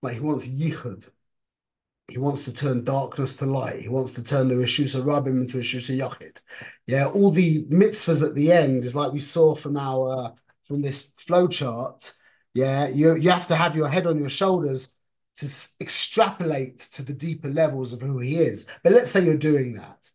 Like 0.00 0.14
he 0.14 0.20
wants 0.20 0.48
yichud. 0.48 1.10
He 2.08 2.16
wants 2.16 2.46
to 2.46 2.54
turn 2.54 2.84
darkness 2.84 3.36
to 3.36 3.44
light. 3.44 3.82
He 3.82 3.88
wants 3.88 4.12
to 4.12 4.24
turn 4.24 4.48
the 4.48 4.54
Rishus 4.54 4.98
Rabbim 4.98 5.42
into 5.42 5.58
Rishus 5.58 5.94
Yachid. 5.94 6.40
Yeah, 6.86 7.08
all 7.08 7.30
the 7.30 7.66
mitzvahs 7.66 8.26
at 8.26 8.34
the 8.34 8.50
end 8.50 8.86
is 8.86 8.96
like 8.96 9.12
we 9.12 9.20
saw 9.20 9.54
from 9.54 9.76
our 9.76 10.34
from 10.68 10.82
this 10.82 11.12
flowchart, 11.14 12.14
yeah, 12.54 12.88
you 12.88 13.16
you 13.16 13.30
have 13.30 13.46
to 13.46 13.56
have 13.56 13.74
your 13.74 13.88
head 13.88 14.06
on 14.06 14.18
your 14.18 14.28
shoulders 14.28 14.96
to 15.36 15.46
extrapolate 15.80 16.78
to 16.78 17.02
the 17.02 17.14
deeper 17.14 17.48
levels 17.48 17.92
of 17.92 18.00
who 18.02 18.18
he 18.18 18.38
is. 18.38 18.68
But 18.84 18.92
let's 18.92 19.10
say 19.10 19.24
you're 19.24 19.36
doing 19.36 19.74
that. 19.74 20.10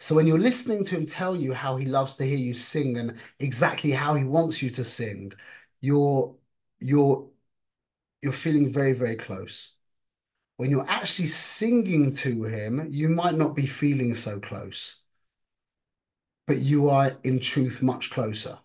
So 0.00 0.14
when 0.14 0.26
you're 0.26 0.38
listening 0.38 0.84
to 0.84 0.96
him 0.96 1.06
tell 1.06 1.34
you 1.36 1.54
how 1.54 1.76
he 1.76 1.86
loves 1.86 2.16
to 2.16 2.24
hear 2.24 2.36
you 2.36 2.54
sing 2.54 2.98
and 2.98 3.18
exactly 3.40 3.90
how 3.92 4.14
he 4.14 4.24
wants 4.24 4.62
you 4.62 4.70
to 4.70 4.84
sing, 4.84 5.32
you're 5.80 6.36
you're 6.80 7.28
you're 8.22 8.32
feeling 8.32 8.68
very 8.68 8.92
very 8.92 9.16
close. 9.16 9.74
When 10.58 10.70
you're 10.70 10.88
actually 10.88 11.28
singing 11.28 12.12
to 12.12 12.44
him, 12.44 12.88
you 12.90 13.08
might 13.08 13.36
not 13.36 13.54
be 13.54 13.66
feeling 13.66 14.14
so 14.14 14.40
close, 14.40 15.02
but 16.46 16.58
you 16.58 16.90
are 16.90 17.16
in 17.22 17.38
truth 17.40 17.80
much 17.82 18.10
closer 18.10 18.58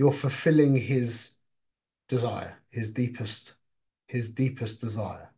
you're 0.00 0.12
fulfilling 0.12 0.74
his 0.76 1.36
desire, 2.08 2.56
his 2.70 2.94
deepest, 2.94 3.54
his 4.06 4.32
deepest 4.34 4.80
desire. 4.80 5.30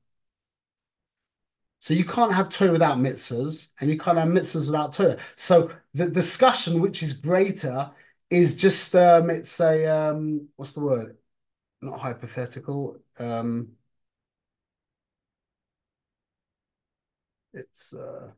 So 1.81 1.95
you 1.95 2.05
can't 2.05 2.33
have 2.33 2.49
Torah 2.49 2.71
without 2.71 2.99
mitzvahs, 2.99 3.73
and 3.81 3.91
you 3.91 3.99
can't 3.99 4.19
have 4.19 4.29
mitzvahs 4.29 4.69
without 4.69 4.93
Torah. 4.93 5.19
So 5.35 5.73
the 5.95 6.09
discussion, 6.09 6.81
which 6.81 7.03
is 7.03 7.13
greater, 7.13 7.91
is 8.31 8.57
just 8.61 8.95
um, 8.95 9.31
it's 9.31 9.59
a 9.59 9.85
um, 9.89 10.47
what's 10.55 10.75
the 10.75 10.81
word? 10.81 11.17
Not 11.81 11.99
hypothetical. 11.99 13.01
Um, 13.19 13.73
it's 17.53 17.95
uh, 17.95 18.31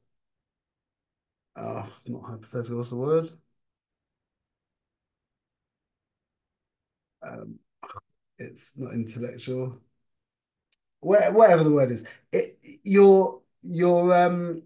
oh, 1.57 1.93
not 2.07 2.22
hypothetical. 2.22 2.77
What's 2.79 2.91
the 2.91 2.97
word? 2.97 3.29
Um, 7.27 7.59
it's 8.39 8.77
not 8.79 8.93
intellectual. 8.95 9.79
Whatever 11.01 11.64
the 11.64 11.72
word 11.72 11.91
is. 11.91 12.07
It, 12.33 12.59
you're 12.83 13.41
you're 13.62 14.14
um 14.14 14.62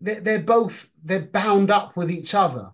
they're, 0.00 0.20
they're 0.20 0.38
both 0.40 0.90
they're 1.02 1.20
bound 1.20 1.70
up 1.70 1.96
with 1.96 2.10
each 2.10 2.34
other. 2.34 2.72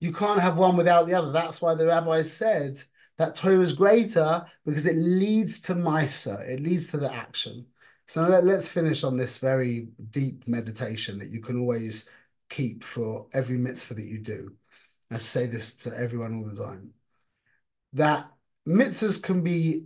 You 0.00 0.12
can't 0.12 0.40
have 0.40 0.56
one 0.56 0.76
without 0.76 1.06
the 1.06 1.14
other. 1.14 1.32
That's 1.32 1.60
why 1.62 1.74
the 1.74 1.86
rabbi 1.86 2.22
said 2.22 2.82
that 3.18 3.34
Torah 3.34 3.60
is 3.60 3.72
greater 3.72 4.44
because 4.64 4.86
it 4.86 4.96
leads 4.96 5.60
to 5.62 5.74
maaseh, 5.74 6.48
it 6.48 6.60
leads 6.60 6.90
to 6.92 6.98
the 6.98 7.12
action. 7.12 7.66
So 8.06 8.26
let, 8.26 8.44
us 8.44 8.68
finish 8.68 9.04
on 9.04 9.16
this 9.16 9.38
very 9.38 9.88
deep 10.10 10.48
meditation 10.48 11.18
that 11.18 11.28
you 11.30 11.40
can 11.40 11.60
always 11.60 12.08
keep 12.48 12.82
for 12.82 13.26
every 13.34 13.58
mitzvah 13.58 13.94
that 13.94 14.06
you 14.06 14.18
do. 14.18 14.54
I 15.10 15.18
say 15.18 15.46
this 15.46 15.74
to 15.78 15.98
everyone 15.98 16.36
all 16.36 16.44
the 16.44 16.64
time 16.64 16.94
that 17.94 18.30
mitzvahs 18.66 19.22
can 19.22 19.42
be 19.42 19.84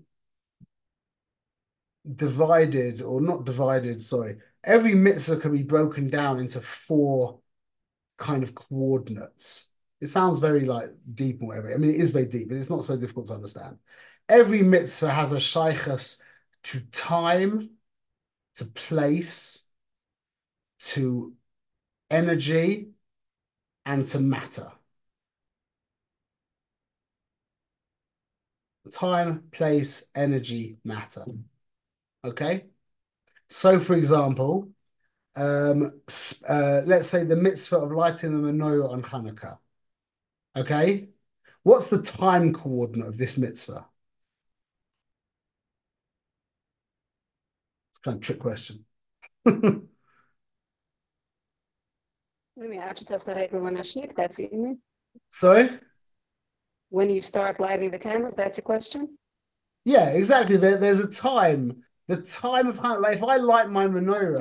divided 2.17 3.01
or 3.01 3.21
not 3.21 3.45
divided, 3.45 4.03
sorry. 4.03 4.39
Every 4.65 4.95
mitzvah 4.95 5.41
can 5.41 5.53
be 5.53 5.63
broken 5.63 6.09
down 6.09 6.39
into 6.39 6.61
four 6.61 7.41
kind 8.19 8.43
of 8.43 8.55
coordinates. 8.55 9.69
It 10.01 10.07
sounds 10.07 10.39
very 10.39 10.65
like 10.65 10.91
deep 11.15 11.41
and 11.41 11.49
whatever. 11.49 11.73
I 11.73 11.77
mean, 11.77 11.91
it 11.91 12.01
is 12.01 12.11
very 12.11 12.27
deep, 12.27 12.49
but 12.49 12.57
it's 12.57 12.71
not 12.71 12.85
so 12.85 12.97
difficult 12.97 13.29
to 13.29 13.35
understand. 13.35 13.79
Every 14.29 14.63
mitzvah 14.63 15.11
has 15.11 15.33
a 15.33 15.37
shaykhus 15.37 16.23
to 16.65 16.81
time, 16.93 17.71
to 18.57 18.65
place, 18.65 19.67
to 20.79 21.35
energy, 22.11 22.91
and 23.85 24.07
to 24.07 24.21
matter. 24.21 24.71
Time, 28.93 29.45
place, 29.53 30.11
energy, 30.15 30.77
matter. 30.85 31.25
Okay? 32.25 32.67
So, 33.49 33.81
for 33.81 33.95
example, 33.95 34.71
um, 35.35 36.01
uh, 36.49 36.83
let's 36.85 37.09
say 37.09 37.25
the 37.25 37.37
mitzvah 37.37 37.79
of 37.79 37.93
lighting 37.93 38.41
the 38.41 38.53
menorah 38.53 38.91
on 38.91 39.03
Hanukkah. 39.03 39.59
Okay? 40.57 41.09
What's 41.63 41.89
the 41.89 42.03
time 42.03 42.53
coordinate 42.53 43.09
of 43.09 43.19
this 43.19 43.39
mitzvah? 43.39 43.87
It's 47.91 47.99
kind 47.99 48.17
of 48.17 48.23
trick 48.23 48.41
question. 48.41 48.85
Sorry? 55.31 55.81
When 56.93 57.09
you 57.09 57.21
start 57.21 57.59
lighting 57.59 57.91
the 57.91 57.99
candles, 57.99 58.35
that's 58.35 58.59
a 58.59 58.63
question? 58.63 59.17
Yeah, 59.87 60.11
exactly. 60.11 60.59
There, 60.59 60.77
there's 60.77 61.01
a 61.01 61.11
time. 61.11 61.85
The 62.07 62.21
time 62.21 62.67
of 62.67 62.79
like 62.79 63.17
if 63.17 63.25
I 63.25 63.37
light 63.37 63.71
my 63.71 63.87
menorah. 63.87 64.37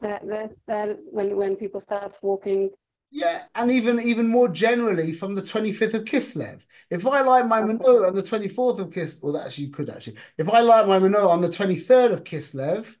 That, 0.00 0.26
that, 0.28 0.50
that 0.68 0.98
when 1.10 1.36
when 1.36 1.56
people 1.56 1.80
start 1.80 2.14
walking. 2.22 2.70
Yeah, 3.10 3.42
and 3.56 3.72
even 3.72 4.00
even 4.00 4.28
more 4.28 4.46
generally 4.46 5.12
from 5.12 5.34
the 5.34 5.42
25th 5.42 5.94
of 5.94 6.04
Kislev. 6.04 6.60
If 6.88 7.04
I 7.04 7.22
light 7.22 7.46
my 7.46 7.62
menorah 7.62 8.06
on 8.06 8.14
the 8.14 8.22
24th 8.22 8.78
of 8.78 8.90
Kislev, 8.90 9.24
well, 9.24 9.38
actually 9.38 9.64
you 9.64 9.72
could 9.72 9.90
actually. 9.90 10.18
If 10.36 10.48
I 10.48 10.60
light 10.60 10.86
my 10.86 11.00
menorah 11.00 11.30
on 11.30 11.40
the 11.40 11.48
23rd 11.48 12.12
of 12.12 12.22
Kislev, 12.22 12.96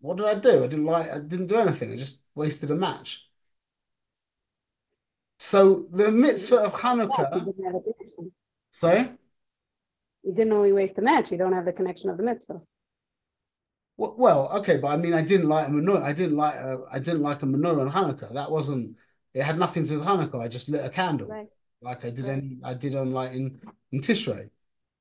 what 0.00 0.18
did 0.18 0.26
I 0.26 0.36
do? 0.36 0.62
I 0.62 0.68
didn't 0.68 0.84
light. 0.84 1.10
I 1.10 1.18
didn't 1.18 1.48
do 1.48 1.56
anything. 1.56 1.92
I 1.92 1.96
just 1.96 2.20
wasted 2.36 2.70
a 2.70 2.76
match. 2.76 3.29
So 5.42 5.86
the 5.90 6.10
mitzvah 6.12 6.58
of 6.58 6.74
Hanukkah. 6.74 7.50
Sorry? 8.70 9.10
You 10.22 10.34
didn't 10.34 10.52
only 10.52 10.72
waste 10.72 10.96
the 10.96 11.02
match, 11.02 11.32
you 11.32 11.38
don't 11.38 11.54
have 11.54 11.64
the 11.64 11.72
connection 11.72 12.10
of 12.10 12.18
the 12.18 12.22
mitzvah. 12.22 12.60
Well, 13.96 14.14
well 14.18 14.48
okay, 14.58 14.76
but 14.76 14.88
I 14.88 14.98
mean, 14.98 15.14
I 15.14 15.22
didn't 15.22 15.48
like 15.48 15.66
a 15.66 15.70
menorah. 15.70 16.02
I 16.02 16.12
didn't 16.12 16.36
like 16.36 16.56
a, 16.56 16.80
I 16.92 16.98
didn't 16.98 17.22
like 17.22 17.42
a 17.42 17.46
menorah 17.46 17.80
on 17.80 17.90
Hanukkah. 17.90 18.34
That 18.34 18.50
wasn't. 18.50 18.96
It 19.32 19.42
had 19.42 19.58
nothing 19.58 19.82
to 19.84 19.88
do 19.88 19.98
with 19.98 20.06
Hanukkah. 20.06 20.42
I 20.42 20.48
just 20.48 20.68
lit 20.68 20.84
a 20.84 20.90
candle, 20.90 21.28
right. 21.28 21.46
like 21.80 22.04
I 22.04 22.10
did 22.10 22.26
right. 22.26 22.36
any. 22.36 22.58
I 22.62 22.74
did 22.74 22.94
on 22.94 23.12
like 23.12 23.32
in 23.32 23.60
in 23.92 24.00
Tishrei. 24.02 24.50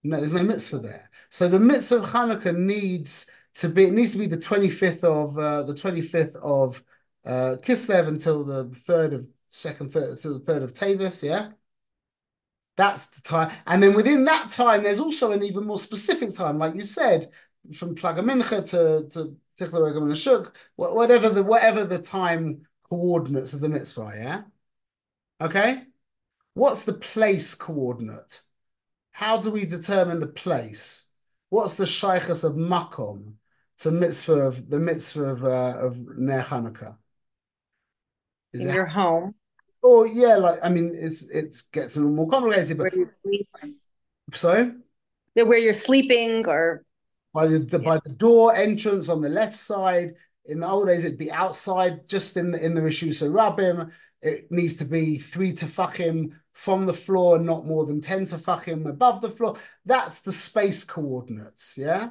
No, 0.03 0.21
there's 0.21 0.31
no 0.31 0.43
mitzvah 0.43 0.79
there. 0.79 1.09
So 1.29 1.49
the 1.49 1.59
mitzvah 1.59 1.97
of 1.97 2.09
Hanukkah 2.11 2.55
needs 2.55 3.29
to 3.55 3.67
be. 3.67 3.85
It 3.85 3.93
needs 3.93 4.13
to 4.13 4.19
be 4.19 4.27
the 4.27 4.37
25th 4.37 5.03
of 5.03 5.37
uh, 5.37 5.63
the 5.63 5.73
25th 5.73 6.37
of 6.37 6.81
uh, 7.25 7.57
Kislev 7.61 8.07
until 8.07 8.45
the 8.45 8.73
third 8.73 9.11
of 9.11 9.27
second, 9.49 9.91
third, 9.91 10.17
to 10.17 10.33
the 10.33 10.39
third 10.39 10.63
of 10.63 10.73
Teves, 10.73 11.23
yeah? 11.23 11.51
That's 12.77 13.07
the 13.07 13.21
time. 13.21 13.51
And 13.67 13.83
then 13.83 13.93
within 13.93 14.23
that 14.25 14.49
time, 14.49 14.83
there's 14.83 15.01
also 15.01 15.31
an 15.31 15.43
even 15.43 15.65
more 15.65 15.77
specific 15.77 16.33
time, 16.33 16.57
like 16.57 16.75
you 16.75 16.83
said, 16.83 17.31
from 17.73 17.95
Plag 17.95 18.19
HaMincha 18.19 18.69
to, 18.71 19.09
to 19.09 19.37
and 19.61 19.71
Ashuk, 19.71 20.51
whatever 20.77 21.29
the 21.29 21.43
whatever 21.43 21.83
the 21.83 21.99
time 21.99 22.65
coordinates 22.89 23.53
of 23.53 23.59
the 23.59 23.69
mitzvah, 23.69 24.13
yeah? 24.15 24.41
Okay? 25.41 25.83
What's 26.53 26.85
the 26.85 26.93
place 26.93 27.55
coordinate? 27.55 28.41
How 29.11 29.37
do 29.37 29.51
we 29.51 29.65
determine 29.65 30.19
the 30.19 30.27
place? 30.27 31.07
What's 31.49 31.75
the 31.75 31.85
shaykhus 31.85 32.43
of 32.43 32.53
makom 32.53 33.33
to 33.79 33.91
mitzvah 33.91 34.33
of 34.33 34.69
the 34.69 34.79
mitzvah 34.79 35.25
of 35.25 35.43
uh, 35.43 35.77
of 35.79 36.17
Ner 36.17 36.41
Hanukkah? 36.41 36.95
Is 38.53 38.65
in 38.65 38.73
your 38.73 38.85
home. 38.85 39.35
Oh 39.81 40.03
yeah, 40.03 40.35
like 40.35 40.59
I 40.61 40.69
mean, 40.69 40.95
it's 40.99 41.29
it 41.29 41.61
gets 41.71 41.95
a 41.95 41.99
little 41.99 42.15
more 42.15 42.29
complicated. 42.29 42.77
But 42.77 42.93
sorry, 44.33 44.73
yeah, 45.35 45.43
where 45.43 45.57
you're 45.57 45.73
sleeping 45.73 46.47
or 46.47 46.83
by 47.33 47.47
the, 47.47 47.59
the 47.59 47.79
yeah. 47.79 47.85
by 47.85 47.99
the 48.03 48.09
door 48.09 48.55
entrance 48.55 49.09
on 49.09 49.21
the 49.21 49.29
left 49.29 49.55
side. 49.55 50.15
In 50.45 50.61
the 50.61 50.67
old 50.67 50.87
days, 50.87 51.05
it'd 51.05 51.17
be 51.17 51.31
outside, 51.31 52.09
just 52.09 52.35
in 52.35 52.51
the 52.51 52.63
in 52.63 52.73
the 52.73 52.81
Rishus 52.81 53.21
Rabbim. 53.21 53.91
It 54.21 54.51
needs 54.51 54.75
to 54.77 54.85
be 54.85 55.17
three 55.17 55.53
tefachim 55.53 56.33
from 56.51 56.85
the 56.85 56.93
floor, 56.93 57.39
not 57.39 57.65
more 57.65 57.85
than 57.85 58.01
ten 58.01 58.25
tefachim 58.25 58.89
above 58.89 59.21
the 59.21 59.29
floor. 59.29 59.57
That's 59.85 60.21
the 60.21 60.31
space 60.31 60.83
coordinates. 60.83 61.77
Yeah. 61.77 62.09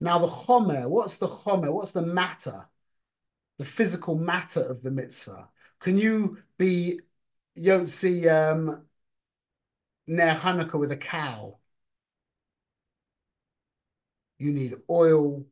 Now 0.00 0.18
the 0.18 0.26
chomer, 0.26 0.88
what's 0.88 1.16
the 1.16 1.26
chomer? 1.26 1.72
What's 1.72 1.92
the 1.92 2.02
matter? 2.02 2.68
The 3.58 3.64
physical 3.64 4.14
matter 4.14 4.60
of 4.60 4.82
the 4.82 4.90
mitzvah. 4.90 5.48
Can 5.80 5.98
you 5.98 6.38
be 6.58 7.00
Yotzi 7.56 8.26
um, 8.30 8.86
Ner 10.06 10.34
Hanukkah 10.34 10.78
with 10.78 10.92
a 10.92 10.96
cow? 10.96 11.58
You 14.38 14.52
need 14.52 14.74
oil. 14.90 15.46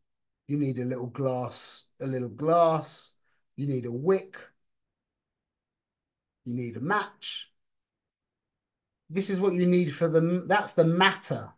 You 0.47 0.59
need 0.59 0.79
a 0.79 0.85
little 0.85 1.07
glass, 1.07 1.89
a 2.01 2.07
little 2.07 2.29
glass. 2.29 3.15
You 3.57 3.67
need 3.67 3.87
a 3.87 3.93
wick. 3.93 4.37
You 6.45 6.55
need 6.55 6.77
a 6.77 6.81
match. 6.81 7.51
This 9.09 9.31
is 9.31 9.41
what 9.41 9.55
you 9.55 9.67
need 9.67 9.95
for 9.95 10.09
the. 10.09 10.45
That's 10.47 10.73
the 10.73 10.85
matter 10.85 11.53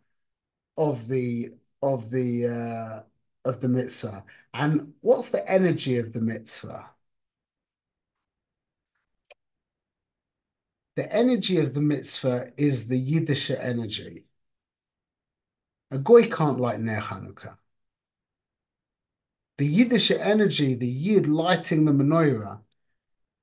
of 0.77 1.07
the 1.07 1.53
of 1.81 2.09
the 2.09 2.47
uh, 2.47 3.03
of 3.49 3.59
the 3.59 3.67
mitzvah. 3.67 4.23
And 4.53 4.93
what's 5.01 5.29
the 5.29 5.49
energy 5.49 5.97
of 5.97 6.13
the 6.13 6.21
mitzvah? 6.21 6.91
The 10.97 11.13
energy 11.13 11.59
of 11.59 11.75
the 11.75 11.81
mitzvah 11.81 12.51
is 12.57 12.87
the 12.87 12.97
Yiddish 12.97 13.51
energy. 13.51 14.25
A 15.91 15.99
goy 15.99 16.27
can't 16.27 16.59
light 16.59 16.79
Ner 16.79 16.99
Hanukkah. 16.99 17.57
The 19.59 19.67
Yiddish 19.67 20.09
energy, 20.09 20.73
the 20.73 20.87
Yid 20.87 21.27
lighting 21.27 21.85
the 21.85 21.91
menorah, 21.91 22.61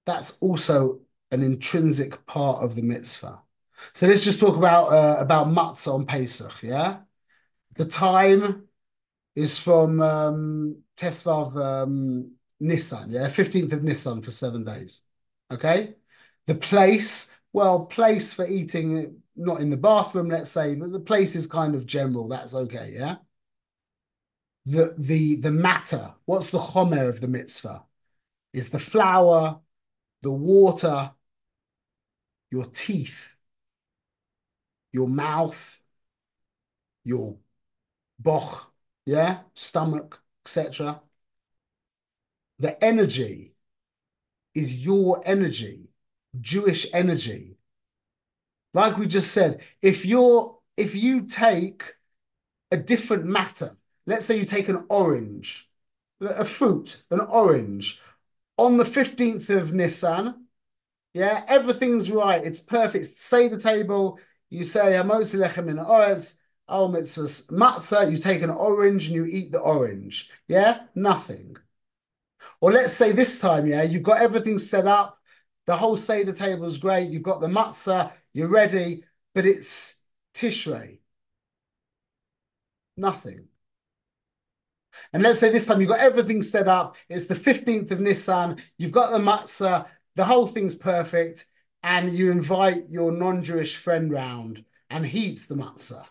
that's 0.04 0.42
also 0.42 1.00
an 1.30 1.42
intrinsic 1.44 2.26
part 2.26 2.60
of 2.60 2.74
the 2.74 2.82
mitzvah. 2.82 3.40
So 3.92 4.08
let's 4.08 4.24
just 4.24 4.40
talk 4.40 4.56
about 4.56 4.86
uh, 4.86 5.18
about 5.20 5.46
matzah 5.46 5.94
on 5.94 6.06
Pesach. 6.06 6.60
Yeah, 6.60 7.02
the 7.76 7.84
time 7.84 8.64
is 9.36 9.60
from 9.60 10.00
um, 10.02 10.82
Tesvav 10.96 11.56
um, 11.56 12.32
Nissan. 12.60 13.12
Yeah, 13.12 13.28
fifteenth 13.28 13.72
of 13.72 13.80
Nissan 13.80 14.24
for 14.24 14.32
seven 14.32 14.64
days. 14.64 15.02
Okay, 15.52 15.94
the 16.46 16.56
place 16.56 17.30
well, 17.54 17.86
place 17.86 18.34
for 18.34 18.44
eating, 18.44 19.22
not 19.36 19.60
in 19.60 19.70
the 19.70 19.76
bathroom, 19.76 20.28
let's 20.28 20.50
say, 20.50 20.74
but 20.74 20.90
the 20.90 20.98
place 20.98 21.36
is 21.36 21.46
kind 21.46 21.76
of 21.76 21.86
general. 21.86 22.26
That's 22.26 22.54
okay, 22.54 22.92
yeah? 22.98 23.16
The 24.66 24.94
the 24.98 25.36
the 25.36 25.52
matter, 25.52 26.14
what's 26.24 26.50
the 26.50 26.58
chomer 26.58 27.08
of 27.08 27.20
the 27.20 27.28
mitzvah? 27.28 27.84
Is 28.52 28.70
the 28.70 28.80
flour, 28.80 29.60
the 30.22 30.32
water, 30.32 31.12
your 32.50 32.66
teeth, 32.66 33.36
your 34.92 35.08
mouth, 35.08 35.80
your 37.04 37.36
boch, 38.20 38.64
yeah, 39.06 39.40
stomach, 39.54 40.20
etc. 40.44 41.02
The 42.58 42.82
energy 42.82 43.54
is 44.54 44.84
your 44.84 45.22
energy 45.24 45.93
Jewish 46.40 46.86
energy. 46.92 47.56
Like 48.72 48.98
we 48.98 49.06
just 49.06 49.32
said, 49.32 49.62
if 49.82 50.04
you're 50.04 50.58
if 50.76 50.94
you 50.94 51.22
take 51.22 51.94
a 52.70 52.76
different 52.76 53.24
matter, 53.24 53.76
let's 54.06 54.26
say 54.26 54.38
you 54.38 54.44
take 54.44 54.68
an 54.68 54.84
orange, 54.88 55.70
a 56.20 56.44
fruit, 56.44 57.02
an 57.10 57.20
orange, 57.20 58.00
on 58.56 58.76
the 58.76 58.84
15th 58.84 59.50
of 59.50 59.70
Nissan, 59.70 60.34
yeah, 61.12 61.44
everything's 61.46 62.10
right, 62.10 62.44
it's 62.44 62.60
perfect. 62.60 63.06
Say 63.06 63.46
the 63.48 63.58
table, 63.58 64.18
you 64.50 64.64
say 64.64 64.92
Hamotzi 64.92 65.34
in 65.68 65.76
oretz, 65.76 66.40
al 66.68 66.88
mitzvahs 66.88 67.50
matzah, 67.52 68.10
you 68.10 68.16
take 68.16 68.42
an 68.42 68.50
orange 68.50 69.06
and 69.06 69.16
you 69.16 69.24
eat 69.24 69.52
the 69.52 69.60
orange. 69.60 70.30
Yeah, 70.48 70.80
nothing. 70.94 71.56
Or 72.60 72.72
let's 72.72 72.92
say 72.92 73.12
this 73.12 73.40
time, 73.40 73.66
yeah, 73.66 73.82
you've 73.82 74.02
got 74.02 74.20
everything 74.20 74.58
set 74.58 74.86
up, 74.86 75.20
the 75.66 75.76
whole 75.76 75.96
Seder 75.96 76.32
table 76.32 76.66
is 76.66 76.78
great. 76.78 77.10
You've 77.10 77.22
got 77.22 77.40
the 77.40 77.46
matzah, 77.46 78.12
you're 78.32 78.48
ready, 78.48 79.04
but 79.34 79.46
it's 79.46 80.02
Tishrei. 80.34 80.98
Nothing. 82.96 83.48
And 85.12 85.22
let's 85.22 85.40
say 85.40 85.50
this 85.50 85.66
time 85.66 85.80
you've 85.80 85.90
got 85.90 86.00
everything 86.00 86.42
set 86.42 86.68
up. 86.68 86.96
It's 87.08 87.26
the 87.26 87.34
15th 87.34 87.90
of 87.90 88.00
Nisan. 88.00 88.62
You've 88.78 88.92
got 88.92 89.10
the 89.10 89.18
matzah. 89.18 89.86
The 90.14 90.24
whole 90.24 90.46
thing's 90.46 90.74
perfect. 90.74 91.46
And 91.82 92.16
you 92.16 92.30
invite 92.30 92.84
your 92.90 93.12
non-Jewish 93.12 93.76
friend 93.76 94.10
round 94.10 94.64
and 94.90 95.04
he 95.04 95.26
eats 95.26 95.46
the 95.46 95.56
matzah. 95.56 96.04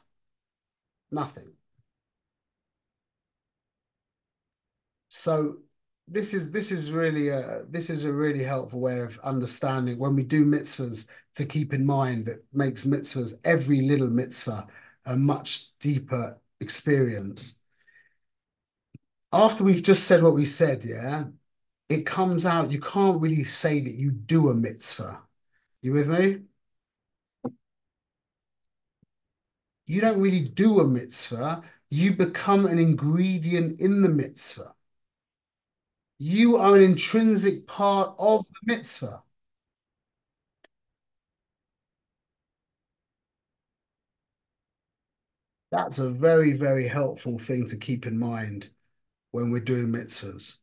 Nothing. 1.12 1.54
So 5.08 5.58
this 6.08 6.34
is 6.34 6.51
this 6.51 6.72
is 6.72 6.91
really 6.91 7.30
a 7.30 7.64
this 7.70 7.89
is 7.89 8.04
a 8.06 8.12
really 8.12 8.43
helpful 8.43 8.80
way 8.80 8.99
of 8.99 9.20
understanding 9.24 9.97
when 9.97 10.16
we 10.16 10.24
do 10.24 10.45
mitzvahs 10.45 11.10
to 11.36 11.45
keep 11.45 11.74
in 11.74 11.86
mind 11.86 12.26
that 12.26 12.43
makes 12.54 12.84
mitzvahs 12.84 13.39
every 13.45 13.82
little 13.82 14.10
mitzvah 14.10 14.68
a 15.06 15.16
much 15.16 15.78
deeper 15.80 16.38
experience. 16.60 17.60
After 19.32 19.64
we've 19.64 19.82
just 19.82 20.06
said 20.06 20.24
what 20.24 20.36
we 20.36 20.45
said, 20.45 20.84
yeah, 20.86 21.26
it 21.89 22.06
comes 22.06 22.45
out. 22.45 22.72
You 22.72 22.80
can't 22.80 23.22
really 23.22 23.43
say 23.43 23.82
that 23.82 23.95
you 23.95 24.12
do 24.12 24.49
a 24.49 24.54
mitzvah. 24.54 25.22
You 25.82 25.93
with 25.93 26.08
me? 26.08 26.43
You 29.86 30.01
don't 30.01 30.22
really 30.22 30.47
do 30.47 30.80
a 30.80 30.88
mitzvah. 30.88 31.64
You 31.89 32.14
become 32.16 32.66
an 32.66 32.80
ingredient 32.80 33.80
in 33.82 34.01
the 34.01 34.10
mitzvah. 34.10 34.74
You 36.18 36.57
are 36.57 36.76
an 36.76 36.82
intrinsic 36.82 37.68
part 37.68 38.16
of 38.18 38.45
the 38.47 38.74
mitzvah. 38.76 39.22
That's 45.72 45.99
a 45.99 46.09
very, 46.09 46.53
very 46.53 46.88
helpful 46.88 47.38
thing 47.39 47.66
to 47.68 47.78
keep 47.78 48.05
in 48.05 48.18
mind 48.18 48.70
when 49.32 49.51
we're 49.51 49.59
doing 49.61 49.88
mitzvahs. 49.88 50.57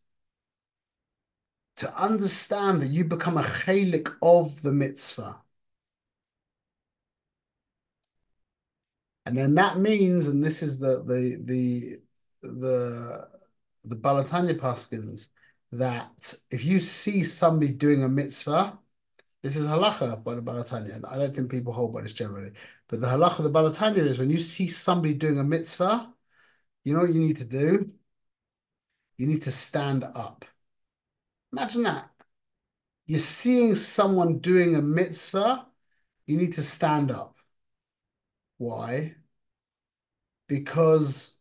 To 1.76 1.92
understand 1.96 2.82
that 2.82 2.90
you 2.90 3.05
become 3.05 3.36
a 3.36 3.42
chalik 3.42 4.14
of 4.22 4.62
the 4.62 4.72
mitzvah. 4.72 5.42
And 9.26 9.36
then 9.38 9.55
that 9.57 9.78
means, 9.78 10.28
and 10.28 10.44
this 10.44 10.62
is 10.62 10.78
the 10.78 11.03
the 11.03 11.40
the 11.44 12.01
the 12.42 13.28
the 13.84 13.96
Baal 13.96 14.24
HaTanya 14.24 14.59
Paskins, 14.59 15.30
that 15.73 16.35
if 16.51 16.64
you 16.64 16.81
see 16.81 17.23
somebody 17.23 17.73
doing 17.73 18.03
a 18.03 18.09
mitzvah, 18.09 18.79
this 19.43 19.57
is 19.57 19.66
halacha 19.66 20.23
by 20.23 20.35
the 20.35 20.43
Baal 20.43 20.57
HaTanya. 20.57 21.01
I 21.11 21.18
don't 21.18 21.35
think 21.35 21.51
people 21.51 21.73
hold 21.73 21.93
by 21.93 22.03
this 22.03 22.12
generally, 22.12 22.53
but 22.89 23.01
the 23.01 23.07
halacha 23.07 23.39
of 23.39 23.45
the 23.45 23.51
Baal 23.51 23.71
HaTanya 23.71 23.99
is 23.99 24.18
when 24.18 24.31
you 24.31 24.39
see 24.39 24.68
somebody 24.68 25.14
doing 25.14 25.39
a 25.39 25.45
mitzvah, 25.45 26.12
you 26.85 26.95
know 26.95 27.01
what 27.01 27.14
you 27.14 27.21
need 27.21 27.39
to 27.39 27.45
do? 27.45 27.93
You 29.16 29.27
need 29.27 29.43
to 29.43 29.51
stand 29.51 30.05
up. 30.05 30.45
Imagine 31.53 31.83
that. 31.85 32.11
You're 33.07 33.18
seeing 33.18 33.75
someone 33.75 34.39
doing 34.39 34.77
a 34.77 34.83
mitzvah, 34.83 35.66
you 36.27 36.37
need 36.37 36.55
to 36.55 36.62
stand 36.62 37.11
up. 37.11 37.37
Why? 38.59 39.16
Because 40.47 41.39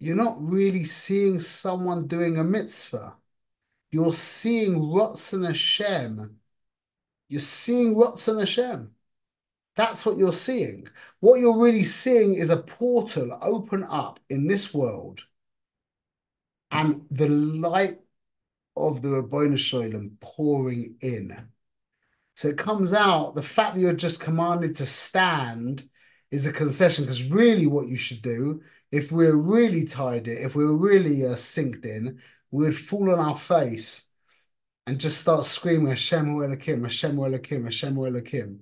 you're 0.00 0.16
not 0.16 0.36
really 0.40 0.84
seeing 0.84 1.38
someone 1.38 2.06
doing 2.08 2.38
a 2.38 2.44
mitzvah. 2.44 3.14
You're 3.90 4.14
seeing 4.14 4.76
Ratzon 4.76 5.46
Hashem. 5.46 6.38
You're 7.28 7.40
seeing 7.40 7.94
Ratzon 7.94 8.40
Hashem. 8.40 8.92
That's 9.76 10.04
what 10.04 10.16
you're 10.16 10.32
seeing. 10.32 10.88
What 11.20 11.40
you're 11.40 11.62
really 11.62 11.84
seeing 11.84 12.34
is 12.34 12.50
a 12.50 12.56
portal 12.56 13.38
open 13.42 13.84
up 13.84 14.18
in 14.28 14.46
this 14.46 14.74
world, 14.74 15.22
and 16.70 17.02
the 17.10 17.28
light 17.28 17.98
of 18.76 19.02
the 19.02 19.08
Ribono 19.08 19.58
Shel 19.58 19.82
Olam 19.82 20.12
pouring 20.20 20.96
in. 21.00 21.36
So 22.36 22.48
it 22.48 22.56
comes 22.56 22.94
out, 22.94 23.34
the 23.34 23.42
fact 23.42 23.74
that 23.74 23.80
you're 23.80 23.92
just 23.92 24.20
commanded 24.20 24.76
to 24.76 24.86
stand 24.86 25.88
is 26.30 26.46
a 26.46 26.52
concession, 26.52 27.04
because 27.04 27.24
really 27.24 27.66
what 27.66 27.88
you 27.88 27.96
should 27.96 28.22
do 28.22 28.62
if 28.90 29.12
we're 29.12 29.36
really 29.36 29.84
tied 29.84 30.28
in, 30.28 30.38
if 30.38 30.54
we're 30.54 30.72
really 30.72 31.24
uh, 31.24 31.30
synced 31.34 31.84
in, 31.84 32.20
we'd 32.50 32.76
fall 32.76 33.10
on 33.12 33.18
our 33.18 33.36
face 33.36 34.08
and 34.86 34.98
just 35.00 35.20
start 35.20 35.44
screaming 35.44 35.88
Hashem 35.88 36.26
Elokim, 36.36 36.82
Hashem 36.82 37.16
Elokim, 37.16 37.64
Hashem 37.64 37.94
Elokim. 37.96 38.60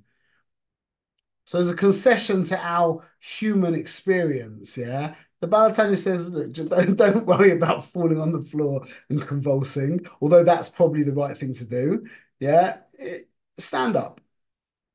So 1.45 1.59
there's 1.59 1.70
a 1.70 1.76
concession 1.76 2.45
to 2.45 2.59
our 2.61 3.09
human 3.20 3.74
experience, 3.74 4.76
yeah? 4.76 5.14
The 5.41 5.47
Baal 5.47 5.70
HaTanya 5.70 5.97
says 5.97 6.31
don't 6.97 7.26
worry 7.26 7.53
about 7.53 7.87
falling 7.87 8.20
on 8.20 8.33
the 8.33 8.43
floor 8.43 8.83
and 9.09 9.26
convulsing, 9.26 10.05
although 10.20 10.45
that's 10.45 10.68
probably 10.68 11.05
the 11.05 11.14
right 11.14 11.37
thing 11.37 11.55
to 11.55 11.66
do. 11.66 12.07
Yeah, 12.41 12.79
it, 12.99 13.31
stand 13.59 13.97
up, 13.97 14.20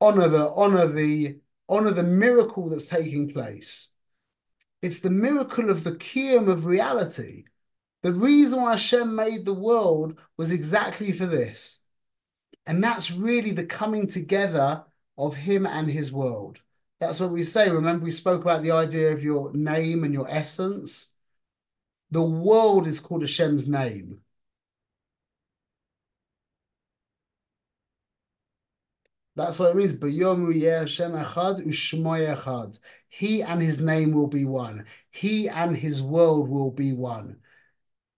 honor 0.02 0.28
the 0.28 0.52
honor 0.54 0.88
the 0.88 1.40
honor 1.70 1.92
the 1.92 2.04
miracle 2.04 2.70
that's 2.70 2.86
taking 2.90 3.34
place. 3.34 3.90
It's 4.84 5.00
the 5.00 5.10
miracle 5.10 5.70
of 5.70 5.86
the 5.86 5.94
kiyum 5.94 6.50
of 6.50 6.66
reality. 6.66 7.46
The 8.02 8.12
reason 8.12 8.62
why 8.62 8.72
Hashem 8.72 9.16
made 9.16 9.46
the 9.46 9.54
world 9.54 10.20
was 10.36 10.52
exactly 10.52 11.14
for 11.14 11.26
this. 11.26 11.84
And 12.66 12.84
that's 12.84 13.10
really 13.10 13.52
the 13.52 13.66
coming 13.66 14.08
together 14.08 14.84
of 15.18 15.38
him 15.38 15.66
and 15.66 15.90
his 15.90 16.12
world. 16.12 16.60
That's 17.00 17.22
what 17.22 17.32
we 17.32 17.44
say. 17.44 17.70
Remember, 17.70 18.04
we 18.04 18.12
spoke 18.12 18.42
about 18.42 18.62
the 18.62 18.72
idea 18.72 19.14
of 19.14 19.24
your 19.24 19.54
name 19.54 20.04
and 20.04 20.14
your 20.14 20.30
essence. 20.30 21.14
The 22.12 22.22
world 22.22 22.86
is 22.86 23.00
called 23.00 23.22
Hashem's 23.22 23.70
name. 23.70 24.20
That's 29.36 29.58
what 29.60 29.72
it 29.72 29.76
means. 29.76 29.94
He 33.10 33.42
and 33.44 33.62
his 33.62 33.82
name 33.82 34.12
will 34.12 34.28
be 34.28 34.46
one. 34.46 34.86
He 35.12 35.50
and 35.50 35.78
his 35.78 36.02
world 36.02 36.50
will 36.50 36.72
be 36.72 36.94
one. 36.94 37.38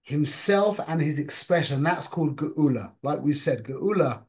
Himself 0.04 0.80
and 0.88 1.02
his 1.02 1.20
expression. 1.20 1.84
That's 1.84 2.08
called 2.08 2.36
Geula. 2.38 2.94
Like 3.02 3.22
we 3.22 3.34
said, 3.34 3.64
Geula, 3.64 4.24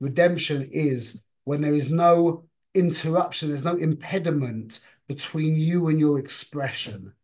redemption 0.00 0.68
is 0.70 1.26
when 1.44 1.62
there 1.62 1.74
is 1.74 1.90
no 1.90 2.44
interruption, 2.74 3.48
there's 3.48 3.64
no 3.64 3.76
impediment 3.76 4.80
between 5.06 5.56
you 5.56 5.88
and 5.88 5.98
your 5.98 6.18
expression. 6.18 7.14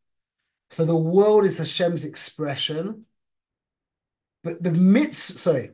So 0.70 0.84
the 0.84 0.96
world 0.96 1.44
is 1.44 1.58
Hashem's 1.58 2.04
expression. 2.04 3.06
But 4.42 4.62
the 4.62 4.72
midst, 4.72 5.38
sorry, 5.38 5.70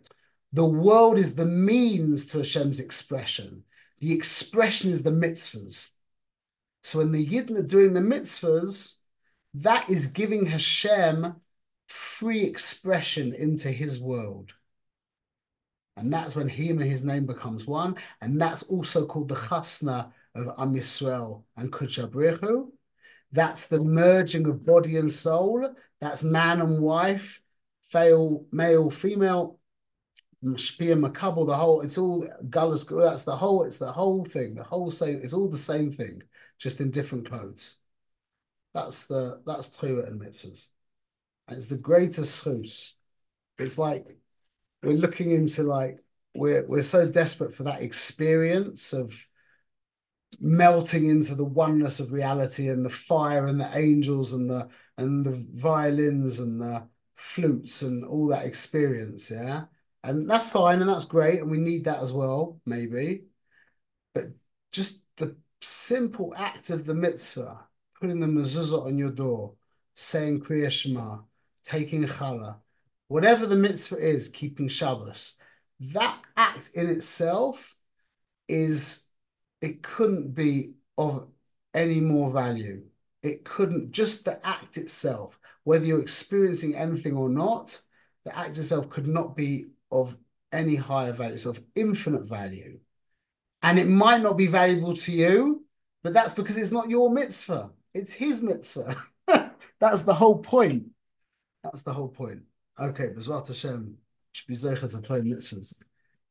the 0.52 0.64
world 0.64 1.18
is 1.18 1.34
the 1.34 1.46
means 1.46 2.26
to 2.26 2.38
Hashem's 2.38 2.80
expression. 2.80 3.64
The 3.98 4.12
expression 4.12 4.90
is 4.90 5.02
the 5.02 5.10
mitzvahs. 5.10 5.92
So 6.82 6.98
when 6.98 7.12
the 7.12 7.24
Yidden 7.24 7.58
are 7.58 7.62
doing 7.62 7.92
the 7.92 8.00
mitzvahs, 8.00 8.96
that 9.54 9.88
is 9.90 10.06
giving 10.08 10.46
Hashem 10.46 11.34
free 11.86 12.42
expression 12.42 13.34
into 13.34 13.70
his 13.70 14.00
world. 14.00 14.52
And 15.96 16.12
that's 16.12 16.34
when 16.34 16.48
him 16.48 16.80
and 16.80 16.90
his 16.90 17.04
name 17.04 17.26
becomes 17.26 17.66
one. 17.66 17.96
And 18.20 18.40
that's 18.40 18.62
also 18.64 19.06
called 19.06 19.28
the 19.28 19.34
chasna 19.34 20.12
of 20.34 20.48
Am 20.58 20.74
Yisrael 20.74 21.42
and 21.56 21.70
Kudsha 21.70 22.08
Brich 22.08 22.40
Hu. 22.40 22.72
That's 23.32 23.66
the 23.66 23.80
merging 23.80 24.46
of 24.46 24.64
body 24.64 24.96
and 24.96 25.12
soul. 25.12 25.74
That's 26.00 26.22
man 26.22 26.60
and 26.60 26.80
wife, 26.80 27.42
male, 27.94 28.90
female, 28.90 29.59
Mashpia 30.44 30.98
Makabal, 30.98 31.46
the 31.46 31.56
whole, 31.56 31.82
it's 31.82 31.98
all 31.98 32.26
Gullus, 32.48 32.86
that's 32.88 33.24
the 33.24 33.36
whole, 33.36 33.64
it's 33.64 33.78
the 33.78 33.92
whole 33.92 34.24
thing, 34.24 34.54
the 34.54 34.64
whole 34.64 34.90
same, 34.90 35.20
it's 35.22 35.34
all 35.34 35.48
the 35.48 35.56
same 35.56 35.90
thing, 35.90 36.22
just 36.58 36.80
in 36.80 36.90
different 36.90 37.28
clothes. 37.28 37.76
That's 38.72 39.06
the, 39.06 39.42
that's 39.44 39.76
Torah 39.76 40.06
and 40.06 40.20
mitzvahs. 40.20 40.68
And 41.48 41.56
it's 41.56 41.66
the 41.66 41.76
greatest 41.76 42.42
chus. 42.44 42.96
It's 43.58 43.76
like, 43.76 44.06
we're 44.82 44.96
looking 44.96 45.30
into 45.32 45.64
like, 45.64 45.98
we're, 46.34 46.66
we're 46.66 46.82
so 46.82 47.06
desperate 47.06 47.54
for 47.54 47.64
that 47.64 47.82
experience 47.82 48.94
of 48.94 49.14
melting 50.38 51.08
into 51.08 51.34
the 51.34 51.44
oneness 51.44 52.00
of 52.00 52.12
reality 52.12 52.68
and 52.68 52.86
the 52.86 52.90
fire 52.90 53.44
and 53.44 53.60
the 53.60 53.76
angels 53.76 54.32
and 54.32 54.48
the, 54.48 54.68
and 54.96 55.26
the 55.26 55.46
violins 55.52 56.40
and 56.40 56.60
the 56.60 56.86
flutes 57.16 57.82
and 57.82 58.04
all 58.04 58.28
that 58.28 58.46
experience, 58.46 59.30
yeah? 59.30 59.64
And 60.02 60.28
that's 60.28 60.48
fine 60.48 60.80
and 60.80 60.88
that's 60.88 61.04
great. 61.04 61.40
And 61.40 61.50
we 61.50 61.58
need 61.58 61.84
that 61.84 62.00
as 62.00 62.12
well, 62.12 62.60
maybe. 62.64 63.24
But 64.14 64.28
just 64.72 65.04
the 65.16 65.36
simple 65.60 66.32
act 66.36 66.70
of 66.70 66.86
the 66.86 66.94
mitzvah, 66.94 67.60
putting 68.00 68.20
the 68.20 68.26
mezuzah 68.26 68.86
on 68.86 68.96
your 68.96 69.10
door, 69.10 69.54
saying 69.94 70.40
Kriya 70.40 70.70
Shema, 70.70 71.18
taking 71.64 72.04
challah, 72.04 72.56
whatever 73.08 73.44
the 73.44 73.56
mitzvah 73.56 73.98
is, 73.98 74.28
keeping 74.28 74.68
Shabbos, 74.68 75.36
that 75.80 76.20
act 76.36 76.70
in 76.74 76.88
itself 76.88 77.74
is, 78.48 79.06
it 79.60 79.82
couldn't 79.82 80.34
be 80.34 80.74
of 80.96 81.28
any 81.74 82.00
more 82.00 82.30
value. 82.30 82.84
It 83.22 83.44
couldn't, 83.44 83.90
just 83.90 84.24
the 84.24 84.44
act 84.46 84.78
itself, 84.78 85.38
whether 85.64 85.84
you're 85.84 86.00
experiencing 86.00 86.74
anything 86.74 87.14
or 87.14 87.28
not, 87.28 87.78
the 88.24 88.36
act 88.36 88.56
itself 88.56 88.88
could 88.88 89.06
not 89.06 89.36
be 89.36 89.66
of 89.90 90.16
any 90.52 90.76
higher 90.76 91.12
value. 91.12 91.34
It's 91.34 91.46
of 91.46 91.60
infinite 91.74 92.26
value. 92.26 92.78
And 93.62 93.78
it 93.78 93.88
might 93.88 94.22
not 94.22 94.38
be 94.38 94.46
valuable 94.46 94.96
to 94.96 95.12
you, 95.12 95.64
but 96.02 96.12
that's 96.14 96.34
because 96.34 96.56
it's 96.56 96.72
not 96.72 96.90
your 96.90 97.10
mitzvah. 97.10 97.70
It's 97.92 98.14
his 98.14 98.42
mitzvah. 98.42 98.96
that's 99.80 100.02
the 100.02 100.14
whole 100.14 100.38
point. 100.38 100.86
That's 101.62 101.82
the 101.82 101.92
whole 101.92 102.08
point. 102.08 102.42
Okay, 102.78 103.08
Bezrat 103.08 103.46
Hashem 103.46 103.96
should 104.32 104.46
be 104.46 104.54
Zocha 104.54 104.90
to 104.90 105.02
Torah 105.02 105.20
mitzvahs. 105.20 105.78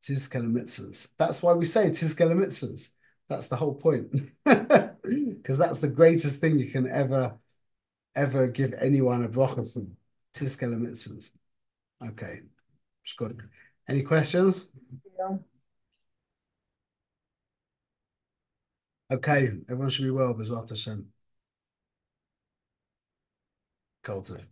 Tizkele 0.02 0.52
mitzvahs. 0.52 1.10
That's 1.18 1.44
why 1.44 1.54
we 1.54 1.66
say 1.66 1.90
Tizkele 1.90 2.34
mitzvahs. 2.34 2.94
That's 3.28 3.48
the 3.48 3.56
whole 3.56 3.76
point. 3.76 4.08
Because 5.10 5.58
that's 5.58 5.80
the 5.80 5.88
greatest 5.88 6.40
thing 6.40 6.60
you 6.60 6.70
can 6.70 6.88
ever, 6.88 7.36
ever 8.16 8.48
give 8.48 8.74
anyone 8.74 9.24
a 9.24 9.30
bracha 9.30 9.72
from. 9.72 9.96
Tizkele 10.34 10.80
mitzvahs. 10.80 11.32
Okay, 12.06 12.42
good. 13.18 13.42
Any 13.88 14.04
questions? 14.04 14.72
Yeah. 15.18 15.38
Okay, 19.12 19.52
everyone 19.70 19.90
should 19.90 20.06
be 20.06 20.12
well, 20.12 20.34
Bezrat 20.36 20.70
Hashem. 20.70 21.12
Kol 24.04 24.22
tuv. 24.24 24.46